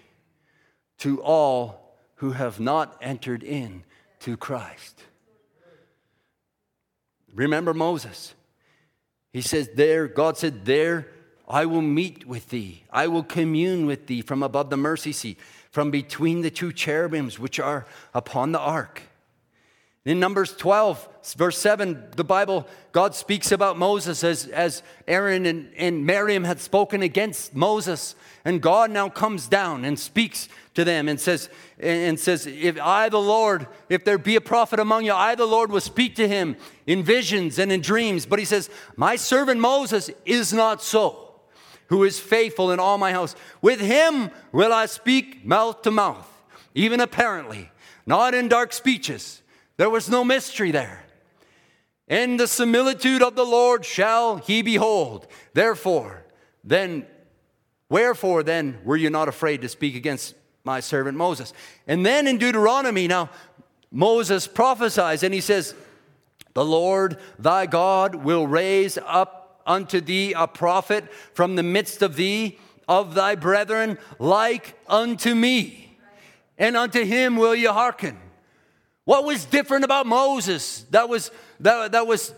to 0.99 1.20
all 1.22 1.97
who 2.16 2.30
have 2.30 2.59
not 2.59 2.97
entered 3.03 3.43
in 3.43 3.84
to 4.20 4.37
Christ. 4.37 5.03
Remember 7.37 7.74
Moses. 7.74 8.34
He 9.32 9.43
says, 9.43 9.68
There, 9.74 10.09
God 10.09 10.37
said, 10.37 10.64
There 10.64 11.09
I 11.47 11.66
will 11.66 11.82
meet 11.82 12.26
with 12.26 12.49
thee. 12.49 12.82
I 12.91 13.07
will 13.07 13.22
commune 13.22 13.87
with 13.87 14.07
thee 14.07 14.22
from 14.22 14.43
above 14.43 14.70
the 14.70 14.76
mercy 14.76 15.12
seat, 15.12 15.39
from 15.70 15.91
between 15.91 16.41
the 16.41 16.51
two 16.51 16.72
cherubims 16.72 17.39
which 17.39 17.61
are 17.61 17.87
upon 18.14 18.53
the 18.53 18.59
ark. 18.59 19.03
In 20.07 20.20
Numbers 20.20 20.57
12, 20.57 21.34
verse 21.37 21.59
7, 21.59 22.11
the 22.14 22.24
Bible, 22.24 22.66
God 22.93 23.14
speaks 23.14 23.51
about 23.51 23.76
Moses 23.76 24.22
as, 24.22 24.47
as 24.47 24.84
Aaron 25.07 25.47
and, 25.47 25.72
and 25.76 26.07
Miriam 26.07 26.45
had 26.45 26.61
spoken 26.61 27.03
against 27.03 27.57
Moses. 27.57 28.14
And 28.45 28.62
God 28.62 28.93
now 28.93 29.09
comes 29.09 29.49
down 29.49 29.84
and 29.84 29.99
speaks 29.99 30.49
to 30.77 30.85
them 30.85 31.09
and 31.09 31.20
says, 31.20 31.49
and 31.79 32.18
says, 32.18 32.47
If 32.47 32.81
I, 32.81 33.09
the 33.09 33.20
Lord, 33.20 33.66
if 33.89 34.05
there 34.05 34.18
be 34.18 34.37
a 34.37 34.41
prophet 34.41 34.79
among 34.79 35.05
you, 35.05 35.12
I, 35.12 35.35
the 35.35 35.47
Lord, 35.47 35.70
will 35.70 35.81
speak 35.81 36.14
to 36.16 36.29
him 36.29 36.57
in 36.87 37.03
visions 37.03 37.59
and 37.59 37.72
in 37.72 37.81
dreams. 37.81 38.24
But 38.24 38.39
he 38.39 38.45
says, 38.45 38.70
My 38.97 39.16
servant 39.16 39.61
Moses 39.61 40.11
is 40.24 40.53
not 40.53 40.83
so, 40.83 41.35
who 41.89 42.05
is 42.05 42.20
faithful 42.20 42.70
in 42.70 42.79
all 42.79 42.99
my 42.99 43.12
house. 43.12 43.35
With 43.61 43.81
him 43.81 44.31
will 44.53 44.72
I 44.72 44.87
speak 44.87 45.45
mouth 45.45 45.83
to 45.83 45.91
mouth, 45.91 46.29
even 46.74 47.01
apparently, 47.01 47.70
not 48.07 48.35
in 48.35 48.49
dark 48.49 48.72
speeches. 48.72 49.43
There 49.77 49.91
was 49.91 50.09
no 50.09 50.24
mystery 50.24 50.70
there. 50.70 51.05
In 52.09 52.37
the 52.37 52.47
similitude 52.47 53.22
of 53.22 53.35
the 53.35 53.45
Lord 53.45 53.85
shall 53.85 54.37
he 54.37 54.62
behold. 54.62 55.27
Therefore, 55.55 56.24
then, 56.62 57.07
wherefore 57.89 58.43
then 58.43 58.79
were 58.85 58.97
you 58.97 59.11
not 59.11 59.29
afraid 59.29 59.62
to 59.62 59.68
speak 59.68 59.97
against 59.97 60.35
my 60.67 60.81
servant 60.81 61.17
Moses. 61.17 61.55
And 61.87 62.05
then 62.05 62.27
in 62.27 62.37
Deuteronomy, 62.37 63.07
now 63.07 63.31
Moses 63.91 64.47
prophesies 64.47 65.23
and 65.23 65.33
he 65.33 65.41
says, 65.41 65.75
The 66.53 66.64
Lord 66.64 67.19
thy 67.39 67.64
God 67.67 68.17
will 68.17 68.47
raise 68.47 68.99
up 68.99 69.62
unto 69.64 70.01
thee 70.01 70.33
a 70.35 70.47
prophet 70.47 71.11
from 71.33 71.55
the 71.55 71.62
midst 71.62 72.03
of 72.03 72.17
thee, 72.17 72.59
of 72.89 73.14
thy 73.14 73.37
brethren, 73.37 73.97
like 74.19 74.79
unto 74.89 75.35
me. 75.35 75.99
And 76.59 76.77
unto 76.77 77.05
him 77.05 77.37
will 77.37 77.55
you 77.55 77.73
hearken. 77.73 78.19
What 79.05 79.25
was 79.25 79.45
different 79.45 79.85
about 79.85 80.07
Moses 80.07 80.83
that 80.91 81.09
was, 81.09 81.31
that, 81.61 81.93
that 81.93 82.09
was 82.09 82.35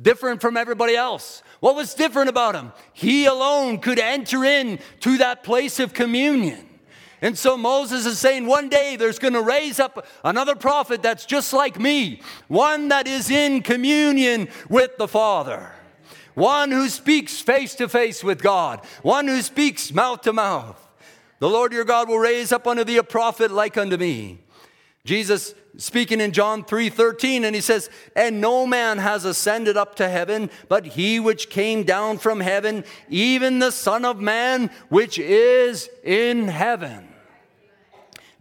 different 0.00 0.40
from 0.40 0.56
everybody 0.56 0.94
else? 0.94 1.42
What 1.58 1.74
was 1.74 1.94
different 1.94 2.28
about 2.28 2.54
him? 2.54 2.72
He 2.92 3.24
alone 3.24 3.78
could 3.78 3.98
enter 3.98 4.44
in 4.44 4.78
to 5.00 5.18
that 5.18 5.42
place 5.42 5.80
of 5.80 5.94
communion. 5.94 6.68
And 7.22 7.38
so 7.38 7.56
Moses 7.56 8.04
is 8.04 8.18
saying, 8.18 8.46
one 8.46 8.68
day 8.68 8.96
there's 8.96 9.20
going 9.20 9.34
to 9.34 9.42
raise 9.42 9.78
up 9.78 10.04
another 10.24 10.56
prophet 10.56 11.02
that's 11.02 11.24
just 11.24 11.52
like 11.52 11.78
me, 11.78 12.20
one 12.48 12.88
that 12.88 13.06
is 13.06 13.30
in 13.30 13.62
communion 13.62 14.48
with 14.68 14.96
the 14.98 15.06
Father, 15.06 15.70
one 16.34 16.72
who 16.72 16.88
speaks 16.88 17.40
face 17.40 17.76
to 17.76 17.88
face 17.88 18.24
with 18.24 18.42
God, 18.42 18.84
one 19.02 19.28
who 19.28 19.40
speaks 19.40 19.92
mouth 19.92 20.22
to 20.22 20.32
mouth. 20.32 20.76
The 21.38 21.48
Lord 21.48 21.72
your 21.72 21.84
God 21.84 22.08
will 22.08 22.18
raise 22.18 22.50
up 22.50 22.66
unto 22.66 22.82
thee 22.82 22.96
a 22.96 23.04
prophet 23.04 23.52
like 23.52 23.76
unto 23.76 23.96
me. 23.96 24.40
Jesus 25.04 25.54
speaking 25.76 26.20
in 26.20 26.32
John 26.32 26.64
3:13 26.64 27.44
and 27.44 27.54
he 27.54 27.60
says, 27.60 27.88
"And 28.16 28.40
no 28.40 28.66
man 28.66 28.98
has 28.98 29.24
ascended 29.24 29.76
up 29.76 29.94
to 29.96 30.08
heaven, 30.08 30.50
but 30.68 30.86
he 30.86 31.20
which 31.20 31.50
came 31.50 31.84
down 31.84 32.18
from 32.18 32.40
heaven, 32.40 32.84
even 33.08 33.58
the 33.58 33.72
Son 33.72 34.04
of 34.04 34.20
man 34.20 34.70
which 34.88 35.18
is 35.18 35.88
in 36.04 36.48
heaven." 36.48 37.11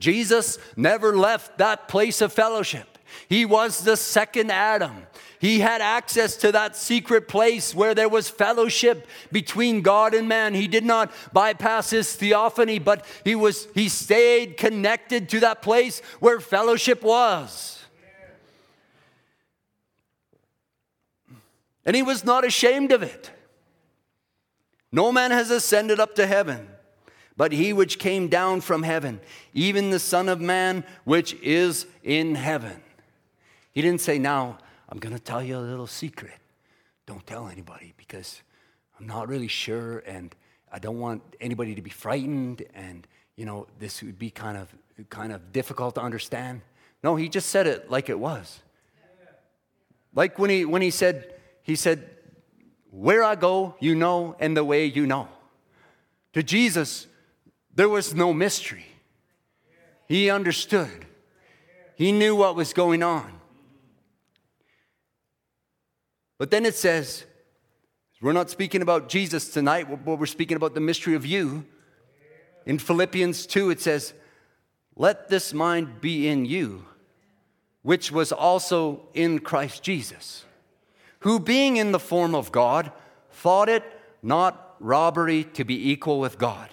Jesus 0.01 0.57
never 0.75 1.15
left 1.15 1.59
that 1.59 1.87
place 1.87 2.21
of 2.21 2.33
fellowship. 2.33 2.97
He 3.29 3.45
was 3.45 3.83
the 3.83 3.95
second 3.95 4.51
Adam. 4.51 5.05
He 5.39 5.59
had 5.59 5.79
access 5.79 6.35
to 6.37 6.51
that 6.51 6.75
secret 6.75 7.27
place 7.27 7.73
where 7.73 7.93
there 7.93 8.09
was 8.09 8.29
fellowship 8.29 9.07
between 9.31 9.81
God 9.81 10.13
and 10.13 10.27
man. 10.27 10.53
He 10.53 10.67
did 10.67 10.83
not 10.83 11.11
bypass 11.31 11.91
his 11.91 12.15
theophany, 12.15 12.79
but 12.79 13.05
he 13.23 13.35
was 13.35 13.67
he 13.73 13.89
stayed 13.89 14.57
connected 14.57 15.29
to 15.29 15.39
that 15.41 15.61
place 15.61 15.99
where 16.19 16.39
fellowship 16.39 17.03
was. 17.03 17.83
And 21.85 21.95
he 21.95 22.03
was 22.03 22.23
not 22.23 22.45
ashamed 22.45 22.91
of 22.91 23.03
it. 23.03 23.31
No 24.91 25.11
man 25.11 25.31
has 25.31 25.51
ascended 25.51 25.99
up 25.99 26.15
to 26.15 26.27
heaven 26.27 26.70
but 27.37 27.51
he 27.51 27.73
which 27.73 27.99
came 27.99 28.27
down 28.27 28.61
from 28.61 28.83
heaven, 28.83 29.19
even 29.53 29.89
the 29.89 29.99
Son 29.99 30.29
of 30.29 30.41
Man 30.41 30.83
which 31.03 31.33
is 31.41 31.85
in 32.03 32.35
heaven. 32.35 32.81
He 33.71 33.81
didn't 33.81 34.01
say, 34.01 34.19
Now, 34.19 34.57
I'm 34.89 34.99
going 34.99 35.15
to 35.15 35.21
tell 35.21 35.41
you 35.41 35.57
a 35.57 35.59
little 35.59 35.87
secret. 35.87 36.33
Don't 37.05 37.25
tell 37.25 37.47
anybody 37.47 37.93
because 37.97 38.41
I'm 38.99 39.07
not 39.07 39.27
really 39.27 39.47
sure 39.47 39.99
and 39.99 40.35
I 40.71 40.79
don't 40.79 40.99
want 40.99 41.21
anybody 41.41 41.75
to 41.75 41.81
be 41.81 41.89
frightened 41.89 42.63
and, 42.73 43.07
you 43.35 43.45
know, 43.45 43.67
this 43.79 44.01
would 44.03 44.19
be 44.19 44.29
kind 44.29 44.57
of, 44.57 44.73
kind 45.09 45.31
of 45.31 45.51
difficult 45.51 45.95
to 45.95 46.01
understand. 46.01 46.61
No, 47.03 47.15
he 47.15 47.29
just 47.29 47.49
said 47.49 47.67
it 47.67 47.89
like 47.89 48.09
it 48.09 48.19
was. 48.19 48.59
Like 50.13 50.37
when 50.37 50.49
he, 50.49 50.65
when 50.65 50.81
he 50.81 50.91
said, 50.91 51.33
he 51.63 51.75
said, 51.75 52.09
Where 52.91 53.23
I 53.23 53.35
go, 53.35 53.75
you 53.79 53.95
know, 53.95 54.35
and 54.39 54.55
the 54.55 54.63
way 54.63 54.85
you 54.85 55.07
know. 55.07 55.27
To 56.33 56.43
Jesus, 56.43 57.07
there 57.75 57.89
was 57.89 58.13
no 58.13 58.33
mystery. 58.33 58.85
He 60.07 60.29
understood, 60.29 61.05
he 61.95 62.11
knew 62.11 62.35
what 62.35 62.55
was 62.55 62.73
going 62.73 63.03
on. 63.03 63.31
But 66.37 66.49
then 66.49 66.65
it 66.65 66.75
says, 66.75 67.25
we're 68.21 68.33
not 68.33 68.51
speaking 68.51 68.83
about 68.83 69.09
Jesus 69.09 69.49
tonight, 69.49 69.87
but 70.05 70.19
we're 70.19 70.27
speaking 70.27 70.55
about 70.55 70.75
the 70.75 70.79
mystery 70.79 71.15
of 71.15 71.25
you. 71.25 71.65
In 72.67 72.77
Philippians 72.77 73.47
2, 73.47 73.71
it 73.71 73.81
says, 73.81 74.13
Let 74.95 75.29
this 75.29 75.53
mind 75.53 76.01
be 76.01 76.27
in 76.27 76.45
you, 76.45 76.85
which 77.81 78.11
was 78.11 78.31
also 78.31 79.07
in 79.15 79.39
Christ 79.39 79.81
Jesus, 79.81 80.45
who 81.19 81.39
being 81.39 81.77
in 81.77 81.91
the 81.91 81.99
form 81.99 82.35
of 82.35 82.51
God, 82.51 82.91
thought 83.31 83.69
it 83.69 83.83
not 84.21 84.75
robbery 84.79 85.43
to 85.43 85.63
be 85.63 85.91
equal 85.91 86.19
with 86.19 86.37
God, 86.37 86.69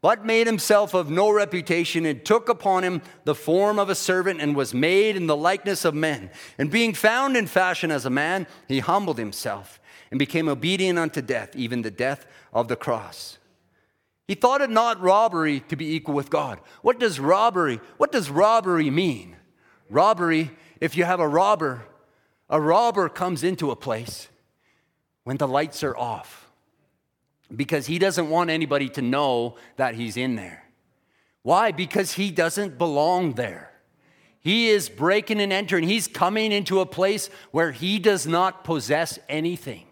but 0.00 0.24
made 0.24 0.46
himself 0.46 0.94
of 0.94 1.10
no 1.10 1.30
reputation 1.30 2.06
and 2.06 2.24
took 2.24 2.48
upon 2.48 2.84
him 2.84 3.02
the 3.24 3.34
form 3.34 3.78
of 3.78 3.90
a 3.90 3.94
servant 3.94 4.40
and 4.40 4.54
was 4.54 4.72
made 4.72 5.16
in 5.16 5.26
the 5.26 5.36
likeness 5.36 5.84
of 5.84 5.94
men. 5.94 6.30
And 6.56 6.70
being 6.70 6.94
found 6.94 7.36
in 7.36 7.46
fashion 7.46 7.90
as 7.90 8.06
a 8.06 8.10
man, 8.10 8.46
he 8.68 8.78
humbled 8.78 9.18
himself 9.18 9.80
and 10.10 10.18
became 10.18 10.48
obedient 10.48 10.98
unto 10.98 11.20
death, 11.20 11.54
even 11.56 11.82
the 11.82 11.90
death 11.90 12.26
of 12.52 12.68
the 12.68 12.76
cross. 12.76 13.38
He 14.28 14.34
thought 14.34 14.60
it 14.60 14.70
not 14.70 15.00
robbery 15.00 15.60
to 15.68 15.76
be 15.76 15.94
equal 15.94 16.14
with 16.14 16.30
God. 16.30 16.60
What 16.82 17.00
does 17.00 17.18
robbery? 17.18 17.80
What 17.96 18.12
does 18.12 18.30
robbery 18.30 18.90
mean? 18.90 19.36
Robbery, 19.90 20.52
if 20.80 20.96
you 20.96 21.04
have 21.04 21.18
a 21.18 21.28
robber, 21.28 21.86
a 22.48 22.60
robber 22.60 23.08
comes 23.08 23.42
into 23.42 23.70
a 23.70 23.76
place 23.76 24.28
when 25.24 25.38
the 25.38 25.48
lights 25.48 25.82
are 25.82 25.96
off 25.96 26.47
because 27.54 27.86
he 27.86 27.98
doesn't 27.98 28.28
want 28.28 28.50
anybody 28.50 28.88
to 28.90 29.02
know 29.02 29.56
that 29.76 29.94
he's 29.94 30.16
in 30.16 30.36
there. 30.36 30.64
Why? 31.42 31.72
Because 31.72 32.12
he 32.12 32.30
doesn't 32.30 32.78
belong 32.78 33.34
there. 33.34 33.72
He 34.40 34.68
is 34.68 34.88
breaking 34.88 35.40
and 35.40 35.52
entering. 35.52 35.84
He's 35.84 36.06
coming 36.06 36.52
into 36.52 36.80
a 36.80 36.86
place 36.86 37.28
where 37.50 37.72
he 37.72 37.98
does 37.98 38.26
not 38.26 38.64
possess 38.64 39.18
anything. 39.28 39.86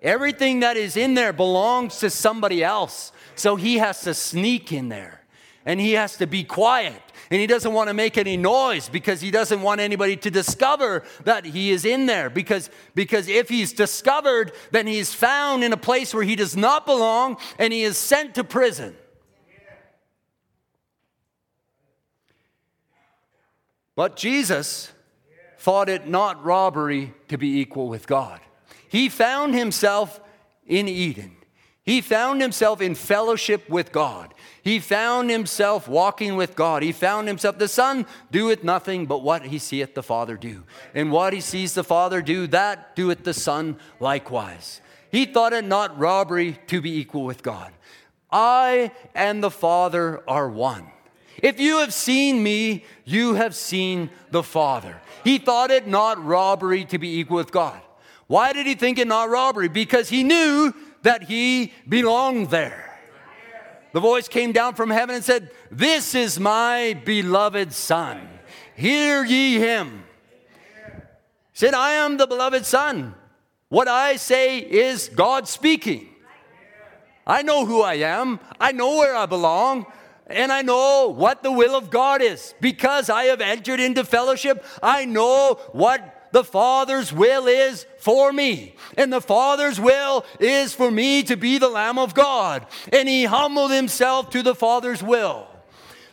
Everything 0.00 0.60
that 0.60 0.76
is 0.76 0.96
in 0.96 1.14
there 1.14 1.32
belongs 1.32 1.98
to 1.98 2.10
somebody 2.10 2.64
else. 2.64 3.12
So 3.34 3.56
he 3.56 3.78
has 3.78 4.00
to 4.02 4.14
sneak 4.14 4.72
in 4.72 4.88
there 4.88 5.22
and 5.64 5.78
he 5.78 5.92
has 5.92 6.16
to 6.16 6.26
be 6.26 6.42
quiet 6.42 7.00
and 7.32 7.40
he 7.40 7.46
doesn't 7.46 7.72
want 7.72 7.88
to 7.88 7.94
make 7.94 8.18
any 8.18 8.36
noise 8.36 8.90
because 8.90 9.22
he 9.22 9.30
doesn't 9.30 9.62
want 9.62 9.80
anybody 9.80 10.18
to 10.18 10.30
discover 10.30 11.02
that 11.24 11.46
he 11.46 11.70
is 11.70 11.86
in 11.86 12.04
there. 12.04 12.28
Because 12.28 12.68
because 12.94 13.26
if 13.26 13.48
he's 13.48 13.72
discovered 13.72 14.52
then 14.70 14.86
he's 14.86 15.14
found 15.14 15.64
in 15.64 15.72
a 15.72 15.78
place 15.78 16.12
where 16.12 16.24
he 16.24 16.36
does 16.36 16.58
not 16.58 16.84
belong 16.84 17.38
and 17.58 17.72
he 17.72 17.84
is 17.84 17.96
sent 17.96 18.34
to 18.34 18.44
prison. 18.44 18.94
But 23.96 24.16
Jesus 24.16 24.92
thought 25.58 25.88
it 25.88 26.06
not 26.06 26.44
robbery 26.44 27.14
to 27.28 27.38
be 27.38 27.60
equal 27.60 27.88
with 27.88 28.06
God. 28.06 28.40
He 28.90 29.08
found 29.08 29.54
himself 29.54 30.20
in 30.66 30.86
Eden. 30.86 31.34
He 31.84 32.00
found 32.00 32.40
himself 32.40 32.80
in 32.80 32.94
fellowship 32.94 33.68
with 33.68 33.90
God. 33.90 34.34
He 34.62 34.78
found 34.78 35.30
himself 35.30 35.88
walking 35.88 36.36
with 36.36 36.54
God. 36.54 36.84
He 36.84 36.92
found 36.92 37.26
himself, 37.26 37.58
the 37.58 37.66
Son 37.66 38.06
doeth 38.30 38.62
nothing 38.62 39.06
but 39.06 39.22
what 39.22 39.46
he 39.46 39.58
seeth 39.58 39.94
the 39.94 40.02
Father 40.02 40.36
do. 40.36 40.62
And 40.94 41.10
what 41.10 41.32
he 41.32 41.40
sees 41.40 41.74
the 41.74 41.82
Father 41.82 42.22
do, 42.22 42.46
that 42.48 42.94
doeth 42.94 43.24
the 43.24 43.34
Son 43.34 43.78
likewise. 43.98 44.80
He 45.10 45.26
thought 45.26 45.52
it 45.52 45.64
not 45.64 45.98
robbery 45.98 46.58
to 46.68 46.80
be 46.80 46.98
equal 46.98 47.24
with 47.24 47.42
God. 47.42 47.72
I 48.30 48.92
and 49.14 49.42
the 49.42 49.50
Father 49.50 50.22
are 50.28 50.48
one. 50.48 50.86
If 51.38 51.58
you 51.58 51.78
have 51.78 51.92
seen 51.92 52.42
me, 52.42 52.84
you 53.04 53.34
have 53.34 53.56
seen 53.56 54.10
the 54.30 54.44
Father. 54.44 55.00
He 55.24 55.38
thought 55.38 55.72
it 55.72 55.88
not 55.88 56.24
robbery 56.24 56.84
to 56.86 56.98
be 56.98 57.18
equal 57.18 57.38
with 57.38 57.50
God. 57.50 57.80
Why 58.28 58.52
did 58.52 58.66
he 58.66 58.74
think 58.74 58.98
it 58.98 59.08
not 59.08 59.28
robbery? 59.28 59.68
Because 59.68 60.08
he 60.08 60.22
knew 60.22 60.72
that 61.02 61.24
he 61.24 61.72
belonged 61.88 62.50
there. 62.50 62.88
The 63.92 64.00
voice 64.00 64.26
came 64.26 64.52
down 64.52 64.74
from 64.74 64.90
heaven 64.90 65.14
and 65.14 65.24
said, 65.24 65.50
This 65.70 66.14
is 66.14 66.40
my 66.40 66.98
beloved 67.04 67.72
Son. 67.72 68.26
Hear 68.74 69.24
ye 69.24 69.58
him. 69.58 70.04
He 71.52 71.58
said, 71.58 71.74
I 71.74 71.92
am 71.92 72.16
the 72.16 72.26
beloved 72.26 72.64
Son. 72.64 73.14
What 73.68 73.88
I 73.88 74.16
say 74.16 74.58
is 74.58 75.08
God 75.08 75.46
speaking. 75.46 76.08
I 77.26 77.42
know 77.42 77.66
who 77.66 77.82
I 77.82 77.94
am, 77.94 78.40
I 78.58 78.72
know 78.72 78.96
where 78.96 79.14
I 79.14 79.26
belong, 79.26 79.86
and 80.26 80.50
I 80.50 80.62
know 80.62 81.14
what 81.14 81.42
the 81.42 81.52
will 81.52 81.76
of 81.76 81.90
God 81.90 82.20
is. 82.22 82.54
Because 82.60 83.10
I 83.10 83.24
have 83.24 83.40
entered 83.40 83.78
into 83.78 84.04
fellowship, 84.04 84.64
I 84.82 85.04
know 85.04 85.60
what 85.72 86.21
the 86.32 86.44
Father's 86.44 87.12
will 87.12 87.46
is 87.46 87.86
for 87.98 88.32
me. 88.32 88.74
And 88.96 89.12
the 89.12 89.20
Father's 89.20 89.78
will 89.78 90.24
is 90.40 90.74
for 90.74 90.90
me 90.90 91.22
to 91.24 91.36
be 91.36 91.58
the 91.58 91.68
Lamb 91.68 91.98
of 91.98 92.14
God. 92.14 92.66
And 92.92 93.08
he 93.08 93.24
humbled 93.24 93.70
himself 93.70 94.30
to 94.30 94.42
the 94.42 94.54
Father's 94.54 95.02
will. 95.02 95.46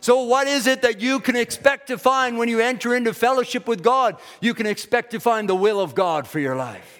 So, 0.02 0.22
what 0.22 0.46
is 0.46 0.66
it 0.66 0.82
that 0.82 1.00
you 1.00 1.20
can 1.20 1.36
expect 1.36 1.88
to 1.88 1.98
find 1.98 2.38
when 2.38 2.48
you 2.48 2.60
enter 2.60 2.94
into 2.94 3.12
fellowship 3.12 3.68
with 3.68 3.82
God? 3.82 4.16
You 4.40 4.54
can 4.54 4.66
expect 4.66 5.10
to 5.10 5.20
find 5.20 5.48
the 5.48 5.54
will 5.54 5.80
of 5.80 5.94
God 5.94 6.26
for 6.26 6.38
your 6.38 6.56
life. 6.56 6.98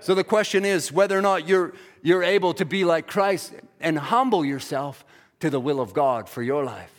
So, 0.00 0.14
the 0.14 0.22
question 0.22 0.64
is 0.64 0.92
whether 0.92 1.18
or 1.18 1.22
not 1.22 1.48
you're, 1.48 1.74
you're 2.00 2.22
able 2.22 2.54
to 2.54 2.64
be 2.64 2.84
like 2.84 3.08
Christ 3.08 3.54
and 3.80 3.98
humble 3.98 4.44
yourself 4.44 5.04
to 5.40 5.50
the 5.50 5.58
will 5.58 5.80
of 5.80 5.92
God 5.92 6.28
for 6.28 6.42
your 6.42 6.64
life. 6.64 6.97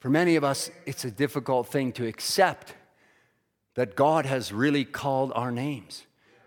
For 0.00 0.08
many 0.08 0.36
of 0.36 0.44
us, 0.44 0.70
it's 0.86 1.04
a 1.04 1.10
difficult 1.10 1.68
thing 1.68 1.92
to 1.92 2.06
accept 2.06 2.74
that 3.74 3.94
God 3.94 4.26
has 4.26 4.52
really 4.52 4.84
called 4.84 5.32
our 5.34 5.52
names, 5.52 6.06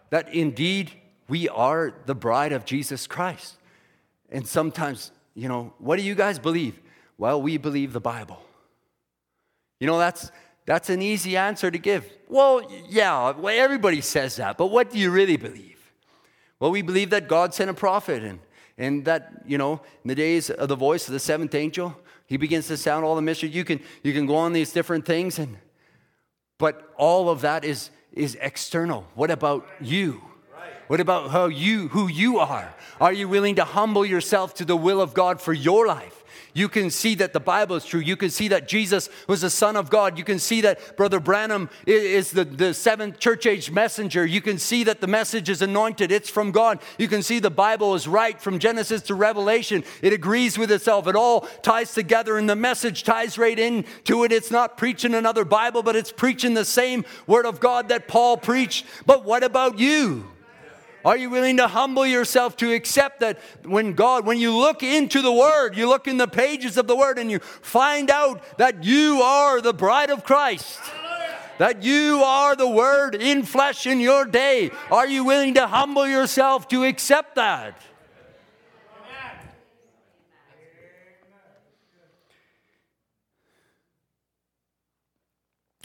that 0.10 0.34
indeed 0.34 0.92
we 1.28 1.48
are 1.50 1.94
the 2.06 2.16
bride 2.16 2.52
of 2.52 2.66
Jesus 2.66 3.08
Christ. 3.08 3.56
And 4.30 4.48
sometimes, 4.48 5.12
you 5.36 5.48
know, 5.48 5.74
what 5.78 5.98
do 5.98 6.04
you 6.04 6.16
guys 6.16 6.40
believe? 6.40 6.80
Well, 7.18 7.42
we 7.42 7.58
believe 7.58 7.94
the 7.94 8.02
Bible. 8.02 8.44
You 9.80 9.88
know, 9.88 10.00
that's, 10.00 10.32
that's 10.66 10.90
an 10.90 11.02
easy 11.02 11.38
answer 11.38 11.70
to 11.70 11.78
give. 11.78 12.10
Well, 12.28 12.70
yeah, 12.90 13.34
everybody 13.52 14.02
says 14.02 14.38
that, 14.38 14.58
but 14.58 14.68
what 14.68 14.92
do 14.92 14.98
you 14.98 15.12
really 15.12 15.38
believe? 15.38 15.80
Well, 16.60 16.72
we 16.72 16.82
believe 16.82 17.12
that 17.12 17.28
God 17.28 17.54
sent 17.54 17.70
a 17.70 17.74
prophet 17.74 18.24
and, 18.24 18.40
and 18.78 19.06
that, 19.06 19.44
you 19.46 19.58
know, 19.58 19.82
in 20.04 20.08
the 20.08 20.16
days 20.16 20.50
of 20.50 20.70
the 20.70 20.76
voice 20.76 21.08
of 21.08 21.14
the 21.14 21.20
seventh 21.20 21.54
angel, 21.54 21.96
he 22.34 22.38
begins 22.38 22.66
to 22.66 22.78
sound 22.78 23.06
all 23.06 23.16
the 23.16 23.22
mystery. 23.22 23.50
You 23.50 23.64
can, 23.64 23.80
you 24.02 24.12
can 24.12 24.26
go 24.26 24.38
on 24.38 24.54
these 24.54 24.74
different 24.74 25.06
things, 25.06 25.38
and 25.38 25.56
but 26.58 26.92
all 26.98 27.30
of 27.30 27.42
that 27.42 27.64
is, 27.64 27.92
is 28.12 28.36
external. 28.42 29.06
What 29.14 29.30
about 29.30 29.68
you? 29.80 30.20
What 30.88 31.00
about 31.00 31.30
how 31.30 31.46
you, 31.46 31.90
who 31.90 32.08
you 32.08 32.40
are? 32.40 32.74
Are 33.00 33.14
you 33.14 33.28
willing 33.28 33.54
to 33.58 33.64
humble 33.64 34.04
yourself 34.04 34.56
to 34.56 34.66
the 34.66 34.76
will 34.76 35.00
of 35.00 35.14
God 35.14 35.42
for 35.42 35.54
your 35.54 35.86
life? 35.86 36.23
You 36.54 36.70
can 36.70 36.92
see 36.92 37.16
that 37.16 37.34
the 37.34 37.40
Bible 37.40 37.76
is 37.76 37.86
true. 37.86 38.00
You 38.00 38.16
can 38.16 38.30
see 38.30 38.48
that 38.50 38.68
Jesus 38.68 39.10
was 39.28 39.42
the 39.42 39.50
Son 39.50 39.76
of 39.76 39.90
God. 39.90 40.18
You 40.18 40.24
can 40.24 40.38
see 40.38 40.62
that 40.62 40.96
Brother 40.96 41.20
Branham 41.20 41.70
is 41.88 42.32
the, 42.32 42.46
the 42.46 42.74
seventh 42.74 43.20
church 43.20 43.46
age 43.46 43.72
messenger. 43.72 44.26
You 44.26 44.42
can 44.42 44.60
see 44.60 44.84
that 44.84 45.02
the 45.02 45.08
message 45.08 45.50
is 45.50 45.62
anointed, 45.62 46.12
it's 46.12 46.30
from 46.30 46.52
God. 46.52 46.80
You 46.98 47.08
can 47.08 47.24
see 47.24 47.40
the 47.40 47.50
Bible 47.50 47.96
is 47.96 48.08
right 48.08 48.40
from 48.40 48.60
Genesis 48.60 49.02
to 49.04 49.16
Revelation. 49.16 49.84
It 50.02 50.14
agrees 50.14 50.58
with 50.58 50.72
itself, 50.72 51.08
it 51.08 51.16
all 51.16 51.42
ties 51.62 51.94
together, 51.94 52.38
and 52.38 52.50
the 52.50 52.56
message 52.56 53.04
ties 53.04 53.38
right 53.38 53.58
into 53.58 54.24
it. 54.24 54.32
It's 54.32 54.52
not 54.52 54.78
preaching 54.78 55.16
another 55.16 55.46
Bible, 55.46 55.82
but 55.82 55.96
it's 55.96 56.12
preaching 56.12 56.54
the 56.54 56.66
same 56.66 57.06
Word 57.26 57.46
of 57.46 57.60
God 57.60 57.90
that 57.90 58.08
Paul 58.08 58.38
preached. 58.38 58.86
But 59.06 59.26
what 59.26 59.44
about 59.44 59.80
you? 59.80 60.33
Are 61.06 61.18
you 61.18 61.30
willing 61.30 61.58
to 61.58 61.68
humble 61.68 62.06
yourself 62.06 62.56
to 62.58 62.72
accept 62.72 63.20
that 63.20 63.40
when 63.66 63.94
God, 63.94 64.26
when 64.26 64.38
you 64.38 64.56
look 64.56 64.84
into 64.84 65.22
the 65.22 65.34
Word, 65.34 65.76
you 65.76 65.90
look 65.90 66.08
in 66.08 66.18
the 66.18 66.28
pages 66.28 66.78
of 66.78 66.88
the 66.88 66.96
Word 66.96 67.20
and 67.20 67.30
you 67.30 67.40
find 67.40 68.10
out 68.10 68.58
that 68.58 68.86
you 68.86 69.22
are 69.22 69.60
the 69.60 69.74
bride 69.74 70.10
of 70.10 70.24
Christ? 70.24 70.80
That 71.58 71.84
you 71.84 72.24
are 72.24 72.56
the 72.56 72.70
Word 72.70 73.16
in 73.16 73.44
flesh 73.44 73.86
in 73.86 74.00
your 74.00 74.26
day. 74.26 74.72
Are 74.90 75.06
you 75.06 75.26
willing 75.26 75.56
to 75.56 75.68
humble 75.68 76.08
yourself 76.08 76.70
to 76.70 76.86
accept 76.86 77.36
that? 77.36 77.78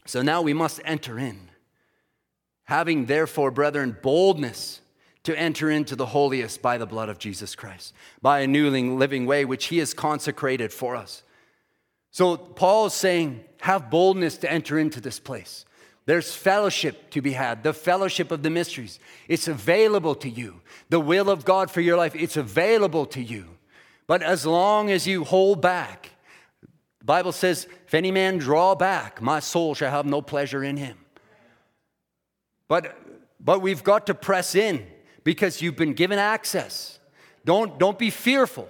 So 0.06 0.22
now 0.22 0.40
we 0.40 0.54
must 0.54 0.80
enter 0.84 1.18
in. 1.18 1.50
Having 2.64 3.06
therefore, 3.06 3.50
brethren, 3.50 3.96
boldness 4.00 4.80
to 5.28 5.38
enter 5.38 5.70
into 5.70 5.94
the 5.94 6.06
holiest 6.06 6.62
by 6.62 6.78
the 6.78 6.86
blood 6.86 7.10
of 7.10 7.18
Jesus 7.18 7.54
Christ, 7.54 7.92
by 8.22 8.40
a 8.40 8.46
new 8.46 8.70
living 8.70 9.26
way 9.26 9.44
which 9.44 9.66
he 9.66 9.76
has 9.76 9.92
consecrated 9.92 10.72
for 10.72 10.96
us. 10.96 11.22
So 12.12 12.38
Paul 12.38 12.86
is 12.86 12.94
saying, 12.94 13.44
have 13.60 13.90
boldness 13.90 14.38
to 14.38 14.50
enter 14.50 14.78
into 14.78 15.02
this 15.02 15.20
place. 15.20 15.66
There's 16.06 16.34
fellowship 16.34 17.10
to 17.10 17.20
be 17.20 17.32
had, 17.32 17.62
the 17.62 17.74
fellowship 17.74 18.30
of 18.30 18.42
the 18.42 18.48
mysteries. 18.48 18.98
It's 19.28 19.48
available 19.48 20.14
to 20.14 20.30
you. 20.30 20.62
The 20.88 20.98
will 20.98 21.28
of 21.28 21.44
God 21.44 21.70
for 21.70 21.82
your 21.82 21.98
life, 21.98 22.16
it's 22.16 22.38
available 22.38 23.04
to 23.04 23.22
you. 23.22 23.44
But 24.06 24.22
as 24.22 24.46
long 24.46 24.90
as 24.90 25.06
you 25.06 25.24
hold 25.24 25.60
back, 25.60 26.12
the 27.00 27.04
Bible 27.04 27.32
says, 27.32 27.68
if 27.86 27.92
any 27.92 28.10
man 28.10 28.38
draw 28.38 28.74
back, 28.74 29.20
my 29.20 29.40
soul 29.40 29.74
shall 29.74 29.90
have 29.90 30.06
no 30.06 30.22
pleasure 30.22 30.64
in 30.64 30.78
him. 30.78 30.96
But, 32.66 32.96
but 33.38 33.60
we've 33.60 33.84
got 33.84 34.06
to 34.06 34.14
press 34.14 34.54
in 34.54 34.86
because 35.24 35.60
you've 35.60 35.76
been 35.76 35.94
given 35.94 36.18
access. 36.18 36.98
Don't, 37.44 37.78
don't 37.78 37.98
be 37.98 38.10
fearful. 38.10 38.68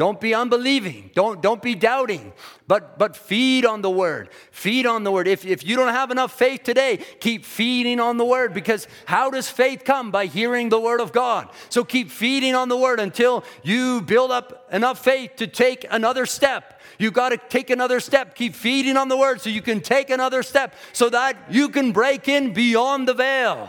Don't 0.00 0.18
be 0.18 0.32
unbelieving. 0.32 1.10
Don't, 1.14 1.42
don't 1.42 1.60
be 1.60 1.74
doubting. 1.74 2.32
But, 2.66 2.98
but 2.98 3.14
feed 3.14 3.66
on 3.66 3.82
the 3.82 3.90
word. 3.90 4.30
Feed 4.50 4.86
on 4.86 5.04
the 5.04 5.12
word. 5.12 5.28
If, 5.28 5.44
if 5.44 5.62
you 5.62 5.76
don't 5.76 5.92
have 5.92 6.10
enough 6.10 6.32
faith 6.32 6.62
today, 6.62 7.00
keep 7.20 7.44
feeding 7.44 8.00
on 8.00 8.16
the 8.16 8.24
word 8.24 8.54
because 8.54 8.88
how 9.04 9.28
does 9.30 9.50
faith 9.50 9.84
come? 9.84 10.10
By 10.10 10.24
hearing 10.24 10.70
the 10.70 10.80
word 10.80 11.02
of 11.02 11.12
God. 11.12 11.50
So 11.68 11.84
keep 11.84 12.10
feeding 12.10 12.54
on 12.54 12.70
the 12.70 12.78
word 12.78 12.98
until 12.98 13.44
you 13.62 14.00
build 14.00 14.30
up 14.30 14.68
enough 14.72 15.04
faith 15.04 15.36
to 15.36 15.46
take 15.46 15.84
another 15.90 16.24
step. 16.24 16.80
You 16.98 17.10
got 17.10 17.28
to 17.28 17.36
take 17.36 17.68
another 17.68 18.00
step. 18.00 18.34
Keep 18.34 18.54
feeding 18.54 18.96
on 18.96 19.08
the 19.08 19.18
word 19.18 19.42
so 19.42 19.50
you 19.50 19.60
can 19.60 19.82
take 19.82 20.08
another 20.08 20.42
step 20.42 20.74
so 20.94 21.10
that 21.10 21.36
you 21.50 21.68
can 21.68 21.92
break 21.92 22.26
in 22.26 22.54
beyond 22.54 23.06
the 23.06 23.12
veil 23.12 23.68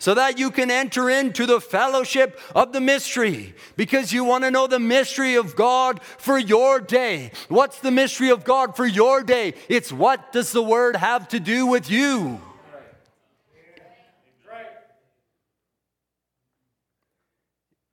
so 0.00 0.14
that 0.14 0.38
you 0.38 0.50
can 0.50 0.70
enter 0.70 1.10
into 1.10 1.44
the 1.44 1.60
fellowship 1.60 2.40
of 2.54 2.72
the 2.72 2.80
mystery 2.80 3.54
because 3.76 4.12
you 4.12 4.24
want 4.24 4.44
to 4.44 4.50
know 4.50 4.66
the 4.66 4.80
mystery 4.80 5.34
of 5.36 5.54
God 5.54 6.02
for 6.02 6.38
your 6.38 6.80
day. 6.80 7.32
What's 7.48 7.80
the 7.80 7.90
mystery 7.90 8.30
of 8.30 8.42
God 8.42 8.74
for 8.74 8.86
your 8.86 9.22
day? 9.22 9.52
It's 9.68 9.92
what 9.92 10.32
does 10.32 10.52
the 10.52 10.62
word 10.62 10.96
have 10.96 11.28
to 11.28 11.38
do 11.38 11.66
with 11.66 11.90
you? 11.90 12.40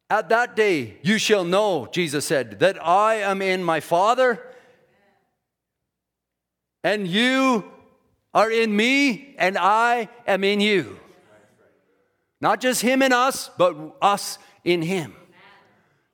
At 0.10 0.30
that 0.30 0.56
day 0.56 1.00
you 1.02 1.18
shall 1.18 1.44
know, 1.44 1.90
Jesus 1.92 2.26
said, 2.26 2.60
that 2.60 2.82
I 2.84 3.16
am 3.16 3.42
in 3.42 3.62
my 3.62 3.82
Father 3.82 4.42
and 6.86 7.06
you 7.06 7.66
are 8.34 8.50
in 8.50 8.74
me 8.74 9.36
and 9.38 9.58
I 9.58 10.08
am 10.26 10.46
in 10.46 10.62
you. 10.62 11.02
Not 12.40 12.62
just 12.62 12.82
him 12.82 13.02
and 13.02 13.14
us, 13.14 13.50
but 13.58 13.76
us 14.02 14.38
in 14.64 14.82
him. 14.82 15.16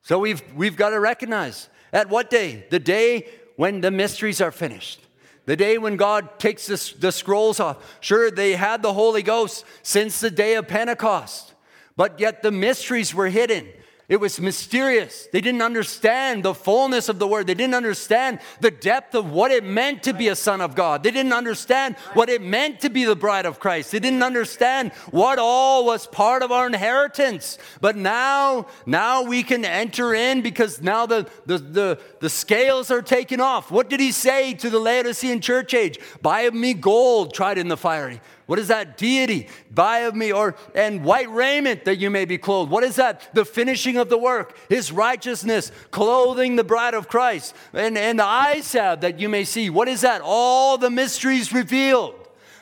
So 0.03 0.19
we've, 0.19 0.41
we've 0.53 0.75
got 0.75 0.89
to 0.89 0.99
recognize 0.99 1.69
at 1.91 2.09
what 2.09 2.29
day? 2.29 2.65
The 2.69 2.79
day 2.79 3.27
when 3.55 3.81
the 3.81 3.91
mysteries 3.91 4.41
are 4.41 4.51
finished. 4.51 4.99
The 5.45 5.55
day 5.55 5.77
when 5.77 5.97
God 5.97 6.39
takes 6.39 6.67
the, 6.67 6.93
the 6.99 7.11
scrolls 7.11 7.59
off. 7.59 7.97
Sure, 7.99 8.31
they 8.31 8.53
had 8.53 8.81
the 8.81 8.93
Holy 8.93 9.21
Ghost 9.21 9.65
since 9.81 10.19
the 10.19 10.31
day 10.31 10.55
of 10.55 10.67
Pentecost, 10.67 11.53
but 11.97 12.19
yet 12.19 12.41
the 12.41 12.51
mysteries 12.51 13.13
were 13.13 13.29
hidden. 13.29 13.67
It 14.13 14.19
was 14.19 14.39
mysterious. 14.39 15.27
They 15.31 15.41
didn't 15.41 15.63
understand 15.63 16.43
the 16.43 16.53
fullness 16.53 17.09
of 17.09 17.17
the 17.17 17.27
word. 17.27 17.47
They 17.47 17.55
didn't 17.55 17.73
understand 17.73 18.41
the 18.59 18.69
depth 18.69 19.15
of 19.15 19.31
what 19.31 19.49
it 19.49 19.63
meant 19.63 20.03
to 20.03 20.13
be 20.13 20.27
a 20.27 20.35
son 20.35 20.61
of 20.61 20.75
God. 20.75 21.01
They 21.01 21.09
didn't 21.09 21.33
understand 21.33 21.95
what 22.13 22.29
it 22.29 22.39
meant 22.39 22.81
to 22.81 22.91
be 22.91 23.05
the 23.05 23.15
bride 23.15 23.47
of 23.47 23.59
Christ. 23.59 23.91
They 23.91 23.97
didn't 23.97 24.21
understand 24.21 24.91
what 25.09 25.39
all 25.39 25.83
was 25.83 26.05
part 26.05 26.43
of 26.43 26.51
our 26.51 26.67
inheritance. 26.67 27.57
But 27.81 27.95
now, 27.95 28.67
now 28.85 29.23
we 29.23 29.41
can 29.41 29.65
enter 29.65 30.13
in 30.13 30.43
because 30.43 30.79
now 30.79 31.07
the, 31.07 31.27
the, 31.47 31.57
the, 31.57 31.99
the 32.19 32.29
scales 32.29 32.91
are 32.91 33.01
taken 33.01 33.41
off. 33.41 33.71
What 33.71 33.89
did 33.89 33.99
he 33.99 34.11
say 34.11 34.53
to 34.53 34.69
the 34.69 34.77
Laodicean 34.77 35.41
church 35.41 35.73
age? 35.73 35.97
Buy 36.21 36.41
of 36.41 36.53
me 36.53 36.75
gold 36.75 37.33
tried 37.33 37.57
in 37.57 37.67
the 37.67 37.77
fiery 37.77 38.21
what 38.45 38.59
is 38.59 38.67
that? 38.67 38.97
Deity. 38.97 39.47
Buy 39.71 39.99
of 39.99 40.15
me, 40.15 40.33
or 40.33 40.55
and 40.75 41.03
white 41.03 41.29
raiment 41.29 41.85
that 41.85 41.97
you 41.97 42.09
may 42.09 42.25
be 42.25 42.37
clothed. 42.37 42.69
What 42.69 42.83
is 42.83 42.97
that? 42.97 43.33
The 43.33 43.45
finishing 43.45 43.97
of 43.97 44.09
the 44.09 44.17
work, 44.17 44.57
his 44.67 44.91
righteousness, 44.91 45.71
clothing 45.91 46.55
the 46.55 46.63
bride 46.63 46.93
of 46.93 47.07
Christ, 47.07 47.55
and, 47.71 47.97
and 47.97 48.19
the 48.19 48.25
eye 48.25 48.59
salve 48.61 49.01
that 49.01 49.19
you 49.19 49.29
may 49.29 49.45
see. 49.45 49.69
What 49.69 49.87
is 49.87 50.01
that? 50.01 50.21
All 50.23 50.77
the 50.77 50.89
mysteries 50.89 51.53
revealed. 51.53 52.15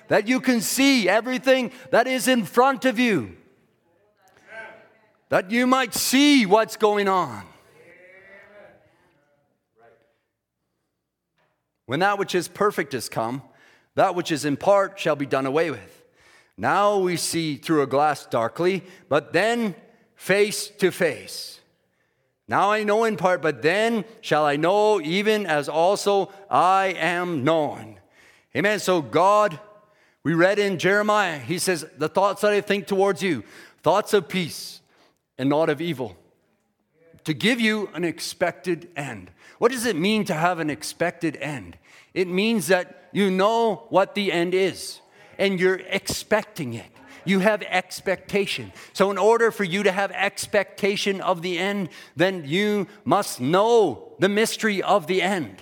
That 0.07 0.27
you 0.27 0.39
can 0.41 0.61
see 0.61 1.07
everything 1.07 1.71
that 1.91 2.05
is 2.05 2.27
in 2.27 2.43
front 2.43 2.85
of 2.85 2.99
you. 2.99 3.37
That 5.29 5.49
you 5.49 5.65
might 5.65 5.93
see 5.93 6.45
what's 6.45 6.75
going 6.75 7.07
on. 7.07 7.43
When 11.85 12.01
that 12.01 12.19
which 12.19 12.35
is 12.35 12.47
perfect 12.47 12.93
has 12.93 13.09
come, 13.09 13.41
that 13.95 14.15
which 14.15 14.31
is 14.31 14.45
in 14.45 14.57
part 14.57 14.99
shall 14.99 15.15
be 15.15 15.25
done 15.25 15.45
away 15.45 15.71
with. 15.71 16.03
Now 16.57 16.97
we 16.97 17.17
see 17.17 17.57
through 17.57 17.81
a 17.81 17.87
glass 17.87 18.25
darkly, 18.25 18.83
but 19.09 19.33
then 19.33 19.75
face 20.15 20.67
to 20.79 20.91
face. 20.91 21.59
Now 22.47 22.71
I 22.71 22.83
know 22.83 23.05
in 23.05 23.17
part, 23.17 23.41
but 23.41 23.61
then 23.61 24.05
shall 24.19 24.45
I 24.45 24.57
know 24.57 25.01
even 25.01 25.45
as 25.45 25.69
also 25.69 26.31
I 26.49 26.95
am 26.97 27.43
known. 27.43 27.99
Amen. 28.55 28.79
So 28.79 29.01
God, 29.01 29.59
we 30.23 30.33
read 30.33 30.59
in 30.59 30.77
Jeremiah, 30.77 31.39
he 31.39 31.57
says, 31.57 31.85
The 31.97 32.09
thoughts 32.09 32.41
that 32.41 32.51
I 32.51 32.61
think 32.61 32.87
towards 32.87 33.23
you, 33.23 33.43
thoughts 33.81 34.13
of 34.13 34.27
peace 34.27 34.81
and 35.37 35.49
not 35.49 35.69
of 35.69 35.81
evil, 35.81 36.17
to 37.23 37.33
give 37.33 37.59
you 37.59 37.89
an 37.93 38.03
expected 38.03 38.89
end. 38.95 39.31
What 39.57 39.71
does 39.71 39.85
it 39.85 39.95
mean 39.95 40.25
to 40.25 40.33
have 40.33 40.59
an 40.59 40.69
expected 40.69 41.37
end? 41.37 41.77
It 42.13 42.27
means 42.27 42.67
that 42.67 43.00
you 43.11 43.31
know 43.31 43.87
what 43.89 44.15
the 44.15 44.31
end 44.31 44.53
is 44.53 45.01
and 45.37 45.59
you're 45.59 45.81
expecting 45.89 46.75
it. 46.75 46.85
You 47.25 47.39
have 47.39 47.61
expectation. 47.63 48.71
So, 48.93 49.11
in 49.11 49.17
order 49.17 49.51
for 49.51 49.63
you 49.63 49.83
to 49.83 49.91
have 49.91 50.11
expectation 50.11 51.21
of 51.21 51.41
the 51.41 51.59
end, 51.59 51.89
then 52.15 52.43
you 52.45 52.87
must 53.05 53.39
know 53.39 54.13
the 54.19 54.29
mystery 54.29 54.81
of 54.81 55.05
the 55.05 55.21
end. 55.21 55.61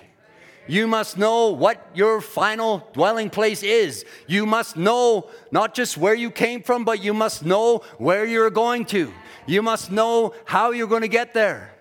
You 0.66 0.86
must 0.86 1.18
know 1.18 1.48
what 1.48 1.90
your 1.94 2.20
final 2.20 2.88
dwelling 2.92 3.28
place 3.28 3.62
is. 3.62 4.04
You 4.26 4.46
must 4.46 4.76
know 4.76 5.28
not 5.50 5.74
just 5.74 5.96
where 5.96 6.14
you 6.14 6.30
came 6.30 6.62
from, 6.62 6.84
but 6.84 7.02
you 7.02 7.12
must 7.12 7.44
know 7.44 7.78
where 7.98 8.24
you're 8.24 8.50
going 8.50 8.84
to. 8.86 9.12
You 9.46 9.62
must 9.62 9.90
know 9.90 10.32
how 10.44 10.70
you're 10.70 10.86
going 10.86 11.02
to 11.02 11.08
get 11.08 11.34
there. 11.34 11.74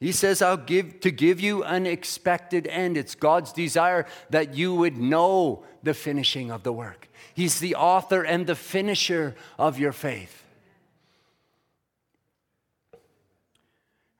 He 0.00 0.12
says, 0.12 0.40
I'll 0.42 0.56
give 0.56 1.00
to 1.00 1.10
give 1.10 1.40
you 1.40 1.64
an 1.64 1.84
expected 1.84 2.68
end. 2.68 2.96
It's 2.96 3.16
God's 3.16 3.52
desire 3.52 4.06
that 4.30 4.54
you 4.54 4.74
would 4.74 4.96
know 4.96 5.64
the 5.82 5.94
finishing 5.94 6.52
of 6.52 6.62
the 6.62 6.72
work. 6.72 7.08
He's 7.34 7.58
the 7.58 7.74
author 7.74 8.22
and 8.22 8.46
the 8.46 8.54
finisher 8.54 9.34
of 9.58 9.78
your 9.78 9.92
faith. 9.92 10.44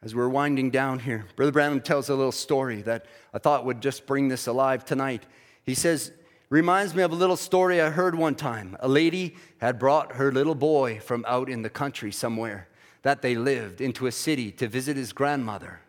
As 0.02 0.14
we're 0.14 0.28
winding 0.28 0.70
down 0.70 1.00
here, 1.00 1.26
Brother 1.36 1.52
Branham 1.52 1.80
tells 1.80 2.08
a 2.08 2.14
little 2.14 2.32
story 2.32 2.82
that 2.82 3.06
I 3.32 3.38
thought 3.38 3.64
would 3.64 3.80
just 3.80 4.06
bring 4.06 4.28
this 4.28 4.46
alive 4.46 4.84
tonight. 4.84 5.26
He 5.64 5.74
says, 5.74 6.12
Reminds 6.50 6.94
me 6.94 7.02
of 7.02 7.12
a 7.12 7.16
little 7.16 7.36
story 7.36 7.80
I 7.80 7.90
heard 7.90 8.14
one 8.14 8.34
time. 8.34 8.76
A 8.80 8.88
lady 8.88 9.36
had 9.58 9.78
brought 9.78 10.14
her 10.14 10.32
little 10.32 10.54
boy 10.54 10.98
from 10.98 11.24
out 11.28 11.50
in 11.50 11.62
the 11.62 11.68
country 11.68 12.10
somewhere 12.10 12.68
that 13.02 13.22
they 13.22 13.34
lived 13.34 13.80
into 13.80 14.06
a 14.06 14.12
city 14.12 14.50
to 14.52 14.68
visit 14.68 14.96
his 14.96 15.12
grandmother. 15.12 15.80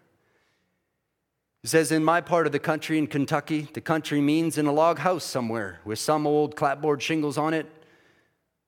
He 1.61 1.67
says, 1.67 1.91
In 1.91 2.03
my 2.03 2.21
part 2.21 2.45
of 2.45 2.51
the 2.51 2.59
country 2.59 2.97
in 2.97 3.07
Kentucky, 3.07 3.67
the 3.73 3.81
country 3.81 4.21
means 4.21 4.57
in 4.57 4.65
a 4.65 4.71
log 4.71 4.99
house 4.99 5.25
somewhere 5.25 5.81
with 5.83 5.99
some 5.99 6.25
old 6.25 6.55
clapboard 6.55 7.01
shingles 7.01 7.37
on 7.37 7.53
it. 7.53 7.65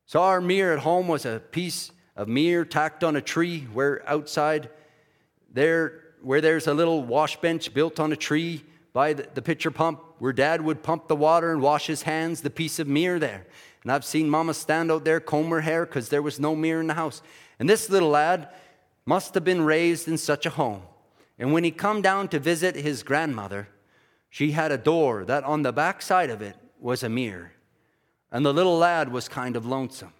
So 0.05 0.21
our 0.21 0.41
mirror 0.41 0.73
at 0.73 0.79
home 0.79 1.07
was 1.07 1.25
a 1.25 1.39
piece 1.39 1.91
of 2.15 2.27
mirror 2.27 2.65
tacked 2.65 3.03
on 3.03 3.15
a 3.15 3.21
tree 3.21 3.61
where 3.71 4.07
outside 4.09 4.69
there, 5.53 6.01
where 6.21 6.41
there's 6.41 6.67
a 6.67 6.73
little 6.73 7.03
wash 7.03 7.39
bench 7.39 7.73
built 7.73 7.99
on 7.99 8.11
a 8.11 8.17
tree 8.17 8.63
by 8.93 9.13
the, 9.13 9.27
the 9.33 9.41
pitcher 9.41 9.71
pump 9.71 10.01
where 10.19 10.33
dad 10.33 10.61
would 10.61 10.83
pump 10.83 11.07
the 11.07 11.15
water 11.15 11.51
and 11.51 11.61
wash 11.61 11.87
his 11.87 12.01
hands, 12.01 12.41
the 12.41 12.49
piece 12.49 12.77
of 12.77 12.87
mirror 12.87 13.19
there. 13.19 13.47
And 13.83 13.91
I've 13.91 14.05
seen 14.05 14.29
mama 14.29 14.53
stand 14.53 14.91
out 14.91 15.05
there, 15.05 15.19
comb 15.19 15.49
her 15.49 15.61
hair 15.61 15.85
because 15.85 16.09
there 16.09 16.21
was 16.21 16.39
no 16.39 16.55
mirror 16.55 16.81
in 16.81 16.87
the 16.87 16.93
house. 16.93 17.21
And 17.61 17.69
this 17.69 17.91
little 17.91 18.09
lad 18.09 18.49
must 19.05 19.35
have 19.35 19.43
been 19.43 19.61
raised 19.61 20.07
in 20.07 20.17
such 20.17 20.47
a 20.47 20.49
home. 20.49 20.81
And 21.37 21.53
when 21.53 21.63
he 21.63 21.69
come 21.69 22.01
down 22.01 22.27
to 22.29 22.39
visit 22.39 22.75
his 22.75 23.03
grandmother, 23.03 23.67
she 24.31 24.53
had 24.53 24.71
a 24.71 24.79
door 24.79 25.25
that 25.25 25.43
on 25.43 25.61
the 25.61 25.71
back 25.71 26.01
side 26.01 26.31
of 26.31 26.41
it 26.41 26.55
was 26.79 27.03
a 27.03 27.09
mirror. 27.09 27.51
And 28.31 28.43
the 28.43 28.51
little 28.51 28.79
lad 28.79 29.11
was 29.11 29.29
kind 29.29 29.55
of 29.55 29.67
lonesome. 29.67 30.11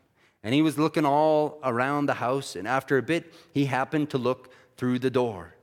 And 0.44 0.54
he 0.54 0.62
was 0.62 0.78
looking 0.78 1.04
all 1.04 1.58
around 1.64 2.06
the 2.06 2.14
house, 2.14 2.56
and 2.56 2.68
after 2.68 3.00
a 3.00 3.02
bit, 3.02 3.34
he 3.52 3.66
happened 3.66 4.12
to 4.12 4.20
look 4.20 4.54
through 4.78 5.00
the 5.00 5.10
door. 5.10 5.56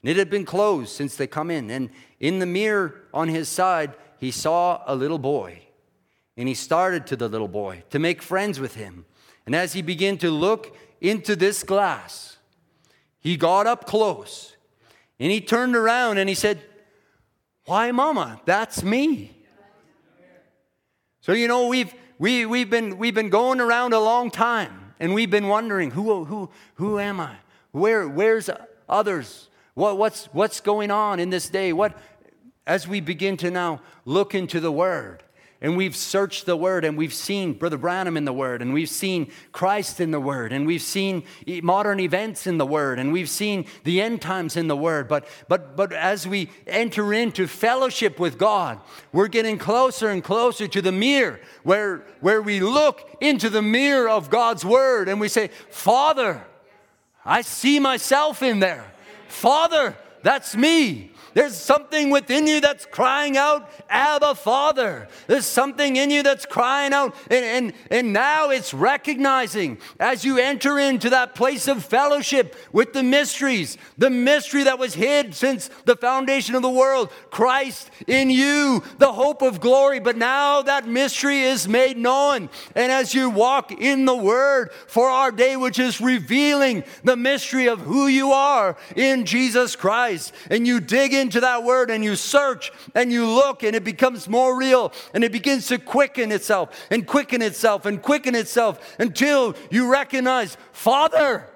And 0.00 0.08
it 0.08 0.16
had 0.16 0.30
been 0.30 0.46
closed 0.46 0.88
since 0.88 1.16
they 1.16 1.26
come 1.26 1.50
in. 1.50 1.70
And 1.70 1.90
in 2.18 2.38
the 2.38 2.46
mirror 2.46 3.02
on 3.12 3.28
his 3.28 3.50
side, 3.50 3.92
he 4.18 4.30
saw 4.30 4.82
a 4.86 4.96
little 4.96 5.18
boy. 5.18 5.64
And 6.38 6.48
he 6.48 6.54
started 6.54 7.06
to 7.08 7.16
the 7.16 7.28
little 7.28 7.46
boy 7.46 7.82
to 7.90 7.98
make 7.98 8.22
friends 8.22 8.58
with 8.58 8.76
him. 8.76 9.04
And 9.44 9.54
as 9.54 9.74
he 9.74 9.82
began 9.82 10.16
to 10.18 10.30
look 10.30 10.74
into 11.00 11.36
this 11.36 11.62
glass. 11.62 12.36
He 13.20 13.36
got 13.36 13.66
up 13.66 13.86
close 13.86 14.56
and 15.18 15.30
he 15.30 15.40
turned 15.40 15.74
around 15.74 16.18
and 16.18 16.28
he 16.28 16.34
said, 16.34 16.60
Why, 17.64 17.90
Mama, 17.92 18.40
that's 18.44 18.82
me. 18.82 19.32
So, 21.20 21.32
you 21.32 21.48
know, 21.48 21.66
we've, 21.66 21.92
we, 22.18 22.46
we've, 22.46 22.70
been, 22.70 22.98
we've 22.98 23.14
been 23.14 23.30
going 23.30 23.60
around 23.60 23.92
a 23.92 23.98
long 23.98 24.30
time 24.30 24.94
and 25.00 25.12
we've 25.12 25.30
been 25.30 25.48
wondering, 25.48 25.90
Who, 25.90 26.24
who, 26.24 26.50
who 26.74 26.98
am 26.98 27.20
I? 27.20 27.36
Where, 27.72 28.08
where's 28.08 28.48
others? 28.88 29.48
What, 29.74 29.98
what's, 29.98 30.26
what's 30.26 30.60
going 30.60 30.90
on 30.90 31.20
in 31.20 31.30
this 31.30 31.48
day? 31.48 31.72
What, 31.72 31.98
as 32.66 32.86
we 32.88 33.00
begin 33.00 33.36
to 33.38 33.50
now 33.50 33.80
look 34.04 34.34
into 34.34 34.60
the 34.60 34.72
Word 34.72 35.22
and 35.60 35.76
we've 35.76 35.96
searched 35.96 36.44
the 36.44 36.56
Word 36.56 36.84
and 36.84 36.98
we've 36.98 37.14
seen 37.14 37.54
Brother 37.54 37.78
Branham 37.78 38.16
in 38.16 38.26
the 38.26 38.32
Word 38.32 38.60
and 38.60 38.74
we've 38.74 38.90
seen 38.90 39.30
Christ 39.52 40.00
in 40.00 40.10
the 40.10 40.20
Word 40.20 40.52
and 40.52 40.66
we've 40.66 40.82
seen 40.82 41.22
modern 41.62 41.98
events 41.98 42.46
in 42.46 42.58
the 42.58 42.66
Word 42.66 42.98
and 42.98 43.12
we've 43.12 43.28
seen 43.28 43.64
the 43.84 44.02
end 44.02 44.20
times 44.20 44.56
in 44.56 44.68
the 44.68 44.76
Word. 44.76 45.08
But, 45.08 45.26
but, 45.48 45.76
but 45.76 45.92
as 45.92 46.26
we 46.26 46.50
enter 46.66 47.14
into 47.14 47.46
fellowship 47.46 48.20
with 48.20 48.36
God, 48.36 48.80
we're 49.12 49.28
getting 49.28 49.56
closer 49.56 50.08
and 50.10 50.22
closer 50.22 50.68
to 50.68 50.82
the 50.82 50.92
mirror 50.92 51.40
where, 51.62 52.04
where 52.20 52.42
we 52.42 52.60
look 52.60 53.16
into 53.20 53.48
the 53.48 53.62
mirror 53.62 54.08
of 54.08 54.28
God's 54.28 54.64
Word 54.64 55.08
and 55.08 55.20
we 55.20 55.28
say, 55.28 55.48
Father, 55.70 56.44
I 57.24 57.40
see 57.40 57.80
myself 57.80 58.42
in 58.42 58.60
there. 58.60 58.84
Father, 59.28 59.96
that's 60.22 60.54
me. 60.54 61.12
There's 61.36 61.54
something 61.54 62.08
within 62.08 62.46
you 62.46 62.62
that's 62.62 62.86
crying 62.86 63.36
out, 63.36 63.70
Abba, 63.90 64.36
Father. 64.36 65.06
There's 65.26 65.44
something 65.44 65.96
in 65.96 66.10
you 66.10 66.22
that's 66.22 66.46
crying 66.46 66.94
out. 66.94 67.14
And, 67.30 67.44
and, 67.44 67.72
and 67.90 68.12
now 68.14 68.48
it's 68.48 68.72
recognizing 68.72 69.76
as 70.00 70.24
you 70.24 70.38
enter 70.38 70.78
into 70.78 71.10
that 71.10 71.34
place 71.34 71.68
of 71.68 71.84
fellowship 71.84 72.56
with 72.72 72.94
the 72.94 73.02
mysteries, 73.02 73.76
the 73.98 74.08
mystery 74.08 74.64
that 74.64 74.78
was 74.78 74.94
hid 74.94 75.34
since 75.34 75.68
the 75.84 75.94
foundation 75.94 76.54
of 76.54 76.62
the 76.62 76.70
world, 76.70 77.12
Christ 77.30 77.90
in 78.06 78.30
you, 78.30 78.82
the 78.96 79.12
hope 79.12 79.42
of 79.42 79.60
glory. 79.60 80.00
But 80.00 80.16
now 80.16 80.62
that 80.62 80.88
mystery 80.88 81.40
is 81.40 81.68
made 81.68 81.98
known. 81.98 82.48
And 82.74 82.90
as 82.90 83.14
you 83.14 83.28
walk 83.28 83.72
in 83.72 84.06
the 84.06 84.16
Word 84.16 84.70
for 84.86 85.10
our 85.10 85.30
day, 85.30 85.54
which 85.56 85.78
is 85.78 86.00
revealing 86.00 86.82
the 87.04 87.14
mystery 87.14 87.68
of 87.68 87.80
who 87.80 88.06
you 88.06 88.32
are 88.32 88.78
in 88.96 89.26
Jesus 89.26 89.76
Christ, 89.76 90.32
and 90.50 90.66
you 90.66 90.80
dig 90.80 91.12
in 91.12 91.25
into 91.26 91.40
that 91.40 91.64
word 91.64 91.90
and 91.90 92.04
you 92.04 92.14
search 92.14 92.70
and 92.94 93.12
you 93.12 93.26
look 93.26 93.64
and 93.64 93.74
it 93.74 93.82
becomes 93.82 94.28
more 94.28 94.56
real 94.56 94.92
and 95.12 95.24
it 95.24 95.32
begins 95.32 95.66
to 95.66 95.78
quicken 95.78 96.30
itself 96.30 96.86
and 96.90 97.04
quicken 97.06 97.42
itself 97.42 97.84
and 97.84 98.00
quicken 98.00 98.34
itself 98.34 98.96
until 99.00 99.56
you 99.70 99.90
recognize, 99.90 100.56
Father, 100.72 101.48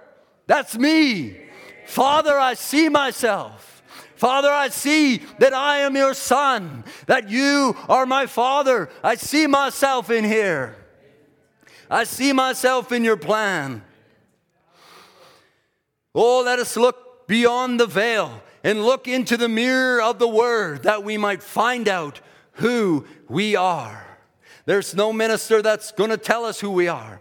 that's 0.47 0.77
me. 0.77 1.41
Father, 1.87 2.37
I 2.37 2.55
see 2.55 2.89
myself. 2.89 3.83
Father, 4.17 4.51
I 4.51 4.69
see 4.69 5.23
that 5.39 5.55
I 5.55 5.79
am 5.79 5.95
your 5.97 6.15
son, 6.15 6.85
that 7.07 7.31
you 7.31 7.77
are 7.89 8.05
my 8.05 8.27
father. 8.27 8.91
I 9.03 9.15
see 9.15 9.47
myself 9.47 10.11
in 10.11 10.25
here. 10.25 10.77
I 11.89 12.05
see 12.05 12.33
myself 12.33 12.93
in 12.93 13.05
your 13.05 13.17
plan. 13.17 13.83
Oh, 16.15 16.43
let 16.43 16.59
us 16.59 16.77
look 16.77 17.29
beyond 17.29 17.79
the 17.79 17.87
veil 17.87 18.43
and 18.63 18.85
look 18.85 19.09
into 19.09 19.37
the 19.37 19.49
mirror 19.49 20.03
of 20.03 20.19
the 20.19 20.29
Word 20.29 20.83
that 20.83 21.05
we 21.05 21.17
might 21.17 21.43
find 21.43 21.89
out 21.89 22.21
who 22.55 23.07
we 23.29 23.57
are. 23.57 24.07
There's 24.67 24.95
no 24.95 25.13
minister 25.13 25.63
that's 25.63 25.93
going 25.93 26.11
to 26.11 26.17
tell 26.17 26.45
us 26.45 26.61
who 26.61 26.71
we 26.71 26.89
are, 26.89 27.21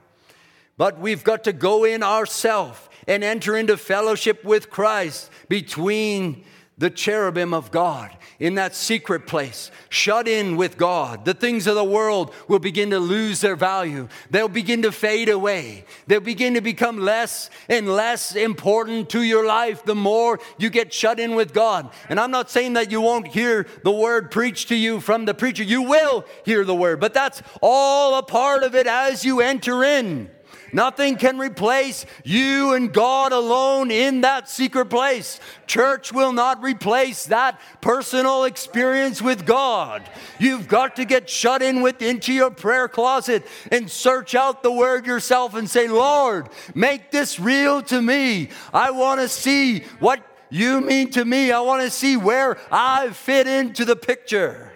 but 0.77 0.99
we've 0.99 1.23
got 1.23 1.43
to 1.45 1.53
go 1.53 1.83
in 1.83 2.03
ourselves 2.03 2.79
and 3.07 3.23
enter 3.23 3.57
into 3.57 3.77
fellowship 3.77 4.43
with 4.43 4.69
Christ 4.69 5.31
between 5.47 6.43
the 6.79 6.89
cherubim 6.89 7.53
of 7.53 7.71
God 7.71 8.09
in 8.39 8.55
that 8.55 8.73
secret 8.73 9.27
place, 9.27 9.69
shut 9.89 10.27
in 10.27 10.55
with 10.55 10.77
God. 10.77 11.25
The 11.25 11.33
things 11.33 11.67
of 11.67 11.75
the 11.75 11.83
world 11.83 12.33
will 12.47 12.59
begin 12.59 12.89
to 12.91 12.99
lose 12.99 13.41
their 13.41 13.57
value. 13.57 14.07
They'll 14.31 14.47
begin 14.47 14.81
to 14.83 14.91
fade 14.93 15.27
away. 15.27 15.83
They'll 16.07 16.21
begin 16.21 16.53
to 16.53 16.61
become 16.61 16.99
less 16.99 17.49
and 17.67 17.89
less 17.89 18.35
important 18.35 19.09
to 19.09 19.21
your 19.21 19.45
life 19.45 19.83
the 19.83 19.95
more 19.95 20.39
you 20.57 20.69
get 20.69 20.93
shut 20.93 21.19
in 21.19 21.35
with 21.35 21.53
God. 21.53 21.89
And 22.07 22.17
I'm 22.17 22.31
not 22.31 22.49
saying 22.49 22.73
that 22.73 22.91
you 22.91 23.01
won't 23.01 23.27
hear 23.27 23.67
the 23.83 23.91
word 23.91 24.31
preached 24.31 24.69
to 24.69 24.75
you 24.75 25.01
from 25.01 25.25
the 25.25 25.33
preacher. 25.33 25.63
You 25.63 25.81
will 25.81 26.25
hear 26.45 26.63
the 26.63 26.75
word, 26.75 27.01
but 27.01 27.13
that's 27.13 27.43
all 27.61 28.17
a 28.17 28.23
part 28.23 28.63
of 28.63 28.73
it 28.73 28.87
as 28.87 29.25
you 29.25 29.41
enter 29.41 29.83
in. 29.83 30.31
Nothing 30.73 31.15
can 31.15 31.37
replace 31.37 32.05
you 32.23 32.73
and 32.73 32.93
God 32.93 33.31
alone 33.31 33.91
in 33.91 34.21
that 34.21 34.49
secret 34.49 34.87
place. 34.87 35.39
Church 35.67 36.11
will 36.11 36.33
not 36.33 36.61
replace 36.63 37.25
that 37.25 37.59
personal 37.81 38.43
experience 38.43 39.21
with 39.21 39.45
God. 39.45 40.01
You've 40.39 40.67
got 40.67 40.95
to 40.97 41.05
get 41.05 41.29
shut 41.29 41.61
in 41.61 41.81
with 41.81 42.01
into 42.01 42.33
your 42.33 42.51
prayer 42.51 42.87
closet 42.87 43.45
and 43.71 43.89
search 43.89 44.35
out 44.35 44.63
the 44.63 44.71
word 44.71 45.05
yourself 45.05 45.55
and 45.55 45.69
say, 45.69 45.87
"Lord, 45.87 46.49
make 46.73 47.11
this 47.11 47.39
real 47.39 47.81
to 47.83 48.01
me. 48.01 48.49
I 48.73 48.91
want 48.91 49.21
to 49.21 49.27
see 49.27 49.85
what 49.99 50.21
you 50.49 50.81
mean 50.81 51.11
to 51.11 51.23
me. 51.23 51.51
I 51.51 51.59
want 51.59 51.83
to 51.83 51.91
see 51.91 52.17
where 52.17 52.57
I 52.71 53.09
fit 53.09 53.47
into 53.47 53.85
the 53.85 53.95
picture." 53.95 54.68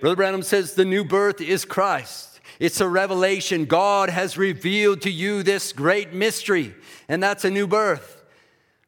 Brother 0.00 0.16
Branham 0.16 0.42
says 0.42 0.74
the 0.74 0.84
new 0.84 1.04
birth 1.04 1.40
is 1.40 1.64
Christ. 1.64 2.40
It's 2.58 2.80
a 2.80 2.88
revelation. 2.88 3.66
God 3.66 4.10
has 4.10 4.38
revealed 4.38 5.02
to 5.02 5.10
you 5.10 5.42
this 5.42 5.72
great 5.72 6.12
mystery, 6.12 6.74
and 7.08 7.22
that's 7.22 7.44
a 7.44 7.50
new 7.50 7.66
birth. 7.66 8.22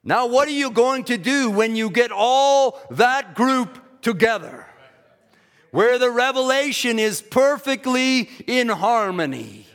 Now, 0.05 0.27
what 0.27 0.49
are 0.49 0.53
you 0.53 0.71
going 0.71 1.05
to 1.05 1.19
do 1.19 1.51
when 1.51 1.77
you 1.77 1.91
get 1.91 2.13
all 2.13 2.81
that 2.91 3.35
group 3.35 3.79
together? 4.03 4.67
Where 5.71 5.99
the 5.99 6.11
revelation 6.11 6.99
is 6.99 7.23
perfectly 7.23 8.29
in 8.47 8.69
harmony 8.69 9.67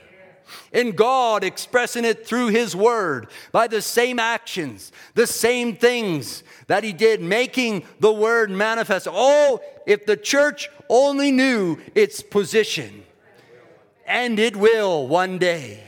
and 0.78 0.96
God 0.96 1.44
expressing 1.44 2.06
it 2.06 2.26
through 2.26 2.50
His 2.50 2.76
Word 2.76 3.28
by 3.52 3.68
the 3.68 3.82
same 3.82 4.20
actions, 4.20 4.92
the 5.16 5.28
same 5.28 5.76
things 5.76 6.44
that 6.68 6.84
He 6.84 6.94
did, 6.94 7.22
making 7.22 7.84
the 8.00 8.14
Word 8.14 8.52
manifest. 8.52 9.08
Oh, 9.10 9.60
if 9.86 10.06
the 10.06 10.16
church 10.16 10.70
only 10.88 11.32
knew 11.32 11.78
its 11.96 12.22
position, 12.22 13.04
and 14.06 14.40
it 14.40 14.56
will 14.56 15.08
one 15.08 15.38
day. 15.38 15.84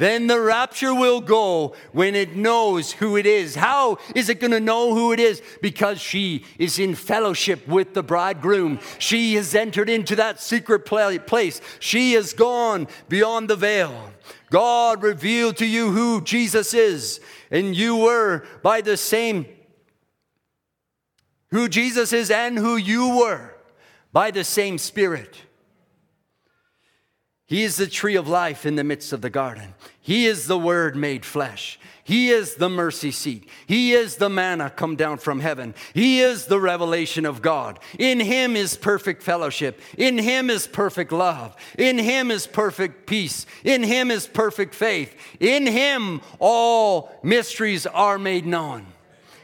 Then 0.00 0.28
the 0.28 0.40
rapture 0.40 0.94
will 0.94 1.20
go 1.20 1.74
when 1.92 2.14
it 2.14 2.34
knows 2.34 2.90
who 2.90 3.18
it 3.18 3.26
is. 3.26 3.54
How 3.54 3.98
is 4.14 4.30
it 4.30 4.40
going 4.40 4.52
to 4.52 4.58
know 4.58 4.94
who 4.94 5.12
it 5.12 5.20
is? 5.20 5.42
Because 5.60 6.00
she 6.00 6.46
is 6.58 6.78
in 6.78 6.94
fellowship 6.94 7.68
with 7.68 7.92
the 7.92 8.02
bridegroom. 8.02 8.80
She 8.98 9.34
has 9.34 9.54
entered 9.54 9.90
into 9.90 10.16
that 10.16 10.40
secret 10.40 10.86
place. 10.86 11.60
She 11.80 12.14
has 12.14 12.32
gone 12.32 12.88
beyond 13.10 13.50
the 13.50 13.56
veil. 13.56 14.10
God 14.50 15.02
revealed 15.02 15.56
to 15.58 15.66
you 15.66 15.92
who 15.92 16.20
Jesus 16.20 16.74
is, 16.74 17.20
and 17.50 17.74
you 17.74 17.96
were 17.96 18.44
by 18.62 18.80
the 18.80 18.96
same 18.96 19.46
who 21.50 21.68
Jesus 21.68 22.12
is 22.12 22.30
and 22.30 22.58
who 22.58 22.76
you 22.76 23.16
were 23.18 23.54
by 24.12 24.30
the 24.30 24.44
same 24.44 24.78
Spirit. 24.78 25.36
He 27.46 27.64
is 27.64 27.76
the 27.76 27.88
tree 27.88 28.14
of 28.14 28.28
life 28.28 28.64
in 28.64 28.76
the 28.76 28.84
midst 28.84 29.12
of 29.12 29.22
the 29.22 29.30
garden. 29.30 29.74
He 30.00 30.26
is 30.26 30.46
the 30.46 30.58
Word 30.58 30.96
made 30.96 31.24
flesh. 31.24 31.78
He 32.02 32.30
is 32.30 32.56
the 32.56 32.68
mercy 32.68 33.12
seat. 33.12 33.48
He 33.66 33.92
is 33.92 34.16
the 34.16 34.28
manna 34.28 34.70
come 34.70 34.96
down 34.96 35.18
from 35.18 35.38
heaven. 35.38 35.74
He 35.94 36.20
is 36.20 36.46
the 36.46 36.58
revelation 36.58 37.24
of 37.24 37.42
God. 37.42 37.78
In 37.98 38.18
Him 38.18 38.56
is 38.56 38.76
perfect 38.76 39.22
fellowship. 39.22 39.80
In 39.96 40.18
Him 40.18 40.50
is 40.50 40.66
perfect 40.66 41.12
love. 41.12 41.54
In 41.78 41.98
Him 41.98 42.30
is 42.30 42.46
perfect 42.48 43.06
peace. 43.06 43.46
In 43.62 43.82
Him 43.84 44.10
is 44.10 44.26
perfect 44.26 44.74
faith. 44.74 45.14
In 45.38 45.66
Him 45.66 46.20
all 46.40 47.12
mysteries 47.22 47.86
are 47.86 48.18
made 48.18 48.46
known, 48.46 48.86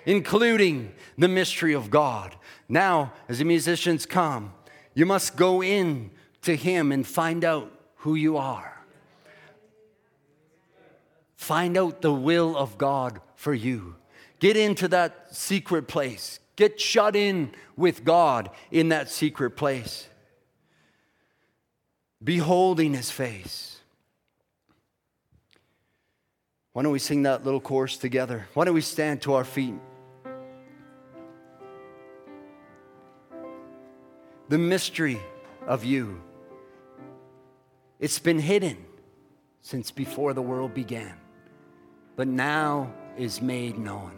including 0.04 0.92
the 1.16 1.28
mystery 1.28 1.74
of 1.74 1.90
God. 1.90 2.34
Now, 2.68 3.12
as 3.28 3.38
the 3.38 3.44
musicians 3.44 4.06
come, 4.06 4.52
you 4.94 5.06
must 5.06 5.36
go 5.36 5.62
in 5.62 6.10
to 6.42 6.56
Him 6.56 6.90
and 6.90 7.06
find 7.06 7.44
out 7.44 7.70
who 7.98 8.14
you 8.16 8.38
are. 8.38 8.75
Find 11.36 11.76
out 11.76 12.02
the 12.02 12.12
will 12.12 12.56
of 12.56 12.76
God 12.76 13.20
for 13.36 13.54
you. 13.54 13.96
Get 14.40 14.56
into 14.56 14.88
that 14.88 15.34
secret 15.34 15.86
place. 15.86 16.40
Get 16.56 16.80
shut 16.80 17.14
in 17.14 17.52
with 17.76 18.04
God 18.04 18.50
in 18.70 18.88
that 18.88 19.10
secret 19.10 19.50
place. 19.50 20.08
Beholding 22.24 22.94
his 22.94 23.10
face. 23.10 23.78
Why 26.72 26.82
don't 26.82 26.92
we 26.92 26.98
sing 26.98 27.22
that 27.22 27.44
little 27.44 27.60
chorus 27.60 27.96
together? 27.96 28.48
Why 28.54 28.64
don't 28.64 28.74
we 28.74 28.82
stand 28.82 29.22
to 29.22 29.34
our 29.34 29.44
feet? 29.44 29.74
The 34.48 34.58
mystery 34.58 35.18
of 35.66 35.84
you. 35.84 36.20
It's 37.98 38.18
been 38.18 38.38
hidden 38.38 38.84
since 39.62 39.90
before 39.90 40.34
the 40.34 40.42
world 40.42 40.74
began, 40.74 41.14
but 42.16 42.26
now 42.26 42.92
is 43.16 43.40
made 43.40 43.78
known. 43.78 44.12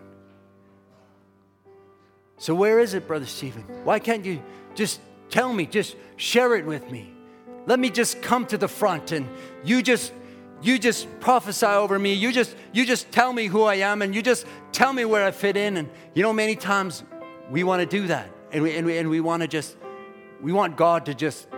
So, 2.39 2.55
where 2.55 2.79
is 2.79 2.95
it, 2.95 3.07
Brother 3.07 3.27
Stephen? 3.27 3.63
Why 3.85 3.99
can't 3.99 4.25
you 4.25 4.43
just 4.75 5.01
tell 5.29 5.53
me, 5.53 5.67
just 5.67 5.97
share 6.17 6.55
it 6.57 6.65
with 6.65 6.91
me? 6.91 7.13
Let 7.67 7.79
me 7.79 7.91
just 7.91 8.23
come 8.23 8.47
to 8.47 8.57
the 8.57 8.69
front 8.69 9.13
and 9.13 9.29
you 9.65 9.83
just 9.83 10.13
you 10.61 10.79
just 10.79 11.07
prophesy 11.21 11.67
over 11.67 11.99
me. 11.99 12.15
You 12.15 12.33
just 12.33 12.57
you 12.73 12.87
just 12.87 13.13
tell 13.13 13.33
me 13.33 13.47
who 13.47 13.63
I 13.65 13.77
am 13.77 14.03
and 14.03 14.15
you 14.15 14.23
just 14.23 14.47
tell 14.73 14.93
me 14.93 15.05
where 15.05 15.25
I 15.25 15.33
fit 15.33 15.57
in 15.57 15.77
and 15.77 15.89
you 16.15 16.23
know 16.23 16.33
many 16.33 16.57
times 16.57 17.03
we 17.51 17.65
want 17.65 17.81
to 17.81 17.87
do 17.87 18.07
that 18.09 18.31
And 18.51 18.63
we, 18.63 18.77
and 18.77 18.87
we, 18.87 18.99
and 18.99 19.11
we 19.11 19.21
want 19.21 19.43
to 19.43 19.49
just, 19.49 19.77
we 20.41 20.53
want 20.53 20.77
God 20.77 21.07
to 21.07 21.15
just 21.15 21.49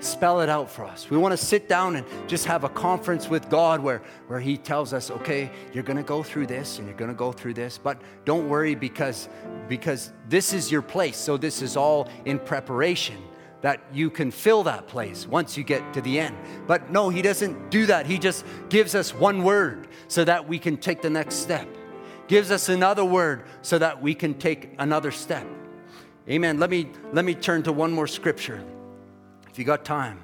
spell 0.00 0.40
it 0.40 0.48
out 0.48 0.70
for 0.70 0.84
us. 0.84 1.08
We 1.10 1.16
want 1.16 1.32
to 1.32 1.36
sit 1.36 1.68
down 1.68 1.96
and 1.96 2.06
just 2.28 2.44
have 2.46 2.64
a 2.64 2.68
conference 2.68 3.28
with 3.28 3.48
God 3.48 3.80
where, 3.80 4.02
where 4.26 4.40
He 4.40 4.56
tells 4.56 4.92
us, 4.92 5.10
okay, 5.10 5.50
you're 5.72 5.82
going 5.82 5.96
to 5.96 6.02
go 6.02 6.22
through 6.22 6.46
this 6.46 6.78
and 6.78 6.86
you're 6.86 6.96
going 6.96 7.10
to 7.10 7.16
go 7.16 7.32
through 7.32 7.54
this, 7.54 7.78
but 7.78 8.00
don't 8.24 8.48
worry 8.48 8.74
because, 8.74 9.28
because 9.68 10.12
this 10.28 10.52
is 10.52 10.70
your 10.70 10.82
place. 10.82 11.16
So 11.16 11.36
this 11.36 11.62
is 11.62 11.76
all 11.76 12.08
in 12.24 12.38
preparation 12.38 13.16
that 13.62 13.80
you 13.92 14.10
can 14.10 14.30
fill 14.30 14.62
that 14.64 14.86
place 14.86 15.26
once 15.26 15.56
you 15.56 15.64
get 15.64 15.94
to 15.94 16.02
the 16.02 16.20
end. 16.20 16.36
But 16.66 16.90
no, 16.90 17.08
He 17.08 17.22
doesn't 17.22 17.70
do 17.70 17.86
that. 17.86 18.06
He 18.06 18.18
just 18.18 18.44
gives 18.68 18.94
us 18.94 19.14
one 19.14 19.42
word 19.42 19.88
so 20.08 20.24
that 20.24 20.46
we 20.46 20.58
can 20.58 20.76
take 20.76 21.00
the 21.00 21.10
next 21.10 21.36
step, 21.36 21.66
gives 22.28 22.50
us 22.50 22.68
another 22.68 23.04
word 23.04 23.44
so 23.62 23.78
that 23.78 24.02
we 24.02 24.14
can 24.14 24.34
take 24.34 24.74
another 24.78 25.10
step. 25.10 25.46
Amen. 26.28 26.58
Let 26.58 26.70
me, 26.70 26.90
let 27.12 27.24
me 27.24 27.34
turn 27.34 27.62
to 27.62 27.72
one 27.72 27.92
more 27.92 28.06
scripture 28.06 28.64
if 29.54 29.58
you 29.60 29.64
got 29.64 29.84
time. 29.84 30.18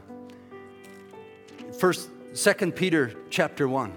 First, 1.78 2.10
Second 2.32 2.74
Peter 2.74 3.14
chapter 3.30 3.68
1. 3.68 3.92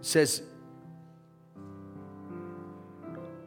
says 0.00 0.42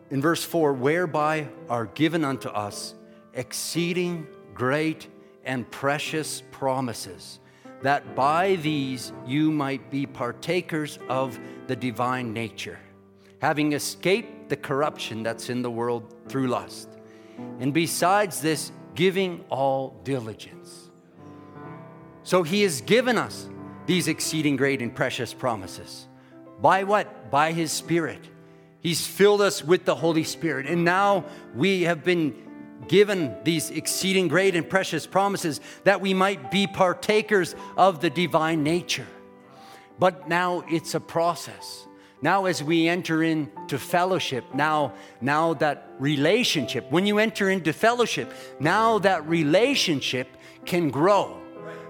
in 0.10 0.22
verse 0.22 0.46
4 0.46 0.72
whereby 0.72 1.50
are 1.68 1.88
given 1.88 2.24
unto 2.24 2.48
us 2.48 2.96
exceeding 3.34 4.26
great 4.54 5.10
and 5.44 5.70
precious 5.70 6.44
promises, 6.52 7.42
that 7.82 8.16
by 8.16 8.56
these 8.56 9.12
you 9.26 9.52
might 9.52 9.92
be 9.92 10.06
partakers 10.06 10.98
of 11.10 11.38
the 11.68 11.76
divine 11.76 12.32
nature, 12.32 12.80
having 13.44 13.74
escaped 13.74 14.48
the 14.48 14.56
corruption 14.56 15.22
that's 15.22 15.50
in 15.50 15.62
the 15.62 15.70
world 15.70 16.16
through 16.30 16.48
lust. 16.48 16.88
And 17.60 17.74
besides 17.74 18.40
this, 18.40 18.72
giving 18.96 19.44
all 19.50 20.00
diligence. 20.06 20.90
So 22.24 22.44
he 22.44 22.62
has 22.62 22.80
given 22.80 23.18
us 23.18 23.50
these 23.86 24.08
exceeding 24.08 24.56
great 24.56 24.82
and 24.82 24.96
precious 24.96 25.34
promises. 25.34 26.08
By 26.62 26.86
what? 26.86 27.30
By 27.32 27.52
his 27.52 27.74
Spirit. 27.74 28.30
He's 28.80 29.06
filled 29.06 29.42
us 29.42 29.62
with 29.62 29.84
the 29.84 29.96
Holy 29.96 30.24
Spirit. 30.24 30.66
And 30.66 30.86
now 30.86 31.26
we 31.54 31.82
have 31.82 32.02
been 32.02 32.34
given 32.88 33.36
these 33.44 33.72
exceeding 33.72 34.30
great 34.30 34.56
and 34.56 34.70
precious 34.70 35.06
promises 35.06 35.60
that 35.84 36.00
we 36.00 36.14
might 36.14 36.50
be 36.50 36.66
partakers 36.66 37.56
of 37.76 38.00
the 38.00 38.10
divine 38.10 38.64
nature. 38.64 39.08
But 40.00 40.30
now 40.30 40.64
it's 40.70 40.96
a 40.96 41.02
process. 41.02 41.88
Now, 42.24 42.46
as 42.46 42.64
we 42.64 42.88
enter 42.88 43.22
into 43.22 43.78
fellowship, 43.78 44.46
now, 44.56 44.94
now 45.22 45.54
that 45.56 45.90
relationship, 46.00 46.90
when 46.90 47.06
you 47.06 47.20
enter 47.20 47.50
into 47.50 47.74
fellowship, 47.74 48.32
now 48.60 48.98
that 49.00 49.28
relationship 49.28 50.28
can 50.66 50.90
grow. 50.90 51.38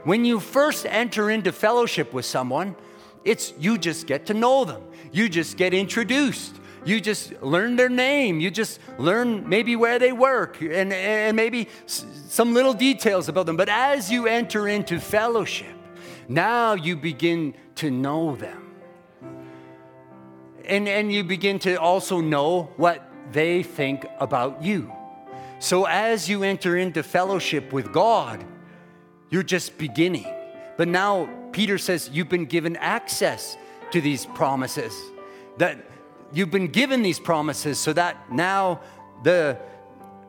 When 0.04 0.26
you 0.26 0.42
first 0.42 0.86
enter 0.86 1.30
into 1.30 1.52
fellowship 1.52 2.12
with 2.14 2.26
someone, 2.26 2.76
it's 3.24 3.54
you 3.60 3.78
just 3.78 4.08
get 4.08 4.26
to 4.26 4.34
know 4.34 4.66
them. 4.66 4.82
You 5.12 5.30
just 5.30 5.56
get 5.56 5.74
introduced 5.74 6.60
you 6.86 7.00
just 7.00 7.42
learn 7.42 7.76
their 7.76 7.90
name. 7.90 8.40
You 8.40 8.52
just 8.52 8.80
learn 8.98 9.48
maybe 9.48 9.76
where 9.76 10.00
they 10.00 10.12
work 10.12 10.62
and, 10.62 10.92
and 10.92 11.36
maybe 11.36 11.70
some 11.86 12.54
little 12.54 12.74
details 12.74 13.30
about 13.30 13.46
them. 13.46 13.58
But 13.58 13.70
as 13.70 14.12
you 14.12 14.28
enter 14.28 14.68
into 14.68 15.00
fellowship, 15.00 15.76
now 16.28 16.74
you 16.74 16.96
begin 16.96 17.54
to 17.76 17.90
know 17.90 18.36
them. 18.36 18.63
And, 20.66 20.88
and 20.88 21.12
you 21.12 21.24
begin 21.24 21.60
to 21.60 21.76
also 21.76 22.22
know 22.22 22.72
what 22.78 23.02
they 23.32 23.64
think 23.64 24.06
about 24.20 24.64
you. 24.64 24.92
So 25.60 25.86
as 25.86 26.30
you 26.30 26.44
enter 26.44 26.78
into 26.78 27.04
fellowship 27.04 27.72
with 27.72 27.94
God, 27.94 28.44
you're 29.30 29.44
just 29.44 29.78
beginning. 29.78 30.28
But 30.78 30.88
now 30.88 31.30
Peter 31.52 31.78
says 31.78 32.10
you've 32.12 32.30
been 32.30 32.46
given 32.46 32.76
access 32.78 33.58
to 33.92 34.02
these 34.02 34.26
promises. 34.26 34.94
That 35.58 35.78
you've 36.34 36.52
been 36.52 36.68
given 36.68 37.02
these 37.02 37.20
promises 37.20 37.80
so 37.80 37.94
that 37.94 38.32
now 38.32 38.82
the 39.24 39.58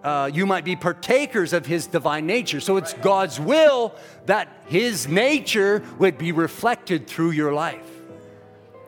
uh, 0.05 0.31
you 0.33 0.45
might 0.45 0.67
be 0.67 0.77
partakers 0.77 1.55
of 1.55 1.65
his 1.65 1.87
divine 1.87 2.27
nature. 2.27 2.61
So 2.61 2.77
it's 2.77 2.93
God's 2.93 3.41
will 3.41 3.95
that 4.27 4.49
his 4.67 5.09
nature 5.09 5.83
would 5.99 6.19
be 6.19 6.31
reflected 6.31 7.07
through 7.07 7.31
your 7.31 7.55
life. 7.55 7.94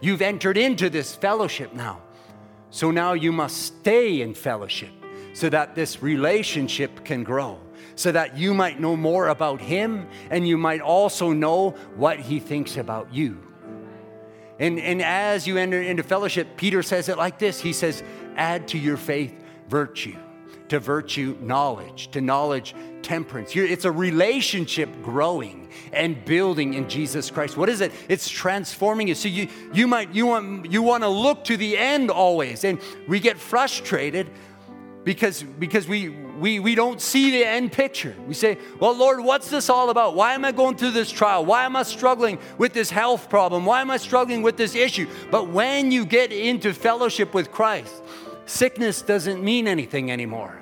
You've 0.01 0.23
entered 0.23 0.57
into 0.59 0.91
this 0.91 1.15
fellowship 1.15 1.73
now. 1.75 2.03
So 2.71 2.91
now 2.91 3.15
you 3.15 3.33
must 3.33 3.63
stay 3.63 4.21
in 4.21 4.35
fellowship 4.35 4.91
so 5.33 5.49
that 5.51 5.75
this 5.75 6.03
relationship 6.03 7.05
can 7.05 7.23
grow, 7.23 7.61
so 7.95 8.13
that 8.13 8.37
you 8.37 8.55
might 8.55 8.81
know 8.81 8.97
more 8.97 9.29
about 9.29 9.61
him 9.61 10.09
and 10.31 10.47
you 10.47 10.57
might 10.57 10.81
also 10.81 11.33
know 11.33 11.71
what 11.95 12.19
he 12.19 12.41
thinks 12.41 12.77
about 12.77 13.13
you. 13.15 13.43
And, 14.59 14.79
and 14.81 15.03
as 15.03 15.47
you 15.47 15.59
enter 15.59 15.81
into 15.81 16.03
fellowship, 16.03 16.57
Peter 16.57 16.83
says 16.83 17.09
it 17.09 17.19
like 17.19 17.39
this 17.39 17.61
He 17.61 17.73
says, 17.73 18.03
add 18.37 18.69
to 18.69 18.79
your 18.79 18.97
faith 18.97 19.35
virtue, 19.69 20.17
to 20.69 20.81
virtue, 20.81 21.37
knowledge, 21.41 22.11
to 22.13 22.21
knowledge, 22.21 22.75
temperance. 23.03 23.55
It's 23.55 23.85
a 23.85 23.93
relationship 23.93 24.89
growing 25.03 25.69
and 25.93 26.25
building 26.25 26.75
in 26.75 26.89
Jesus 26.89 27.31
Christ. 27.31 27.57
What 27.57 27.69
is 27.69 27.81
it? 27.81 27.93
It's 28.09 28.29
transforming 28.29 29.09
you. 29.09 29.15
So 29.15 29.29
you, 29.29 29.49
you 29.73 29.87
might 29.87 30.15
you 30.15 30.27
want 30.27 30.71
you 30.71 30.83
want 30.83 31.05
to 31.05 31.09
look 31.09 31.45
to 31.45 31.57
the 31.57 31.77
end 31.77 32.11
always. 32.11 32.65
And 32.65 32.81
we 33.07 33.21
get 33.21 33.39
frustrated 33.39 34.29
because 35.05 35.43
because 35.43 35.87
we 35.87 36.09
we 36.09 36.59
we 36.59 36.75
don't 36.75 37.01
see 37.01 37.31
the 37.31 37.47
end 37.47 37.71
picture. 37.71 38.15
We 38.27 38.35
say, 38.35 38.59
"Well, 38.81 38.97
Lord, 38.97 39.21
what's 39.21 39.49
this 39.49 39.71
all 39.71 39.91
about? 39.91 40.17
Why 40.17 40.35
am 40.35 40.45
I 40.45 40.51
going 40.51 40.77
through 40.77 40.91
this 40.91 41.11
trial? 41.11 41.45
Why 41.45 41.65
am 41.65 41.77
I 41.77 41.85
struggling 41.85 42.39
with 42.59 42.73
this 42.73 42.91
health 42.91 43.31
problem? 43.31 43.65
Why 43.65 43.81
am 43.81 43.91
I 43.91 43.99
struggling 43.99 44.43
with 44.43 44.57
this 44.57 44.75
issue?" 44.75 45.07
But 45.31 45.49
when 45.49 45.93
you 45.93 46.05
get 46.05 46.33
into 46.33 46.75
fellowship 46.75 47.35
with 47.35 47.53
Christ, 47.53 48.03
sickness 48.47 49.03
doesn't 49.03 49.43
mean 49.43 49.69
anything 49.69 50.11
anymore. 50.11 50.59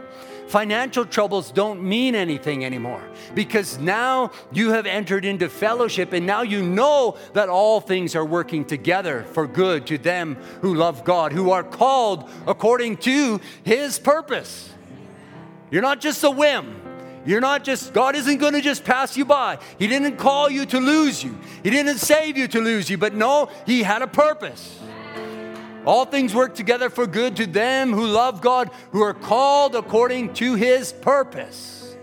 Financial 0.49 1.07
troubles 1.07 1.51
don't 1.51 1.83
mean 1.83 2.15
anything 2.15 2.65
anymore 2.65 3.03
because 3.35 3.79
now 3.79 4.31
you 4.53 4.71
have 4.71 4.87
entered 4.87 5.25
into 5.25 5.49
fellowship 5.49 6.13
and 6.13 6.27
now 6.27 6.43
you 6.43 6.63
know 6.63 7.17
that 7.33 7.49
all 7.49 7.81
things 7.81 8.15
are 8.15 8.25
working 8.25 8.65
together 8.65 9.25
for 9.33 9.47
good 9.47 9.87
to 9.87 9.99
them 9.99 10.37
who 10.61 10.75
love 10.75 11.03
God, 11.03 11.33
who 11.33 11.51
are 11.51 11.65
called 11.65 12.29
according 12.47 12.99
to 12.99 13.41
His 13.65 13.99
purpose. 13.99 14.71
You're 15.71 15.83
not 15.83 16.01
just 16.01 16.23
a 16.23 16.31
whim. 16.31 16.83
You're 17.27 17.41
not 17.41 17.65
just, 17.65 17.95
God 17.95 18.15
isn't 18.15 18.37
going 18.37 18.53
to 18.53 18.61
just 18.61 18.85
pass 18.85 19.17
you 19.17 19.25
by. 19.25 19.59
He 19.79 19.87
didn't 19.87 20.19
call 20.19 20.51
you 20.51 20.67
to 20.67 20.79
lose 20.79 21.25
you, 21.25 21.37
He 21.63 21.71
didn't 21.71 21.99
save 21.99 22.37
you 22.37 22.49
to 22.49 22.61
lose 22.61 22.91
you, 22.91 22.99
but 22.99 23.15
no, 23.15 23.51
He 23.67 23.83
had 23.83 24.03
a 24.03 24.07
purpose. 24.07 24.79
All 25.87 26.07
things 26.07 26.35
work 26.35 26.55
together 26.55 26.89
for 26.89 27.07
good 27.07 27.37
to 27.37 27.47
them 27.47 27.93
who 27.93 28.07
love 28.07 28.41
God, 28.41 28.71
who 28.93 29.03
are 29.03 29.15
called 29.15 29.75
according 29.75 30.35
to 30.35 30.55
his 30.55 30.93
purpose. 30.93 31.97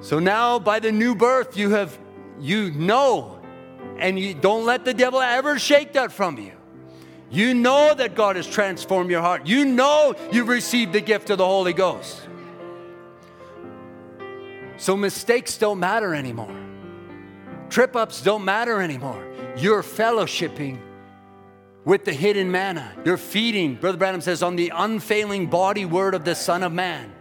So 0.00 0.18
now 0.18 0.58
by 0.58 0.80
the 0.80 0.90
new 0.90 1.14
birth 1.14 1.56
you 1.56 1.70
have 1.70 1.96
you 2.40 2.70
know 2.72 3.38
and 3.98 4.18
you 4.18 4.34
don't 4.34 4.64
let 4.64 4.84
the 4.84 4.94
devil 4.94 5.20
ever 5.20 5.58
shake 5.58 5.92
that 5.92 6.12
from 6.12 6.38
you. 6.38 6.52
You 7.30 7.54
know 7.54 7.94
that 7.94 8.14
God 8.14 8.36
has 8.36 8.46
transformed 8.46 9.10
your 9.10 9.22
heart. 9.22 9.46
You 9.46 9.64
know 9.64 10.14
you've 10.32 10.48
received 10.48 10.92
the 10.92 11.00
gift 11.00 11.30
of 11.30 11.38
the 11.38 11.46
Holy 11.46 11.72
Ghost. 11.72 12.20
So 14.76 14.96
mistakes 14.96 15.56
don't 15.58 15.78
matter 15.78 16.14
anymore. 16.14 16.54
Trip 17.70 17.96
ups 17.96 18.20
don't 18.20 18.44
matter 18.44 18.82
anymore. 18.82 19.24
You're 19.56 19.82
fellowshipping 19.82 20.78
with 21.84 22.04
the 22.04 22.12
hidden 22.12 22.50
manna. 22.50 22.92
You're 23.04 23.16
feeding, 23.16 23.74
Brother 23.74 23.98
Branham 23.98 24.20
says, 24.20 24.42
on 24.42 24.56
the 24.56 24.72
unfailing 24.74 25.48
body 25.48 25.84
word 25.84 26.14
of 26.14 26.24
the 26.24 26.34
Son 26.34 26.62
of 26.62 26.72
Man. 26.72 27.12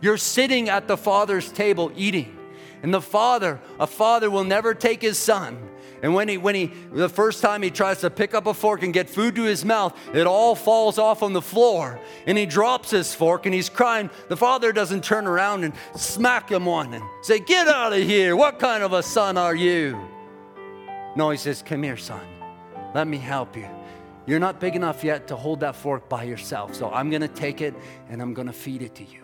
You're 0.00 0.18
sitting 0.18 0.68
at 0.68 0.88
the 0.88 0.96
Father's 0.96 1.50
table 1.50 1.92
eating. 1.96 2.38
And 2.82 2.92
the 2.92 3.00
Father, 3.00 3.60
a 3.78 3.86
father 3.86 4.28
will 4.30 4.44
never 4.44 4.74
take 4.74 5.00
his 5.00 5.16
son. 5.16 5.70
And 6.02 6.14
when 6.14 6.28
he, 6.28 6.36
when 6.36 6.56
he, 6.56 6.72
the 6.92 7.08
first 7.08 7.40
time 7.40 7.62
he 7.62 7.70
tries 7.70 8.00
to 8.00 8.10
pick 8.10 8.34
up 8.34 8.46
a 8.46 8.54
fork 8.54 8.82
and 8.82 8.92
get 8.92 9.08
food 9.08 9.36
to 9.36 9.44
his 9.44 9.64
mouth, 9.64 9.96
it 10.12 10.26
all 10.26 10.56
falls 10.56 10.98
off 10.98 11.22
on 11.22 11.32
the 11.32 11.40
floor. 11.40 12.00
And 12.26 12.36
he 12.36 12.44
drops 12.44 12.90
his 12.90 13.14
fork 13.14 13.46
and 13.46 13.54
he's 13.54 13.68
crying. 13.68 14.10
The 14.28 14.36
father 14.36 14.72
doesn't 14.72 15.04
turn 15.04 15.28
around 15.28 15.62
and 15.62 15.72
smack 15.94 16.50
him 16.50 16.64
one 16.64 16.92
and 16.92 17.04
say, 17.22 17.38
Get 17.38 17.68
out 17.68 17.92
of 17.92 18.00
here. 18.00 18.34
What 18.34 18.58
kind 18.58 18.82
of 18.82 18.92
a 18.92 19.02
son 19.02 19.36
are 19.36 19.54
you? 19.54 19.96
No, 21.14 21.30
he 21.30 21.36
says, 21.36 21.62
Come 21.62 21.84
here, 21.84 21.96
son. 21.96 22.26
Let 22.96 23.06
me 23.06 23.18
help 23.18 23.56
you. 23.56 23.68
You're 24.26 24.38
not 24.38 24.60
big 24.60 24.76
enough 24.76 25.02
yet 25.02 25.26
to 25.28 25.36
hold 25.36 25.60
that 25.60 25.74
fork 25.74 26.08
by 26.08 26.24
yourself. 26.24 26.74
So 26.74 26.90
I'm 26.90 27.10
going 27.10 27.22
to 27.22 27.28
take 27.28 27.60
it 27.60 27.74
and 28.08 28.22
I'm 28.22 28.34
going 28.34 28.46
to 28.46 28.52
feed 28.52 28.82
it 28.82 28.94
to 28.96 29.04
you. 29.04 29.18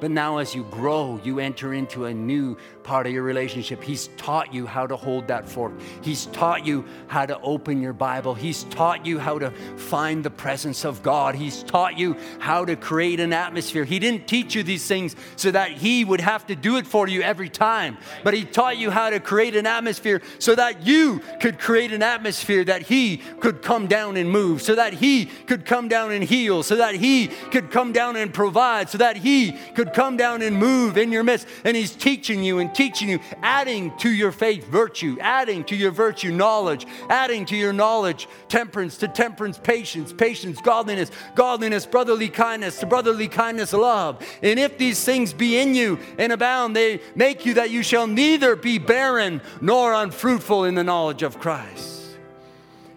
But 0.00 0.10
now, 0.10 0.38
as 0.38 0.54
you 0.54 0.64
grow, 0.64 1.20
you 1.24 1.38
enter 1.38 1.72
into 1.72 2.06
a 2.06 2.12
new 2.12 2.58
part 2.84 3.06
of 3.06 3.12
your 3.12 3.22
relationship. 3.22 3.82
He's 3.82 4.08
taught 4.16 4.52
you 4.52 4.66
how 4.66 4.86
to 4.86 4.96
hold 4.96 5.26
that 5.28 5.48
fork, 5.48 5.72
He's 6.02 6.26
taught 6.26 6.64
you 6.64 6.84
how 7.08 7.26
to 7.26 7.40
open 7.40 7.80
your 7.80 7.94
Bible, 7.94 8.34
He's 8.34 8.64
taught 8.64 9.04
you 9.04 9.18
how 9.18 9.38
to 9.38 9.50
find 9.76 10.22
the 10.22 10.30
presence 10.30 10.84
of 10.84 11.02
God, 11.02 11.34
He's 11.34 11.62
taught 11.62 11.98
you 11.98 12.16
how 12.38 12.64
to 12.64 12.76
create 12.76 13.18
an 13.20 13.32
atmosphere. 13.32 13.84
He 13.84 13.98
didn't 13.98 14.28
teach 14.28 14.54
you 14.54 14.62
these 14.62 14.86
things 14.86 15.16
so 15.36 15.50
that 15.50 15.72
He 15.72 16.04
would 16.04 16.20
have 16.20 16.46
to 16.46 16.54
do 16.54 16.76
it 16.76 16.86
for 16.86 17.08
you 17.08 17.22
every 17.22 17.48
time, 17.48 17.96
but 18.22 18.34
He 18.34 18.44
taught 18.44 18.76
you 18.76 18.90
how 18.90 19.10
to 19.10 19.18
create 19.18 19.56
an 19.56 19.66
atmosphere 19.66 20.20
so 20.38 20.54
that 20.54 20.86
you 20.86 21.20
could 21.40 21.58
create 21.58 21.92
an 21.92 22.02
atmosphere 22.02 22.64
that 22.64 22.82
He 22.82 23.16
could 23.40 23.62
come 23.62 23.86
down 23.86 24.16
and 24.18 24.30
move, 24.30 24.60
so 24.60 24.74
that 24.74 24.92
He 24.92 25.26
could 25.46 25.64
come 25.64 25.88
down 25.88 26.12
and 26.12 26.22
heal, 26.22 26.62
so 26.62 26.76
that 26.76 26.94
He 26.94 27.28
could 27.50 27.70
come 27.70 27.92
down 27.92 28.16
and 28.16 28.32
provide, 28.34 28.90
so 28.90 28.98
that 28.98 29.16
He 29.16 29.52
could 29.74 29.94
come 29.94 30.18
down 30.18 30.42
and 30.42 30.56
move 30.56 30.98
in 30.98 31.10
your 31.10 31.24
midst. 31.24 31.48
And 31.64 31.76
He's 31.76 31.92
teaching 31.96 32.44
you 32.44 32.58
and 32.58 32.73
teaching 32.74 33.08
you, 33.08 33.20
adding 33.42 33.96
to 33.98 34.10
your 34.10 34.32
faith 34.32 34.66
virtue, 34.66 35.16
adding 35.20 35.64
to 35.64 35.76
your 35.76 35.90
virtue 35.90 36.32
knowledge, 36.32 36.86
adding 37.08 37.46
to 37.46 37.56
your 37.56 37.72
knowledge 37.72 38.28
temperance, 38.48 38.96
to 38.98 39.08
temperance 39.08 39.58
patience, 39.58 40.12
patience 40.12 40.60
godliness, 40.60 41.10
godliness 41.34 41.86
brotherly 41.86 42.28
kindness, 42.28 42.80
to 42.80 42.86
brotherly 42.86 43.28
kindness 43.28 43.72
love. 43.72 44.24
And 44.42 44.58
if 44.58 44.78
these 44.78 45.04
things 45.04 45.32
be 45.32 45.58
in 45.58 45.74
you 45.74 45.98
and 46.18 46.32
abound, 46.32 46.74
they 46.76 47.00
make 47.14 47.46
you 47.46 47.54
that 47.54 47.70
you 47.70 47.82
shall 47.82 48.06
neither 48.06 48.56
be 48.56 48.78
barren 48.78 49.40
nor 49.60 49.94
unfruitful 49.94 50.64
in 50.64 50.74
the 50.74 50.84
knowledge 50.84 51.22
of 51.22 51.38
Christ. 51.38 51.92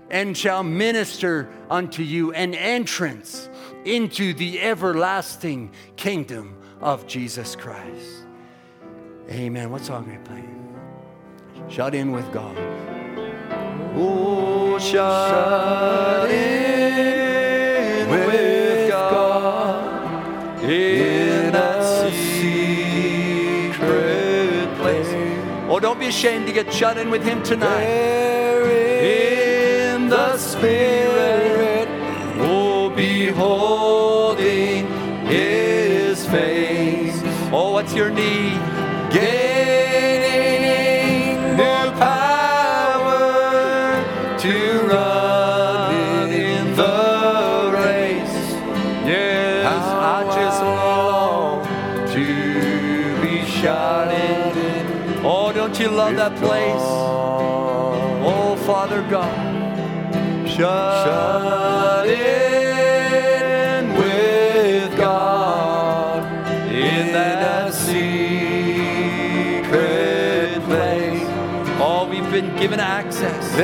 And 0.10 0.38
shall 0.38 0.64
minister 0.64 1.49
unto 1.70 2.02
you 2.02 2.32
an 2.32 2.54
entrance 2.56 3.49
into 3.84 4.34
the 4.34 4.62
everlasting 4.62 5.72
kingdom 5.95 6.58
of 6.80 7.08
Jesus 7.08 7.56
Christ. 7.56 8.16
Amen. 9.30 9.70
What 9.70 9.84
song 9.84 10.10
are 10.10 10.14
you 10.14 10.20
playing? 10.20 10.54
Shut 11.70 11.94
in 11.94 12.14
with 12.14 12.32
God. 12.32 12.56
Oh, 13.95 14.80
shut 14.80 16.32
in 16.32 18.10
with 18.10 18.90
God 18.90 20.64
in 20.64 21.52
that 21.52 21.84
secret 23.74 23.98
place. 24.78 25.14
Oh, 25.70 25.80
don't 25.82 25.99
be 25.99 26.08
ashamed 26.08 26.48
to 26.48 26.54
get 26.54 26.72
shut 26.74 26.98
in 26.98 27.10
with 27.10 27.24
Him 27.24 27.44
tonight. 27.44 27.84
There 27.84 28.66
in 29.94 30.08
the 30.08 30.38
Spirit, 30.38 30.97
love 56.08 56.16
that 56.16 56.38
place? 56.38 56.88
Oh, 58.24 58.56
Father 58.66 59.02
God. 59.10 59.56
Shut 60.48 62.08
in 62.08 63.94
with 63.94 64.98
God 64.98 66.24
in 66.72 67.12
that 67.14 67.74
secret 67.74 68.14
place. 70.64 71.28
Oh, 71.80 72.08
we've 72.10 72.32
been 72.32 72.56
given 72.56 72.80
access. 72.80 73.56